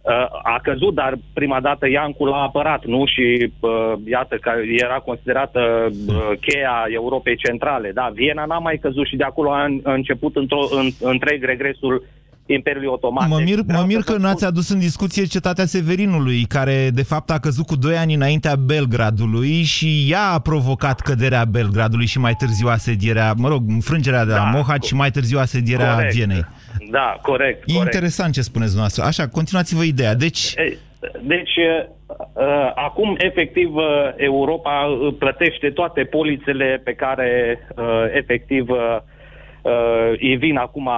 Uh, 0.03 0.29
a 0.43 0.59
căzut, 0.63 0.95
dar 0.95 1.19
prima 1.33 1.61
dată 1.61 1.89
Iancu 1.89 2.25
l-a 2.25 2.43
apărat, 2.43 2.85
nu? 2.85 3.05
Și 3.07 3.53
uh, 3.61 3.93
iată 4.05 4.37
că 4.37 4.53
era 4.67 4.99
considerată 4.99 5.61
uh, 5.91 6.31
cheia 6.41 6.85
Europei 6.89 7.37
Centrale. 7.37 7.91
Da, 7.95 8.11
Viena 8.15 8.45
n-a 8.45 8.59
mai 8.59 8.79
căzut 8.79 9.07
și 9.07 9.17
de 9.17 9.25
acolo 9.25 9.51
a, 9.51 9.67
a 9.83 9.93
început 9.93 10.37
într-o, 10.37 10.61
în, 10.71 10.89
întreg 11.01 11.45
regresul 11.45 12.05
Imperiului 12.53 12.89
Otoman. 12.89 13.29
Mă 13.29 13.37
Deci 13.37 13.47
mir, 13.47 13.61
vreau 13.67 13.81
mă 13.81 13.87
mir 13.87 14.01
să 14.01 14.13
că 14.13 14.19
vă 14.19 14.19
n-ați 14.27 14.45
adus 14.45 14.69
în 14.69 14.79
discuție 14.79 15.25
cetatea 15.25 15.65
Severinului, 15.65 16.45
care 16.49 16.91
de 16.95 17.03
fapt 17.03 17.31
a 17.31 17.39
căzut 17.39 17.67
cu 17.67 17.77
doi 17.77 17.97
ani 17.97 18.15
înaintea 18.15 18.57
Belgradului 18.57 19.63
și 19.63 20.07
ea 20.11 20.29
a 20.33 20.39
provocat 20.39 21.01
căderea 21.01 21.45
Belgradului 21.45 22.07
și 22.07 22.19
mai 22.19 22.35
târziu 22.35 22.69
asedierea, 22.69 23.33
mă 23.37 23.49
rog, 23.49 23.63
înfrângerea 23.69 24.25
de 24.25 24.31
la 24.31 24.37
Da, 24.37 24.51
Mohaci 24.55 24.85
și 24.85 24.95
mai 24.95 25.11
târziu 25.11 25.39
asedierea 25.39 25.95
Corect. 25.95 26.15
Vienei. 26.15 26.45
Da, 26.91 27.19
corect, 27.23 27.63
E 27.67 27.73
corect. 27.73 27.95
interesant 27.95 28.33
ce 28.33 28.41
spuneți 28.41 28.71
dumneavoastră. 28.75 29.05
Așa, 29.23 29.31
continuați-vă 29.33 29.83
ideea. 29.83 30.15
Deci, 30.15 30.55
Ei, 30.57 30.79
Deci, 31.23 31.57
uh, 31.57 31.87
uh, 32.33 32.73
acum, 32.75 33.15
efectiv, 33.19 33.75
uh, 33.75 33.85
Europa 34.17 34.85
uh, 34.85 35.15
plătește 35.19 35.71
toate 35.71 36.05
polițele 36.05 36.81
pe 36.85 36.93
care, 36.93 37.59
uh, 37.77 37.85
efectiv, 38.15 38.69
uh, 39.63 39.71
uh, 39.73 40.19
îi 40.21 40.37
vin 40.37 40.57
acum 40.57 40.89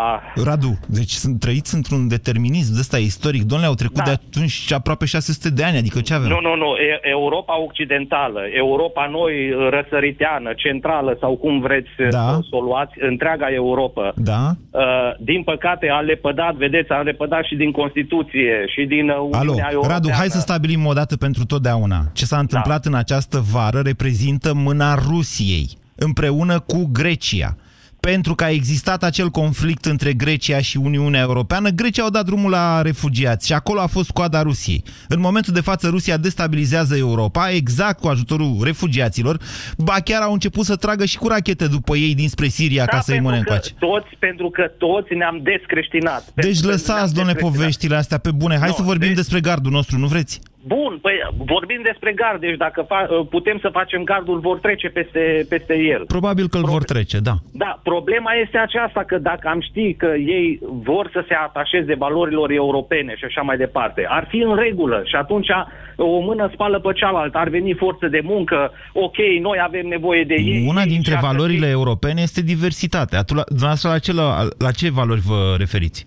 Radu, 0.44 0.79
deci 0.87 1.11
sunt 1.11 1.40
trăiți 1.40 1.75
într-un 1.75 2.09
determinism 2.09 2.73
de 2.73 2.79
ăsta 2.81 2.99
istoric. 2.99 3.42
Domnule, 3.42 3.68
au 3.70 3.75
trecut 3.75 3.96
Da. 3.96 4.03
de 4.03 4.11
atunci 4.11 4.73
aproape 4.73 5.05
600 5.05 5.51
de 5.51 5.64
ani, 5.64 5.77
adică 5.77 6.01
ce 6.01 6.14
avem? 6.14 6.29
Nu, 6.29 6.40
nu, 6.40 6.55
nu. 6.57 6.70
E- 6.77 7.01
Europa 7.03 7.61
Occidentală, 7.61 8.40
Europa 8.53 9.07
noi, 9.07 9.33
răsăriteană, 9.70 10.51
centrală 10.57 11.16
sau 11.20 11.37
cum 11.37 11.61
vreți 11.61 11.88
Da. 12.11 12.38
să 12.51 12.57
o 12.57 12.61
luați, 12.61 12.94
întreaga 13.01 13.46
Europa. 13.53 14.12
Da? 14.16 14.51
Uh, 14.70 14.81
din 15.18 15.42
păcate 15.42 15.88
a 15.88 16.01
lepădat, 16.01 16.55
vedeți, 16.55 16.90
a 16.90 17.01
lepădat 17.01 17.44
și 17.44 17.55
din 17.55 17.70
Constituție 17.70 18.64
și 18.75 18.85
din 18.87 19.09
uh, 19.09 19.16
Uniunea 19.16 19.38
Alo, 19.40 19.55
Europeană. 19.73 19.92
Radu, 19.92 20.09
hai 20.12 20.27
să 20.29 20.38
stabilim 20.38 20.87
o 20.87 20.92
dată 20.92 21.16
pentru 21.16 21.44
totdeauna. 21.44 22.01
Ce 22.12 22.25
s-a 22.25 22.38
întâmplat 22.38 22.85
în 22.85 22.94
această 22.94 23.38
vară 23.53 23.81
reprezintă 23.85 24.55
mâna 24.55 24.94
Rusiei, 24.94 25.68
împreună 25.94 26.61
cu 26.61 26.88
Grecia. 26.92 27.57
Pentru 28.01 28.35
că 28.35 28.45
a 28.45 28.51
existat 28.51 29.03
acel 29.03 29.29
conflict 29.29 29.85
între 29.85 30.13
Grecia 30.13 30.61
și 30.61 30.77
Uniunea 30.77 31.21
Europeană, 31.21 31.69
Grecia 31.69 32.03
au 32.03 32.11
dat 32.11 32.25
drumul 32.25 32.51
la 32.51 32.83
refugiați 32.83 33.47
și 33.47 33.53
acolo 33.53 33.81
a 33.81 33.87
fost 33.87 34.11
coada 34.11 34.43
Rusiei. 34.43 34.83
În 35.09 35.21
momentul 35.21 35.53
de 35.53 35.61
față, 35.61 35.89
Rusia 35.89 36.17
destabilizează 36.17 36.97
Europa 36.97 37.51
exact 37.51 38.01
cu 38.01 38.09
ajutorul 38.09 38.57
refugiaților, 38.63 39.39
ba 39.79 39.93
chiar 40.05 40.23
au 40.23 40.33
început 40.33 40.65
să 40.65 40.77
tragă 40.77 41.05
și 41.05 41.17
cu 41.19 41.29
rachete 41.29 41.67
după 41.67 41.97
ei 41.97 42.15
dinspre 42.15 42.47
Siria 42.47 42.85
ca 42.85 43.01
să-i 43.01 43.21
mâne 43.21 43.37
Da, 43.37 43.43
pentru 43.43 43.53
încoace. 43.53 43.71
că 43.79 43.87
toți, 43.87 44.17
pentru 44.19 44.51
că 44.51 44.63
toți 44.79 45.15
ne-am 45.15 45.41
descreștinat. 45.43 46.25
Deci 46.35 46.45
Pentru 46.45 46.61
că 46.63 46.69
lăsați, 46.69 46.89
ne-am 46.93 47.07
domnule, 47.07 47.33
descreștinat. 47.33 47.53
poveștile 47.59 47.97
astea 47.97 48.19
pe 48.19 48.31
bune. 48.31 48.59
Hai 48.59 48.69
Nu, 48.69 48.75
să 48.75 48.83
vorbim 48.83 49.15
despre 49.15 49.41
gardul 49.41 49.73
nostru, 49.73 49.99
nu 49.99 50.07
vreți? 50.07 50.41
Bun, 50.66 50.99
păi 51.03 51.14
vorbim 51.37 51.81
despre 51.83 52.12
gard, 52.12 52.40
deci 52.40 52.57
dacă 52.57 52.87
fa- 52.87 53.29
putem 53.31 53.59
să 53.61 53.68
facem 53.73 54.03
gardul, 54.03 54.38
vor 54.38 54.59
trece 54.59 54.88
peste, 54.88 55.46
peste 55.49 55.75
el. 55.79 56.05
Probabil 56.07 56.49
că 56.49 56.57
îl 56.57 56.64
vor 56.64 56.85
trece, 56.85 57.18
da. 57.18 57.35
Da, 57.53 57.81
problema 57.83 58.33
este 58.44 58.59
aceasta 58.59 59.05
că 59.07 59.18
dacă 59.18 59.49
am 59.49 59.61
ști 59.61 59.94
că 59.94 60.07
ei 60.07 60.59
vor 60.62 61.11
să 61.12 61.25
se 61.29 61.35
atașeze 61.35 61.94
valorilor 61.94 62.51
europene 62.51 63.14
și 63.16 63.25
așa 63.25 63.40
mai 63.40 63.57
departe, 63.57 64.07
ar 64.09 64.27
fi 64.29 64.37
în 64.37 64.57
regulă 64.57 65.02
și 65.04 65.15
atunci 65.15 65.48
o 65.96 66.21
mână 66.21 66.50
spală 66.52 66.79
pe 66.81 66.92
cealaltă, 66.92 67.38
ar 67.38 67.48
veni 67.48 67.75
forță 67.75 68.06
de 68.08 68.21
muncă, 68.23 68.73
ok, 68.92 69.17
noi 69.40 69.58
avem 69.63 69.87
nevoie 69.87 70.25
de 70.25 70.35
ei. 70.35 70.67
Una 70.69 70.83
ei 70.83 70.88
dintre 70.88 71.11
și-ar 71.11 71.25
valorile 71.25 71.67
europene 71.69 72.21
este 72.23 72.42
diversitatea. 72.42 73.23
Tu, 73.23 73.35
la, 73.35 73.42
dumneavoastră, 73.46 73.88
la 73.88 73.98
ce, 73.98 74.13
la, 74.13 74.48
la 74.58 74.71
ce 74.71 74.90
valori 74.90 75.21
vă 75.21 75.54
referiți? 75.58 76.06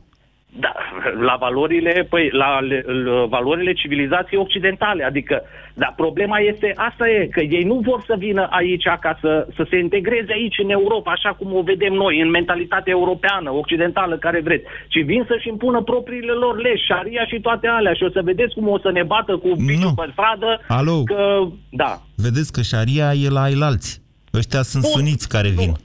Da, 0.60 0.74
la 1.20 1.36
valorile, 1.40 2.08
păi, 2.10 2.30
la, 2.32 2.60
la 3.06 3.26
valorile 3.26 3.74
civilizației 3.74 4.40
occidentale. 4.40 5.04
Adică, 5.04 5.42
dar 5.74 5.94
problema 5.96 6.38
este, 6.40 6.74
asta 6.76 7.10
e, 7.10 7.28
că 7.28 7.42
ei 7.42 7.64
nu 7.64 7.80
vor 7.80 8.04
să 8.08 8.16
vină 8.18 8.48
aici 8.50 8.84
ca 8.84 9.18
să, 9.22 9.48
să 9.56 9.66
se 9.70 9.78
integreze 9.78 10.32
aici 10.34 10.58
în 10.64 10.70
Europa, 10.70 11.12
așa 11.12 11.30
cum 11.30 11.56
o 11.56 11.62
vedem 11.62 11.94
noi, 11.94 12.22
în 12.22 12.30
mentalitatea 12.30 12.94
europeană, 12.96 13.52
occidentală, 13.52 14.18
care 14.18 14.42
vreți, 14.42 14.64
ci 14.88 15.04
vin 15.06 15.24
să-și 15.28 15.48
impună 15.48 15.82
propriile 15.82 16.32
lor 16.32 16.62
legi, 16.62 16.86
șaria 16.86 17.26
și 17.26 17.40
toate 17.40 17.68
alea. 17.68 17.94
Și 17.94 18.04
o 18.04 18.10
să 18.10 18.22
vedeți 18.24 18.54
cum 18.54 18.68
o 18.68 18.80
să 18.80 18.92
ne 18.92 19.04
bată 19.04 19.38
cu 19.38 19.50
piciul 19.68 19.94
pe 19.96 20.10
stradă. 20.12 20.60
Alo. 20.68 21.04
Că, 21.04 21.48
da. 21.70 22.02
Vedeți 22.16 22.52
că 22.52 22.62
șaria 22.62 23.14
e 23.14 23.30
la 23.30 23.42
ailalți. 23.42 24.02
Ăștia 24.34 24.62
sunt 24.62 24.84
Bun. 24.84 24.92
suniți 24.92 25.30
care 25.30 25.50
vin. 25.50 25.66
Bun, 25.66 25.76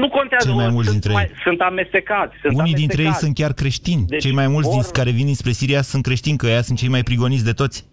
nu 0.00 0.08
contează. 0.08 0.46
Cei 0.48 0.56
mai 0.56 0.68
mulți 0.68 0.88
sunt, 0.88 1.00
dintre 1.00 1.22
ei. 1.22 1.36
sunt 1.42 1.60
amestecați. 1.60 2.34
Sunt 2.42 2.58
Unii 2.58 2.74
dintre 2.74 3.02
ei 3.02 3.06
amestecați. 3.06 3.18
sunt 3.18 3.34
chiar 3.34 3.52
creștini. 3.52 4.04
Deci, 4.06 4.22
Cei 4.22 4.32
mai 4.32 4.48
mulți 4.48 4.68
vor- 4.68 4.80
din 4.82 4.90
care 4.92 5.10
vin 5.10 5.34
spre 5.34 5.52
Siria 5.52 5.82
sunt 5.82 6.02
creștini, 6.02 6.36
că 6.36 6.46
ea 6.46 6.62
sunt 6.62 6.78
cei 6.78 6.88
mai 6.88 7.02
prigoniți 7.02 7.44
de 7.44 7.52
toți. 7.52 7.84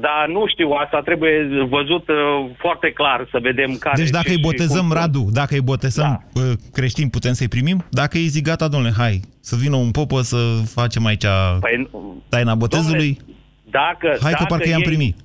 Da, 0.00 0.24
nu 0.28 0.46
știu, 0.46 0.70
asta 0.70 1.00
trebuie 1.04 1.48
văzut 1.68 2.08
uh, 2.08 2.16
foarte 2.58 2.90
clar 2.92 3.28
să 3.30 3.38
vedem 3.42 3.76
care... 3.76 4.02
Deci 4.02 4.10
dacă 4.10 4.24
ce 4.24 4.30
îi 4.30 4.36
și 4.36 4.42
botezăm, 4.42 4.86
cum- 4.86 4.92
Radu, 4.92 5.26
dacă 5.32 5.54
îi 5.54 5.60
botezăm 5.60 6.24
da. 6.32 6.42
creștini, 6.72 7.10
putem 7.10 7.32
să-i 7.32 7.48
primim? 7.48 7.84
Dacă 7.90 8.16
îi 8.16 8.26
zic, 8.26 8.44
gata, 8.44 8.68
domnule, 8.68 8.92
hai, 8.96 9.20
să 9.40 9.56
vină 9.56 9.76
un 9.76 9.90
popă 9.90 10.20
să 10.22 10.36
facem 10.66 11.04
aici 11.06 11.24
Păi, 11.60 11.90
taina 12.28 12.54
botezului, 12.54 13.18
Dacă, 13.70 14.06
hai 14.08 14.32
că 14.32 14.36
dacă 14.38 14.44
parcă 14.48 14.68
i-am 14.68 14.80
ei- 14.80 14.86
primit. 14.86 15.16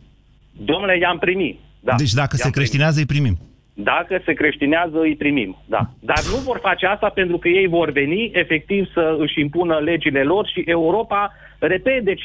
Domnule, 0.51 0.97
i-am 0.97 1.17
primit. 1.17 1.59
Da, 1.79 1.95
Deci 1.95 2.13
dacă 2.13 2.35
i-am 2.39 2.49
se 2.51 2.55
creștinează, 2.57 2.99
îi 2.99 3.05
primim. 3.05 3.37
Dacă 3.77 4.21
se 4.25 4.33
creștinează, 4.33 4.99
îi 4.99 5.15
primim, 5.15 5.57
da. 5.65 5.79
Dar 5.99 6.17
nu 6.31 6.37
vor 6.37 6.59
face 6.61 6.85
asta 6.85 7.09
pentru 7.09 7.37
că 7.37 7.47
ei 7.47 7.67
vor 7.67 7.91
veni 7.91 8.31
efectiv 8.33 8.91
să 8.93 9.15
își 9.19 9.39
impună 9.39 9.77
legile 9.79 10.23
lor 10.23 10.47
și 10.47 10.63
Europa, 10.65 11.33
repet, 11.59 12.03
deci 12.03 12.23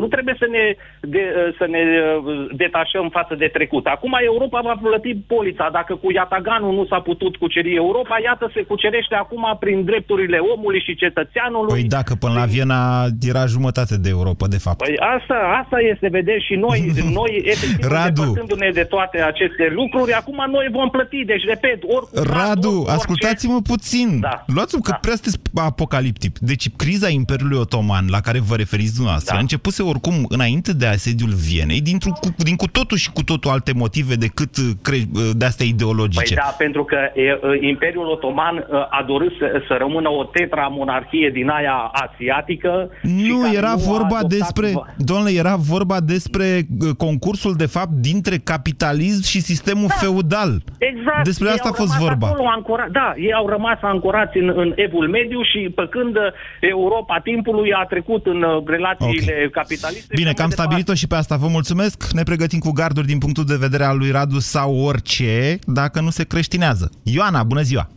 nu 0.00 0.06
trebuie 0.06 0.36
să 0.38 0.46
ne, 0.50 0.64
de, 1.00 1.22
să 1.58 1.66
ne 1.74 1.78
uh, 1.78 2.46
detașăm 2.56 3.08
față 3.08 3.34
de 3.34 3.46
trecut. 3.46 3.86
Acum 3.86 4.12
Europa 4.24 4.60
va 4.60 4.76
plăti 4.82 5.14
polița. 5.14 5.68
Dacă 5.72 5.94
cu 5.94 6.12
Iataganul 6.12 6.74
nu 6.74 6.84
s-a 6.86 7.00
putut 7.00 7.36
cuceri 7.36 7.74
Europa, 7.74 8.16
iată 8.24 8.50
se 8.54 8.62
cucerește 8.62 9.14
acum 9.14 9.56
prin 9.60 9.84
drepturile 9.84 10.38
omului 10.54 10.80
și 10.86 10.94
cetățeanului. 10.94 11.72
Păi 11.80 11.82
dacă 11.98 12.14
până 12.14 12.34
la 12.34 12.44
Viena 12.44 13.06
era 13.32 13.46
jumătate 13.46 13.96
de 13.98 14.08
Europa, 14.08 14.46
de 14.46 14.58
fapt. 14.58 14.78
Păi 14.78 14.96
asta, 15.16 15.36
asta 15.62 15.78
este, 15.92 16.08
vedeți, 16.08 16.44
și 16.44 16.54
noi, 16.54 16.92
noi 17.20 17.42
efectiv, 17.44 17.90
Radu. 17.90 18.20
depărtându-ne 18.20 18.70
de 18.70 18.84
toate 18.84 19.20
aceste 19.20 19.64
lucruri, 19.78 20.12
acum 20.12 20.44
noi 20.50 20.66
vom 20.70 20.90
plăti. 20.90 21.24
Deci, 21.24 21.44
repet, 21.44 21.78
oricum... 21.82 22.22
Radu, 22.34 22.74
orice- 22.78 22.90
ascultați-mă 22.90 23.60
puțin. 23.60 24.20
Da. 24.20 24.44
Luați-mă 24.46 24.80
că 24.84 24.98
prea 25.00 25.14
sunteți 25.14 25.38
apocaliptic. 25.54 26.38
Deci 26.38 26.70
criza 26.76 27.08
Imperiului 27.08 27.58
Otoman, 27.58 28.04
la 28.08 28.20
care 28.20 28.38
vă 28.40 28.54
referiți 28.68 28.94
dumneavoastră, 28.94 29.34
da. 29.34 29.40
începuse 29.40 29.82
oricum 29.82 30.14
înainte 30.28 30.72
de 30.72 30.86
asediul 30.86 31.32
Vienei, 31.46 31.80
dintr-un, 31.80 32.12
cu, 32.12 32.28
din 32.36 32.56
cu 32.56 32.68
totul 32.68 32.96
și 32.96 33.10
cu 33.12 33.22
totul 33.22 33.50
alte 33.50 33.72
motive 33.82 34.14
decât 34.14 34.56
uh, 34.56 34.64
cre- 34.82 35.08
uh, 35.14 35.30
de-astea 35.36 35.66
ideologice. 35.66 36.34
Păi 36.34 36.42
da, 36.44 36.54
pentru 36.58 36.84
că 36.84 36.98
e, 37.14 37.22
e, 37.22 37.68
Imperiul 37.68 38.06
Otoman 38.06 38.56
e, 38.56 38.62
a 38.98 39.04
dorit 39.06 39.32
să, 39.38 39.62
să 39.68 39.74
rămână 39.78 40.08
o 40.10 40.24
tetra-monarhie 40.24 41.30
din 41.30 41.48
aia 41.48 41.76
asiatică. 42.04 42.90
și 43.00 43.26
Nu, 43.28 43.38
care 43.40 43.56
era 43.56 43.68
nu 43.68 43.72
a 43.72 43.92
vorba 43.92 44.18
adoptat- 44.18 44.28
despre, 44.36 44.68
domnule, 44.96 45.32
era 45.42 45.54
vorba 45.56 46.00
despre 46.00 46.44
uh, 46.44 46.90
concursul, 46.96 47.54
de 47.56 47.66
fapt, 47.66 47.90
dintre 48.10 48.36
capitalism 48.36 49.22
și 49.22 49.40
sistemul 49.40 49.90
feudal. 50.00 50.50
Exact. 50.78 51.24
Despre 51.24 51.46
ei 51.46 51.52
asta 51.52 51.68
a 51.68 51.74
au 51.74 51.84
fost 51.84 51.92
rămas 51.92 52.08
vorba. 52.08 52.26
Acolo, 52.26 52.48
ancora, 52.48 52.86
da, 52.92 53.12
ei 53.16 53.32
au 53.32 53.46
rămas 53.48 53.78
ancorați 53.80 54.38
în, 54.38 54.52
în 54.56 54.72
evul 54.76 55.08
mediu 55.08 55.42
și 55.42 55.60
pe 55.74 55.86
când 55.90 56.16
uh, 56.16 56.22
Europa 56.60 57.18
timpului 57.18 57.72
a 57.72 57.84
trecut 57.84 58.26
în 58.26 58.42
uh, 58.42 58.57
relațiile 58.66 59.32
okay. 59.32 59.48
capitaliste... 59.50 60.14
Bine, 60.14 60.28
și 60.28 60.34
că 60.34 60.42
am 60.42 60.48
mai 60.48 60.48
departe. 60.48 60.54
stabilit-o 60.54 60.94
și 60.94 61.06
pe 61.06 61.14
asta. 61.14 61.36
Vă 61.36 61.46
mulțumesc. 61.48 62.12
Ne 62.12 62.22
pregătim 62.22 62.58
cu 62.58 62.70
garduri 62.72 63.06
din 63.06 63.18
punctul 63.18 63.44
de 63.44 63.56
vedere 63.56 63.84
al 63.84 63.98
lui 63.98 64.10
Radu 64.10 64.38
sau 64.38 64.76
orice, 64.76 65.58
dacă 65.66 66.00
nu 66.00 66.10
se 66.10 66.24
creștinează. 66.24 66.90
Ioana, 67.02 67.42
bună 67.42 67.60
ziua! 67.60 67.88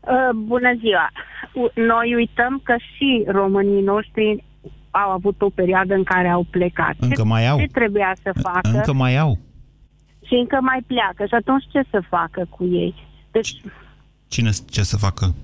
Uh, 0.00 0.34
bună 0.34 0.72
ziua! 0.80 1.10
U- 1.54 1.80
Noi 1.80 2.14
uităm 2.14 2.60
că 2.64 2.74
și 2.96 3.24
românii 3.28 3.82
noștri 3.82 4.44
au 4.90 5.10
avut 5.10 5.42
o 5.42 5.48
perioadă 5.48 5.94
în 5.94 6.02
care 6.04 6.28
au 6.28 6.46
plecat. 6.50 6.94
Încă 6.98 7.22
ce, 7.22 7.28
mai 7.28 7.48
au? 7.48 7.58
Ce 7.58 7.66
trebuia 7.66 8.12
să 8.22 8.32
facă? 8.42 8.68
Încă 8.72 8.92
mai 8.92 9.16
au. 9.16 9.38
Și 10.26 10.34
încă 10.34 10.58
mai 10.60 10.80
pleacă. 10.86 11.24
Și 11.26 11.34
atunci 11.34 11.64
ce 11.72 11.82
să 11.90 12.02
facă 12.08 12.46
cu 12.50 12.64
ei? 12.64 12.94
Deci, 13.30 13.60
Cine 14.28 14.50
ce 14.70 14.82
să 14.82 14.96
facă? 14.96 15.34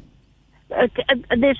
uh, 0.67 1.39
deci 1.39 1.59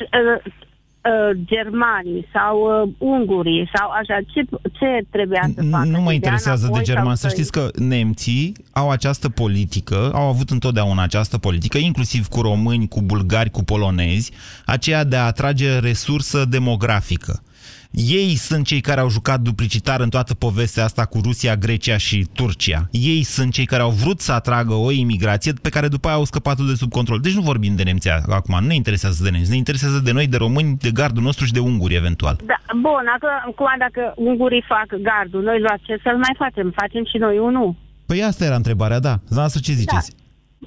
uh, 1.05 1.11
uh, 1.11 1.39
germanii 1.45 2.27
sau 2.33 2.83
uh, 2.83 2.91
ungurii 2.99 3.71
sau 3.75 3.91
așa, 3.91 4.19
ce, 4.33 4.45
ce 4.79 5.07
trebuia 5.11 5.51
să 5.55 5.63
facă? 5.71 5.85
Nu 5.85 5.95
Să 5.95 6.01
mă 6.01 6.05
dea 6.05 6.15
interesează 6.15 6.61
de 6.61 6.67
înapoi 6.67 6.87
sau 6.87 6.95
german. 6.95 7.17
Să 7.17 7.29
știți 7.29 7.53
că 7.53 7.69
nemții 7.79 8.53
au 8.73 8.91
această 8.91 9.29
politică, 9.29 10.11
au 10.15 10.29
avut 10.29 10.51
întotdeauna 10.51 11.03
această 11.03 11.39
politică, 11.39 11.79
inclusiv 11.79 12.27
cu 12.27 12.41
români, 12.41 12.89
cu 12.89 13.01
bulgari, 13.03 13.51
cu 13.51 13.65
polonezi, 13.65 14.33
aceea 14.67 15.05
de 15.05 15.17
a 15.17 15.25
atrage 15.25 15.79
resursă 15.79 16.45
demografică. 16.45 17.43
Ei 17.91 18.35
sunt 18.37 18.67
cei 18.67 18.81
care 18.81 19.01
au 19.01 19.09
jucat 19.09 19.41
duplicitar 19.41 20.01
în 20.01 20.09
toată 20.09 20.35
povestea 20.35 20.85
asta 20.85 21.05
cu 21.05 21.21
Rusia, 21.23 21.57
Grecia 21.57 21.97
și 21.97 22.27
Turcia. 22.35 22.89
Ei 22.91 23.23
sunt 23.23 23.53
cei 23.53 23.65
care 23.65 23.83
au 23.83 23.91
vrut 23.91 24.21
să 24.21 24.33
atragă 24.33 24.75
o 24.75 24.91
imigrație 24.91 25.53
pe 25.63 25.69
care 25.69 25.89
după 25.89 26.09
aia 26.09 26.17
au 26.17 26.25
scăpat 26.25 26.57
de 26.57 26.75
sub 26.75 26.91
control. 26.91 27.21
Deci 27.21 27.35
nu 27.35 27.41
vorbim 27.41 27.77
de 27.77 27.83
nemții 27.83 28.11
acum, 28.11 28.59
nu 28.61 28.67
ne 28.67 28.75
interesează 28.75 29.23
de 29.23 29.31
nemți, 29.31 29.51
ne 29.51 29.57
interesează 29.57 29.99
de 29.99 30.13
noi, 30.13 30.27
de 30.27 30.37
români, 30.37 30.77
de 30.81 30.91
gardul 30.91 31.23
nostru 31.23 31.45
și 31.45 31.53
de 31.53 31.59
unguri 31.59 31.95
eventual. 31.95 32.41
Da, 32.45 32.61
bun, 32.73 33.05
acum, 33.15 33.29
acum 33.47 33.67
dacă 33.79 34.13
ungurii 34.17 34.65
fac 34.69 34.87
gardul, 35.03 35.43
noi 35.43 35.61
la 35.61 35.75
ce 35.83 36.01
să-l 36.03 36.17
mai 36.17 36.35
facem? 36.39 36.73
Facem 36.77 37.05
și 37.05 37.17
noi 37.17 37.39
unul. 37.39 37.75
Păi 38.07 38.23
asta 38.23 38.45
era 38.45 38.55
întrebarea, 38.55 38.99
da. 38.99 39.15
Dumneavoastră 39.17 39.61
ce 39.65 39.73
ziceți? 39.73 40.11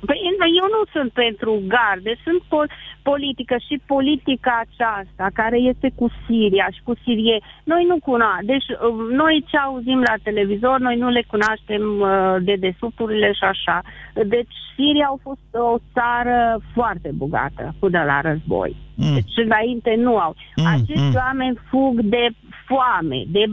Păi 0.09 0.19
eu 0.60 0.68
nu 0.76 0.82
sunt 0.94 1.12
pentru 1.24 1.52
garde, 1.74 2.12
sunt 2.24 2.42
pol- 2.54 2.72
politică 3.02 3.56
și 3.68 3.82
politica 3.86 4.54
aceasta 4.66 5.26
care 5.34 5.58
este 5.72 5.92
cu 5.96 6.08
Siria 6.26 6.68
și 6.76 6.82
cu 6.84 6.94
Sirie. 7.04 7.39
Noi 7.64 7.84
nu 7.92 7.98
cunoaștem. 8.00 8.46
Deci 8.54 8.68
uh, 8.70 9.16
noi 9.22 9.46
ce 9.50 9.58
auzim 9.58 10.00
la 10.10 10.16
televizor, 10.24 10.80
noi 10.80 10.98
nu 10.98 11.10
le 11.10 11.24
cunoaștem 11.28 11.84
uh, 12.00 12.36
de 12.48 12.56
desubturile 12.60 13.30
și 13.39 13.44
așa. 13.54 13.78
Deci 14.14 14.54
Siria 14.76 15.08
a 15.12 15.20
fost 15.22 15.48
o 15.74 15.78
țară 15.94 16.62
foarte 16.74 17.10
bogată 17.14 17.76
până 17.80 18.04
la 18.04 18.22
război. 18.22 18.76
Mm. 18.96 19.14
Deci 19.14 19.46
înainte 19.46 19.96
nu 19.98 20.18
au. 20.18 20.36
Mm, 20.56 20.66
Acești 20.66 21.10
mm. 21.10 21.14
oameni 21.16 21.58
fug 21.70 22.02
de 22.02 22.28
foame, 22.68 23.20
de 23.28 23.44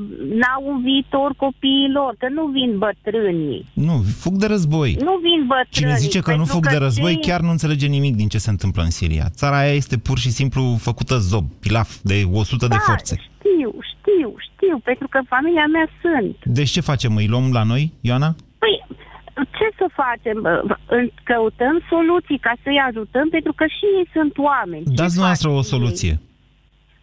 n-au 0.40 0.62
un 0.72 0.82
viitor 0.82 1.30
copiii 1.36 1.90
lor, 1.92 2.14
că 2.18 2.26
nu 2.28 2.44
vin 2.46 2.78
bătrânii. 2.78 3.66
Nu, 3.72 3.94
fug 4.22 4.34
de 4.42 4.46
război. 4.46 4.90
Nu 5.08 5.14
vin 5.26 5.40
bătrânii. 5.46 5.70
Cine 5.70 5.94
zice 5.94 6.20
că 6.20 6.30
nu 6.30 6.36
pentru 6.36 6.54
fug 6.54 6.68
de 6.68 6.77
război 6.78 7.12
cei- 7.12 7.20
chiar 7.22 7.40
nu 7.40 7.50
înțelege 7.50 7.86
nimic 7.86 8.14
din 8.16 8.28
ce 8.28 8.38
se 8.38 8.50
întâmplă 8.50 8.82
în 8.82 8.90
Siria. 8.90 9.26
Țara 9.30 9.56
aia 9.58 9.72
este 9.72 9.98
pur 9.98 10.18
și 10.18 10.30
simplu 10.30 10.76
făcută 10.80 11.16
zob, 11.18 11.44
pilaf, 11.60 11.96
de 12.02 12.22
100 12.32 12.66
de 12.66 12.74
Da, 12.76 12.82
forțe. 12.86 13.14
știu, 13.38 13.70
știu, 13.92 14.34
știu, 14.48 14.78
pentru 14.84 15.06
că 15.08 15.18
familia 15.28 15.66
mea 15.66 15.88
sunt. 16.02 16.36
Deci 16.56 16.70
ce 16.70 16.80
facem? 16.80 17.16
Îi 17.16 17.26
luăm 17.26 17.52
la 17.52 17.62
noi, 17.62 17.92
Ioana? 18.00 18.34
Păi, 18.62 18.74
ce 19.58 19.66
să 19.80 19.86
facem? 20.02 20.36
Bă, 20.42 20.76
în- 20.96 21.10
Căutăm 21.30 21.76
soluții 21.92 22.38
ca 22.46 22.52
să-i 22.62 22.80
ajutăm, 22.88 23.26
pentru 23.36 23.52
că 23.58 23.64
și 23.76 23.84
ei 23.98 24.08
sunt 24.16 24.32
oameni. 24.50 24.84
Ce 24.84 24.90
Dați 25.00 25.14
dumneavoastră 25.14 25.48
o 25.48 25.52
facem 25.60 25.64
ei? 25.72 25.78
soluție. 25.78 26.14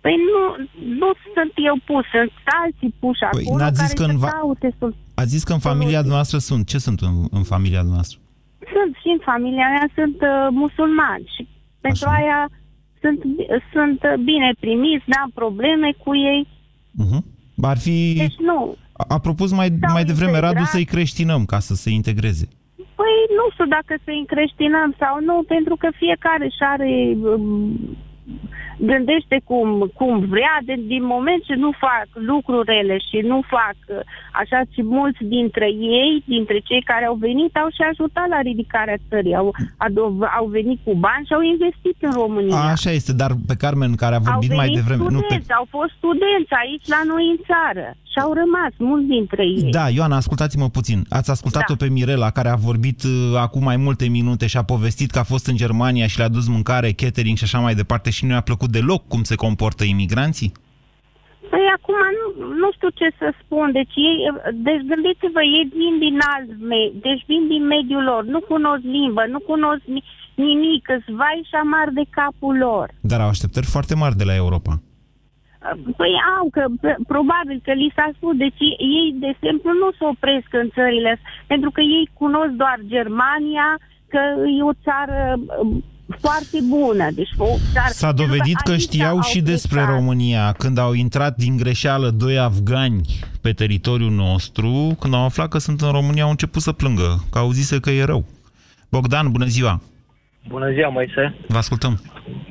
Păi 0.05 0.15
nu, 0.33 0.43
nu 1.03 1.09
sunt 1.33 1.51
eu 1.69 1.75
pus, 1.89 2.05
sunt 2.15 2.31
alții 2.63 2.91
puși 2.99 3.19
Păi, 3.31 3.43
acolo 3.45 3.57
n-ați 3.61 3.79
zis 3.83 3.91
care 3.93 3.99
că 3.99 4.05
în 4.11 4.17
să 4.19 4.25
va- 4.25 4.31
caute 4.39 4.69
sol- 4.79 4.95
Ați 5.21 5.29
zis 5.35 5.43
că 5.43 5.53
în 5.53 5.59
familia 5.69 6.01
noastră 6.01 6.37
sunt. 6.37 6.67
Ce 6.71 6.77
sunt 6.77 6.99
în, 6.99 7.15
în 7.31 7.43
familia 7.53 7.81
noastră? 7.81 8.17
Sunt 8.73 8.93
și 9.01 9.09
în 9.15 9.21
familia 9.31 9.67
mea 9.75 9.87
sunt 9.97 10.17
uh, 10.21 10.47
musulmani 10.61 11.25
și 11.35 11.47
pentru 11.81 12.07
aia 12.17 12.49
sunt, 13.01 13.19
sunt 13.73 13.99
uh, 14.03 14.13
bine 14.29 14.49
primiți, 14.59 15.09
n-am 15.11 15.31
probleme 15.33 15.89
cu 16.03 16.15
ei. 16.15 16.47
Uh-huh. 17.01 17.21
Ar 17.71 17.77
fi... 17.77 18.13
Deci 18.17 18.39
nu. 18.49 18.75
A, 18.93 19.05
a 19.07 19.19
propus 19.19 19.51
mai, 19.51 19.69
mai 19.93 20.03
devreme 20.03 20.39
Radu 20.39 20.63
să-i 20.63 20.91
creștinăm 20.93 21.45
ca 21.45 21.59
să 21.59 21.73
se 21.73 21.89
integreze. 21.89 22.47
Păi 22.99 23.15
nu 23.39 23.45
știu 23.53 23.67
dacă 23.77 23.93
să 24.03 24.09
îi 24.11 24.23
încreștinăm 24.23 24.95
sau 24.99 25.13
nu, 25.29 25.43
pentru 25.47 25.75
că 25.75 25.87
fiecare 26.01 26.47
și 26.47 26.63
are 26.73 26.91
um, 27.21 27.97
gândește 28.77 29.41
cum, 29.43 29.91
cum 29.93 30.13
vrea, 30.19 30.55
de, 30.65 30.75
din 30.93 31.03
moment 31.05 31.43
ce 31.43 31.55
nu 31.55 31.71
fac 31.85 32.07
lucruri 32.13 32.69
rele 32.73 32.97
și 33.09 33.17
nu 33.31 33.41
fac 33.55 33.77
uh, 33.87 33.99
așa, 34.41 34.59
și 34.73 34.81
mulți 34.83 35.23
dintre 35.23 35.67
ei, 35.99 36.23
dintre 36.25 36.57
cei 36.59 36.81
care 36.81 37.05
au 37.05 37.15
venit, 37.15 37.55
au 37.55 37.69
și 37.69 37.83
ajutat 37.91 38.27
la 38.27 38.39
ridicarea 38.41 38.97
țării, 39.09 39.35
au, 39.35 39.55
ado- 39.85 40.29
au 40.39 40.45
venit 40.57 40.79
cu 40.83 40.93
bani 41.05 41.25
și 41.25 41.33
au 41.33 41.41
investit 41.41 41.97
în 41.99 42.11
România. 42.11 42.55
A, 42.55 42.75
așa 42.77 42.91
este, 42.91 43.13
dar 43.13 43.31
pe 43.47 43.55
Carmen, 43.63 43.95
care 43.95 44.15
a 44.15 44.17
au 44.17 44.23
vorbit 44.23 44.49
venit 44.49 44.61
mai 44.61 44.69
devreme... 44.77 45.03
Nu, 45.03 45.19
studenți, 45.19 45.47
pe... 45.47 45.53
au 45.53 45.67
fost 45.75 45.91
studenți 45.99 46.53
aici 46.61 46.87
la 46.95 47.01
noi 47.11 47.25
în 47.33 47.39
țară 47.51 47.87
și 48.15 48.21
au 48.25 48.33
rămas 48.33 48.71
mulți 48.77 49.07
dintre 49.07 49.43
ei. 49.43 49.71
Da, 49.71 49.89
Ioana, 49.89 50.15
ascultați-mă 50.15 50.69
puțin. 50.69 50.99
Ați 51.09 51.31
ascultat-o 51.31 51.73
Da. 51.73 51.85
pe 51.85 51.91
Mirela, 51.91 52.29
care 52.29 52.49
a 52.49 52.55
vorbit 52.55 53.03
uh, 53.03 53.11
acum 53.37 53.63
mai 53.63 53.77
multe 53.77 54.07
minute 54.07 54.47
și 54.47 54.57
a 54.57 54.63
povestit 54.63 55.11
că 55.11 55.19
a 55.19 55.23
fost 55.23 55.47
în 55.47 55.55
Germania 55.55 56.07
și 56.07 56.17
le-a 56.17 56.27
dus 56.37 56.47
mâncare, 56.47 56.91
catering 56.91 57.37
și 57.37 57.43
așa 57.43 57.59
mai 57.59 57.75
departe 57.75 58.09
și 58.09 58.25
nu 58.25 58.31
i-a 58.31 58.41
plăcut 58.41 58.69
deloc 58.71 59.07
cum 59.07 59.23
se 59.23 59.35
comportă 59.35 59.83
imigranții? 59.83 60.51
acum 61.77 61.95
nu, 62.19 62.25
nu 62.61 62.67
știu 62.75 62.89
ce 62.99 63.07
să 63.19 63.27
spun. 63.41 63.67
Deci, 63.79 63.95
ei, 64.09 64.17
deci 64.67 64.83
gândiți-vă, 64.91 65.41
ei 65.57 65.65
vin 65.79 65.95
din 66.05 66.17
alt 66.33 66.49
me- 66.69 66.91
deci 67.07 67.23
vin 67.31 67.43
din 67.53 67.63
mediul 67.75 68.03
lor, 68.03 68.21
nu 68.33 68.39
cunosc 68.51 68.83
limbă, 68.97 69.21
nu 69.33 69.39
cunosc 69.51 69.81
ni- 69.95 70.07
nimic, 70.47 70.83
îți 70.97 71.11
vai 71.19 71.37
și 71.43 71.49
șamar 71.53 71.87
de 71.97 72.03
capul 72.19 72.55
lor. 72.65 72.87
Dar 73.11 73.19
au 73.21 73.27
așteptări 73.33 73.65
foarte 73.75 73.95
mari 73.95 74.15
de 74.21 74.23
la 74.29 74.35
Europa. 74.43 74.73
Păi 75.99 76.13
au, 76.37 76.45
că 76.55 76.63
p- 76.83 76.99
probabil 77.13 77.57
că 77.65 77.71
li 77.81 77.93
s-a 77.95 78.07
spus, 78.17 78.33
deci 78.45 78.61
ei, 78.97 79.09
de 79.23 79.29
exemplu, 79.35 79.69
nu 79.81 79.89
se 79.97 80.03
opresc 80.13 80.49
în 80.63 80.67
țările 80.77 81.09
astea, 81.13 81.31
pentru 81.53 81.69
că 81.75 81.81
ei 81.81 82.05
cunosc 82.21 82.51
doar 82.63 82.77
Germania, 82.95 83.67
că 84.13 84.21
e 84.59 84.61
o 84.71 84.75
țară 84.87 85.19
um, 85.61 85.83
foarte 86.19 86.57
bună. 86.75 87.05
Deci 87.19 87.33
o 87.37 87.47
țară, 87.73 87.91
S-a 88.03 88.11
dovedit 88.11 88.59
că 88.65 88.71
aici 88.71 88.81
știau 88.81 89.15
au 89.15 89.21
și 89.21 89.41
despre 89.41 89.79
plecat. 89.79 89.95
România 89.95 90.51
când 90.57 90.77
au 90.77 90.93
intrat 90.93 91.35
din 91.35 91.57
greșeală 91.57 92.09
doi 92.09 92.37
afgani 92.39 93.01
pe 93.41 93.51
teritoriul 93.51 94.11
nostru, 94.11 94.95
când 94.99 95.13
au 95.13 95.23
aflat 95.25 95.49
că 95.49 95.57
sunt 95.57 95.81
în 95.81 95.91
România, 95.91 96.23
au 96.23 96.29
început 96.29 96.61
să 96.61 96.71
plângă, 96.71 97.09
că 97.31 97.37
au 97.37 97.49
zis 97.51 97.77
că 97.79 97.89
e 97.89 98.03
rău. 98.03 98.25
Bogdan, 98.91 99.31
bună 99.31 99.45
ziua! 99.45 99.81
Bună 100.47 100.71
ziua, 100.71 100.89
Moise. 100.89 101.35
Vă 101.47 101.57
ascultăm. 101.57 102.01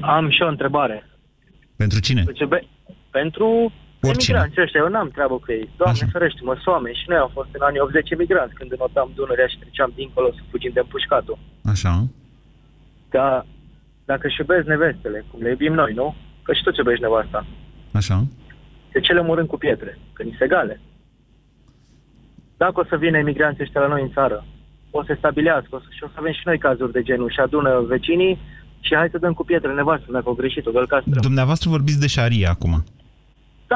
Am 0.00 0.30
și 0.30 0.42
o 0.42 0.48
întrebare. 0.48 1.04
Pentru 1.76 2.00
cine? 2.00 2.22
Deci, 2.26 2.44
be- 2.48 2.66
pentru 3.18 3.48
Oricine. 4.08 4.38
emigranți 4.38 4.60
ăștia, 4.64 4.80
eu 4.84 4.90
n-am 4.94 5.10
treabă 5.16 5.36
cu 5.42 5.48
ei. 5.56 5.66
Doamne 5.80 6.04
ferește-mă, 6.14 6.52
sunt 6.54 6.74
oameni 6.74 7.00
și 7.00 7.08
noi 7.10 7.18
am 7.24 7.30
fost 7.38 7.50
în 7.56 7.62
anii 7.68 7.84
80 7.86 8.10
emigranți 8.10 8.54
când 8.58 8.70
înotam 8.72 9.08
Dunărea 9.14 9.48
și 9.52 9.60
treceam 9.62 9.90
dincolo 10.00 10.28
să 10.36 10.40
fugim 10.50 10.72
de 10.74 10.80
împușcatul. 10.82 11.38
Așa. 11.72 11.92
Dar 13.14 13.46
dacă 14.10 14.24
își 14.26 14.40
iubesc 14.40 14.66
nevestele, 14.66 15.18
cum 15.30 15.38
le 15.42 15.50
iubim 15.54 15.74
noi, 15.82 15.92
nu? 16.00 16.06
Că 16.44 16.50
și 16.52 16.62
tu 16.62 16.70
ce 16.70 16.80
iubești 16.80 17.04
nevasta. 17.06 17.40
Așa. 18.00 18.16
De 18.92 19.00
ce 19.00 19.12
le 19.12 19.20
omorâm 19.20 19.46
cu 19.46 19.58
pietre? 19.64 19.98
Că 20.12 20.22
ni 20.22 20.36
se 20.38 20.44
egale. 20.44 20.80
Dacă 22.56 22.80
o 22.80 22.84
să 22.90 22.96
vină 22.96 23.16
emigranții 23.18 23.62
ăștia 23.62 23.80
la 23.80 23.92
noi 23.94 24.02
în 24.02 24.12
țară, 24.16 24.38
o 24.90 25.00
să 25.02 25.06
se 25.08 25.18
stabilească 25.18 25.72
o 25.76 25.78
să, 25.78 25.88
și 25.96 26.02
o 26.06 26.08
să 26.12 26.16
avem 26.18 26.32
și 26.32 26.44
noi 26.44 26.58
cazuri 26.58 26.92
de 26.92 27.02
genul 27.02 27.30
și 27.30 27.40
adună 27.40 27.70
vecinii 27.94 28.38
și 28.80 28.94
hai 28.94 29.08
să 29.10 29.18
dăm 29.18 29.32
cu 29.32 29.44
pietre 29.44 29.72
nevastă 29.72 30.06
dacă 30.12 30.28
au 30.28 30.34
greșit, 30.34 30.66
o 30.66 30.70
gălcastră. 30.70 31.20
Dumneavoastră 31.20 31.70
vorbiți 31.70 32.00
de 32.00 32.06
șaria 32.06 32.50
acum. 32.50 32.84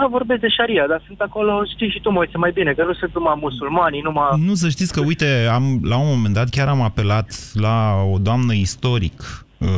Da, 0.00 0.06
vorbesc 0.06 0.40
de 0.40 0.48
șaria, 0.48 0.86
dar 0.86 1.02
sunt 1.06 1.20
acolo, 1.20 1.64
știi 1.74 1.90
și 1.90 2.00
tu, 2.00 2.10
Moise, 2.10 2.36
mai 2.36 2.50
bine, 2.54 2.72
că 2.72 2.84
nu 2.84 2.94
sunt 2.94 3.14
numai 3.14 3.38
musulmani, 3.40 4.00
numai... 4.00 4.28
Nu, 4.36 4.54
să 4.54 4.68
știți 4.68 4.92
că, 4.92 5.00
uite, 5.00 5.48
am, 5.52 5.80
la 5.82 5.98
un 5.98 6.06
moment 6.08 6.34
dat 6.34 6.48
chiar 6.48 6.68
am 6.68 6.80
apelat 6.80 7.28
la 7.54 7.94
o 8.12 8.18
doamnă 8.18 8.52
istoric 8.54 9.44
uh, 9.58 9.68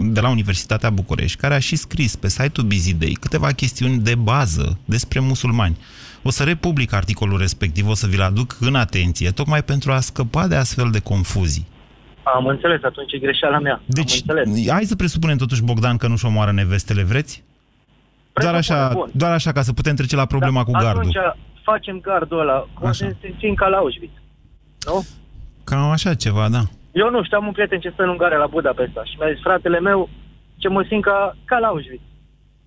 de 0.00 0.20
la 0.20 0.28
Universitatea 0.28 0.90
București, 0.90 1.38
care 1.38 1.54
a 1.54 1.58
și 1.58 1.76
scris 1.76 2.16
pe 2.16 2.28
site-ul 2.28 2.66
Bizidei 2.66 3.12
câteva 3.12 3.48
chestiuni 3.48 3.98
de 3.98 4.14
bază 4.14 4.78
despre 4.84 5.20
musulmani. 5.20 5.76
O 6.22 6.30
să 6.30 6.44
republic 6.44 6.92
articolul 6.92 7.38
respectiv, 7.38 7.88
o 7.88 7.94
să 7.94 8.06
vi-l 8.06 8.22
aduc 8.22 8.56
în 8.60 8.74
atenție, 8.74 9.30
tocmai 9.30 9.62
pentru 9.62 9.92
a 9.92 10.00
scăpa 10.00 10.46
de 10.46 10.54
astfel 10.54 10.90
de 10.90 11.00
confuzii. 11.00 11.66
Am 12.22 12.46
înțeles, 12.46 12.82
atunci 12.82 13.12
e 13.12 13.18
greșeala 13.18 13.58
mea. 13.58 13.80
Deci, 13.86 14.22
hai 14.68 14.84
să 14.84 14.96
presupunem 14.96 15.36
totuși, 15.36 15.62
Bogdan, 15.62 15.96
că 15.96 16.06
nu-și 16.08 16.26
omoară 16.26 16.52
nevestele, 16.52 17.02
vreți? 17.02 17.44
Doar 18.40 18.54
așa, 18.54 18.88
bun. 18.92 19.10
doar 19.12 19.32
așa, 19.32 19.52
ca 19.52 19.62
să 19.62 19.72
putem 19.72 19.94
trece 19.94 20.16
la 20.16 20.26
problema 20.26 20.64
cu 20.64 20.70
gardul. 20.70 20.98
Atunci 21.00 21.16
facem 21.62 22.00
gardul 22.00 22.40
ăla, 22.40 22.68
o 22.80 22.92
să 22.92 23.04
ne 23.04 23.16
simțim 23.20 23.54
ca 23.54 23.66
la 23.68 23.76
Auschwitz. 23.76 24.12
Nu? 24.86 25.04
Cam 25.64 25.90
așa 25.90 26.14
ceva, 26.14 26.48
da. 26.48 26.60
Eu 26.92 27.10
nu 27.10 27.24
știu, 27.24 27.38
am 27.38 27.46
un 27.46 27.52
prieten 27.52 27.80
ce 27.80 27.90
stă 27.90 28.02
în 28.02 28.08
Ungaria 28.08 28.36
la 28.36 28.46
Budapesta 28.46 29.04
și 29.04 29.16
mi-a 29.18 29.32
zis, 29.32 29.42
fratele 29.42 29.80
meu, 29.80 30.08
ce 30.56 30.68
mă 30.68 30.84
simt 30.88 31.02
ca, 31.02 31.36
ca 31.44 31.58
la 31.58 31.66
Auschwitz. 31.66 32.02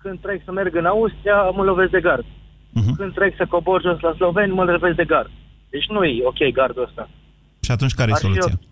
Când 0.02 0.20
trec 0.20 0.40
să 0.44 0.52
merg 0.52 0.74
în 0.76 0.86
Austria, 0.86 1.42
mă 1.42 1.62
lovesc 1.62 1.90
de 1.90 2.00
gard. 2.00 2.24
Mhm. 2.72 2.94
Când 2.96 3.14
trec 3.14 3.34
să 3.36 3.46
cobor 3.48 3.80
jos 3.82 4.00
la 4.00 4.12
sloveni, 4.16 4.52
mă 4.52 4.64
lovesc 4.64 4.96
de 4.96 5.04
gard. 5.04 5.30
Deci 5.70 5.86
nu 5.88 6.04
e 6.04 6.24
ok 6.26 6.52
gardul 6.52 6.82
ăsta. 6.88 7.08
Și 7.60 7.70
atunci 7.70 7.94
care 7.94 8.10
e 8.10 8.12
Ar 8.12 8.18
fi 8.18 8.24
soluția? 8.24 8.52
o- 8.54 8.64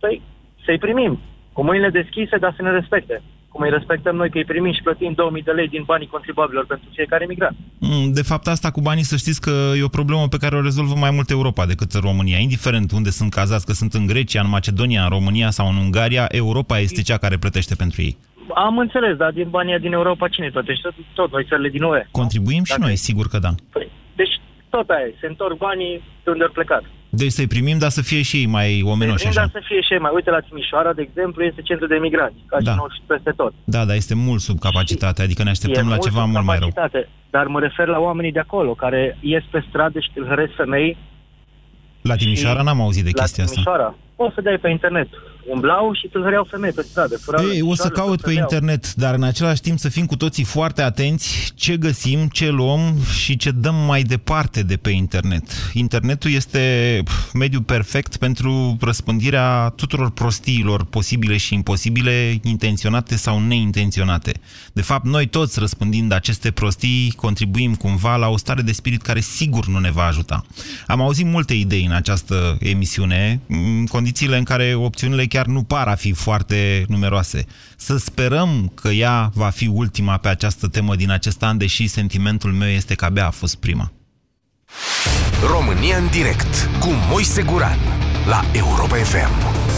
Păi, 0.00 0.22
să-i 0.64 0.78
primim. 0.78 1.20
Cu 1.52 1.62
mâinile 1.64 1.90
deschise, 1.90 2.36
dar 2.36 2.52
să 2.56 2.62
ne 2.62 2.70
respecte. 2.70 3.22
Cum 3.58 3.66
îi 3.66 3.76
respectăm 3.78 4.16
noi 4.16 4.30
că 4.30 4.38
îi 4.38 4.44
primim 4.44 4.72
și 4.72 4.82
plătim 4.82 5.12
2000 5.12 5.42
de 5.42 5.50
lei 5.50 5.68
din 5.68 5.82
banii 5.86 6.06
contribuabilor 6.06 6.66
pentru 6.66 6.88
fiecare 6.94 7.24
migrant. 7.28 7.56
Mm, 7.78 8.12
De 8.12 8.22
fapt, 8.22 8.46
asta 8.46 8.70
cu 8.70 8.80
banii, 8.80 9.02
să 9.12 9.16
știți 9.16 9.40
că 9.40 9.54
e 9.78 9.82
o 9.90 9.96
problemă 9.98 10.28
pe 10.28 10.36
care 10.36 10.56
o 10.56 10.60
rezolvă 10.68 10.94
mai 10.94 11.10
mult 11.10 11.30
Europa 11.30 11.66
decât 11.66 11.92
România. 11.92 12.38
Indiferent 12.38 12.92
unde 12.92 13.10
sunt 13.10 13.30
cazați, 13.32 13.66
că 13.66 13.72
sunt 13.72 13.92
în 13.94 14.06
Grecia, 14.06 14.40
în 14.40 14.48
Macedonia, 14.48 15.02
în 15.02 15.08
România 15.08 15.50
sau 15.50 15.68
în 15.68 15.76
Ungaria, 15.76 16.24
Europa 16.28 16.78
este 16.78 17.02
cea 17.02 17.16
care 17.16 17.36
plătește 17.36 17.74
pentru 17.74 18.02
ei. 18.02 18.16
Am 18.54 18.78
înțeles, 18.78 19.16
dar 19.16 19.30
din 19.32 19.48
banii 19.50 19.78
din 19.78 19.92
Europa 19.92 20.28
cine 20.28 20.46
îi 20.46 20.52
plătește? 20.52 20.88
Tot 21.14 21.32
noi, 21.32 21.44
țările 21.48 21.68
din 21.68 21.82
UE. 21.82 22.06
Contribuim 22.10 22.62
și 22.64 22.70
Dacă- 22.74 22.84
noi, 22.86 22.96
sigur 22.96 23.26
că 23.28 23.38
da. 23.38 23.52
Deci 24.20 24.34
tot 24.68 24.88
aia, 24.88 25.06
e, 25.06 25.14
se 25.20 25.26
întorc 25.26 25.56
banii 25.56 26.02
de 26.24 26.30
unde 26.30 26.44
au 26.44 26.50
plecat. 26.58 26.82
Deci 27.10 27.30
să-i 27.30 27.46
primim, 27.46 27.78
dar 27.78 27.90
să 27.90 28.02
fie 28.02 28.22
și 28.22 28.36
ei 28.36 28.46
mai 28.46 28.82
omenoși 28.84 29.16
Prin, 29.24 29.28
așa. 29.28 29.40
dar 29.40 29.50
să 29.52 29.60
fie 29.68 29.80
și 29.80 29.92
ei 29.92 29.98
mai. 29.98 30.10
Uite 30.14 30.30
la 30.30 30.40
Timișoara, 30.40 30.92
de 30.92 31.02
exemplu, 31.02 31.42
este 31.44 31.62
centru 31.62 31.86
de 31.86 31.94
migranți, 31.96 32.38
ca 32.46 32.56
Da. 32.60 32.70
și 32.70 32.76
noi 32.76 32.86
și 32.96 33.00
peste 33.06 33.30
tot. 33.36 33.52
Da, 33.64 33.84
dar 33.84 33.96
este 33.96 34.14
mult 34.14 34.40
sub 34.40 34.58
capacitate, 34.58 35.22
adică 35.22 35.42
ne 35.42 35.50
așteptăm 35.50 35.86
E 35.86 35.90
la 35.90 35.96
ceva 35.96 36.20
sub 36.22 36.30
mult 36.30 36.44
mai 36.44 36.58
rău. 36.58 36.68
capacitate, 36.74 37.08
Dar 37.30 37.46
mă 37.46 37.60
refer 37.60 37.86
la 37.86 37.98
oamenii 37.98 38.32
de 38.32 38.38
acolo, 38.38 38.72
care 38.74 39.18
ies 39.20 39.44
pe 39.50 39.64
stradă 39.68 39.98
și 40.00 40.10
tâlhăresc 40.14 40.52
femei 40.54 40.96
La 42.02 42.14
Timișoara 42.16 42.62
n-am 42.62 42.80
auzit 42.80 43.04
de 43.04 43.10
la 43.14 43.20
chestia 43.22 43.44
asta. 43.44 43.54
Timișoara. 43.60 43.94
Poți 44.16 44.34
să 44.34 44.40
dai 44.40 44.58
pe 44.58 44.68
internet. 44.70 45.08
Umblau 45.48 45.92
și 45.94 46.08
tâlhăreau 46.08 46.46
femei 46.50 46.72
pe 46.72 46.86
stradă. 46.90 47.16
furau 47.16 47.44
Ei, 47.44 47.62
o 47.62 47.74
să 47.74 47.82
picioarele, 47.82 48.00
caut 48.00 48.20
pe 48.20 48.30
stăteau. 48.30 48.42
internet, 48.42 48.94
dar 48.94 49.14
în 49.14 49.22
același 49.22 49.60
timp 49.60 49.78
să 49.78 49.88
fim 49.88 50.06
cu 50.06 50.16
toții 50.16 50.44
foarte 50.44 50.82
atenți 50.82 51.52
ce 51.54 51.76
găsim, 51.76 52.28
ce 52.32 52.48
luăm 52.48 52.94
și 53.18 53.36
ce 53.36 53.50
dăm 53.50 53.74
mai 53.74 54.02
departe 54.02 54.62
de 54.62 54.76
pe 54.76 54.90
internet. 54.90 55.42
Internetul 55.72 56.30
este 56.30 57.00
pf, 57.04 57.32
mediul 57.32 57.62
perfect 57.62 58.16
pentru 58.16 58.76
răspândirea 58.80 59.72
tuturor 59.76 60.10
prostiilor 60.10 60.84
posibile 60.84 61.36
și 61.36 61.54
imposibile, 61.54 62.38
intenționate 62.42 63.16
sau 63.16 63.40
neintenționate. 63.40 64.32
De 64.72 64.82
fapt, 64.82 65.04
noi 65.04 65.26
toți 65.26 65.58
răspândind 65.58 66.12
aceste 66.12 66.50
prostii 66.50 67.12
contribuim 67.16 67.74
cumva 67.74 68.16
la 68.16 68.28
o 68.28 68.36
stare 68.36 68.62
de 68.62 68.72
spirit 68.72 69.02
care 69.02 69.20
sigur 69.20 69.66
nu 69.66 69.78
ne 69.78 69.90
va 69.90 70.04
ajuta. 70.04 70.44
Am 70.86 71.00
auzit 71.00 71.26
multe 71.26 71.54
idei 71.54 71.84
în 71.84 71.92
această 71.92 72.56
emisiune, 72.60 73.40
în 73.48 73.86
condițiile 73.86 74.36
în 74.36 74.44
care 74.44 74.74
opțiunile 74.74 75.26
chiar 75.26 75.37
nu 75.46 75.62
par 75.62 75.88
a 75.88 75.94
fi 75.94 76.12
foarte 76.12 76.84
numeroase. 76.88 77.46
Să 77.76 77.96
sperăm 77.96 78.72
că 78.74 78.88
ea 78.88 79.30
va 79.34 79.48
fi 79.48 79.66
ultima 79.66 80.16
pe 80.16 80.28
această 80.28 80.66
temă 80.66 80.96
din 80.96 81.10
acest 81.10 81.42
an, 81.42 81.58
deși 81.58 81.86
sentimentul 81.86 82.52
meu 82.52 82.68
este 82.68 82.94
că 82.94 83.04
abia 83.04 83.26
a 83.26 83.30
fost 83.30 83.56
prima. 83.56 83.92
România 85.50 85.96
în 85.96 86.08
direct 86.10 86.68
cu 86.80 86.88
Moise 87.10 87.42
Guran 87.42 87.78
la 88.26 88.44
Europa 88.52 88.96
FM. 88.96 89.77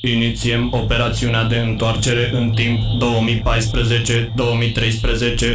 Inițiem 0.00 0.68
operațiunea 0.72 1.44
de 1.44 1.56
întoarcere 1.56 2.30
în 2.32 2.50
timp 2.50 2.80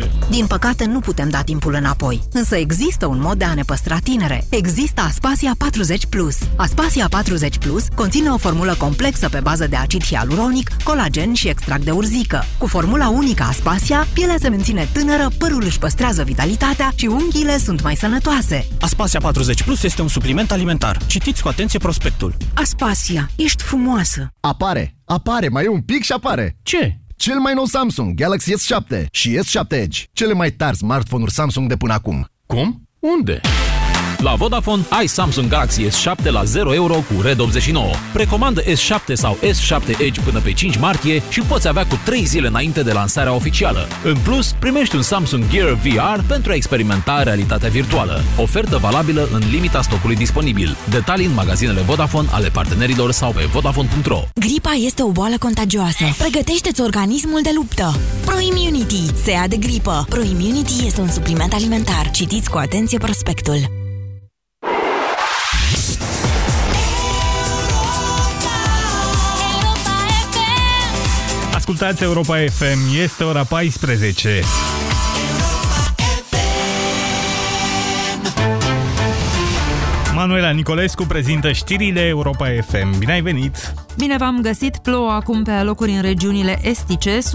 2014-2013. 0.06 0.10
Din 0.30 0.48
păcate, 0.48 0.86
nu 0.86 1.00
putem 1.00 1.30
da 1.30 1.42
timpul 1.42 1.74
înapoi. 1.74 2.22
Însă 2.32 2.56
există 2.56 3.06
un 3.06 3.20
mod 3.20 3.38
de 3.38 3.46
a 3.46 3.54
ne 3.54 3.64
păstra 3.64 3.98
tinere. 4.04 4.48
Există 4.50 5.02
Aspasia 5.02 5.52
40 5.58 6.06
Plus. 6.06 6.38
Aspasia 6.56 7.08
40 7.10 7.58
Plus 7.58 7.86
conține 7.96 8.30
o 8.30 8.38
formulă 8.38 8.76
complexă 8.78 9.30
pe 9.30 9.40
bază 9.40 9.68
de 9.68 9.76
acid 9.76 10.04
hialuronic, 10.04 10.70
colagen 10.84 11.34
și 11.34 11.48
extract 11.48 11.84
de 11.84 11.92
urzică. 11.92 12.46
Cu 12.58 12.68
formula 12.68 13.10
unică 13.10 13.44
Aspasia, 13.44 14.08
pielea 14.14 14.36
se 14.40 14.50
menține 14.50 14.88
tânără, 14.94 15.28
părul 15.38 15.64
își 15.66 15.80
păstrează 15.80 16.24
vitalitatea 16.24 16.92
și 16.96 17.06
unghiile 17.06 17.58
sunt 17.58 17.82
mai 17.82 17.96
sănătoase. 17.96 18.68
Aspasia 18.80 19.20
40 19.20 19.64
Plus 19.64 19.84
este 19.84 20.02
un 20.02 20.08
supliment 20.08 20.52
alimentar. 20.52 20.98
Citiți 21.06 21.42
cu 21.42 21.48
atenție 21.48 21.80
prospectul. 21.80 22.36
Aspasia, 22.54 23.30
ești 23.36 23.64
frumoasă! 23.64 24.31
Apare, 24.44 24.96
apare, 25.06 25.48
mai 25.48 25.64
e 25.64 25.68
un 25.68 25.82
pic 25.82 26.04
și 26.04 26.12
apare. 26.12 26.58
Ce? 26.62 26.98
Cel 27.16 27.40
mai 27.40 27.54
nou 27.54 27.66
Samsung 27.66 28.14
Galaxy 28.14 28.54
S7 28.54 29.06
și 29.12 29.40
S7 29.40 29.68
Edge, 29.70 30.04
cele 30.14 30.34
mai 30.34 30.52
tari 30.52 30.76
smartphone-uri 30.78 31.32
Samsung 31.32 31.68
de 31.68 31.78
până 31.78 31.94
acum. 31.94 32.26
Cum? 32.46 32.90
Unde? 33.00 33.42
La 34.22 34.36
Vodafone 34.36 34.86
ai 34.90 35.08
Samsung 35.08 35.48
Galaxy 35.48 35.88
S7 35.88 36.24
la 36.24 36.44
0 36.44 36.74
euro 36.74 36.94
cu 36.94 37.22
Red 37.22 37.40
89. 37.40 37.86
Precomandă 38.14 38.62
S7 38.64 39.14
sau 39.14 39.38
S7 39.42 40.00
Edge 40.00 40.22
până 40.22 40.40
pe 40.40 40.54
5 40.54 40.78
martie 40.78 41.24
și 41.30 41.42
poți 41.42 41.68
avea 41.68 41.86
cu 41.86 42.00
3 42.06 42.26
zile 42.26 42.48
înainte 42.48 42.84
de 42.84 42.92
lansarea 42.92 43.34
oficială. 43.34 43.88
În 44.04 44.18
plus, 44.24 44.56
primești 44.60 44.96
un 44.96 45.02
Samsung 45.02 45.44
Gear 45.50 45.74
VR 45.74 46.24
pentru 46.28 46.52
a 46.52 46.56
experimenta 46.56 47.24
realitatea 47.24 47.70
virtuală. 47.70 48.22
Ofertă 48.38 48.78
valabilă 48.78 49.28
în 49.32 49.42
limita 49.52 49.82
stocului 49.82 50.16
disponibil. 50.16 50.78
Detalii 50.90 51.26
în 51.26 51.34
magazinele 51.34 51.82
Vodafone 51.82 52.28
ale 52.32 52.50
partenerilor 52.50 53.12
sau 53.12 53.32
pe 53.32 53.50
vodafone.ro. 53.52 54.24
Gripa 54.34 54.72
este 54.72 55.04
o 55.04 55.10
boală 55.10 55.36
contagioasă. 55.40 56.04
Pregătește-ți 56.18 56.82
organismul 56.82 57.40
de 57.44 57.52
luptă. 57.56 57.96
ProImmunity. 58.26 59.06
Se 59.24 59.32
ia 59.32 59.48
de 59.48 59.58
gripă. 59.58 60.06
ProImmunity 60.10 60.86
este 60.86 61.02
un 61.02 61.10
supliment 61.10 61.54
alimentar. 61.54 62.12
Citiți 62.12 62.50
cu 62.50 62.58
atenție 62.58 62.98
prospectul. 62.98 63.81
Ascultați 71.62 72.04
Europa 72.04 72.38
FM, 72.38 73.02
este 73.04 73.24
ora 73.24 73.44
14. 73.44 74.42
Manuela 80.16 80.50
Nicolescu 80.50 81.04
prezintă 81.04 81.52
știrile 81.52 82.02
Europa 82.02 82.48
FM. 82.68 82.98
Bine 82.98 83.12
ai 83.12 83.22
venit! 83.22 83.74
Bine 83.98 84.16
v-am 84.18 84.40
găsit! 84.42 84.78
Plouă 84.78 85.12
acum 85.12 85.44
pe 85.44 85.52
locuri 85.52 85.92
în 85.92 86.02
regiunile 86.02 86.60
estice. 86.64 87.20
Sunt 87.20 87.32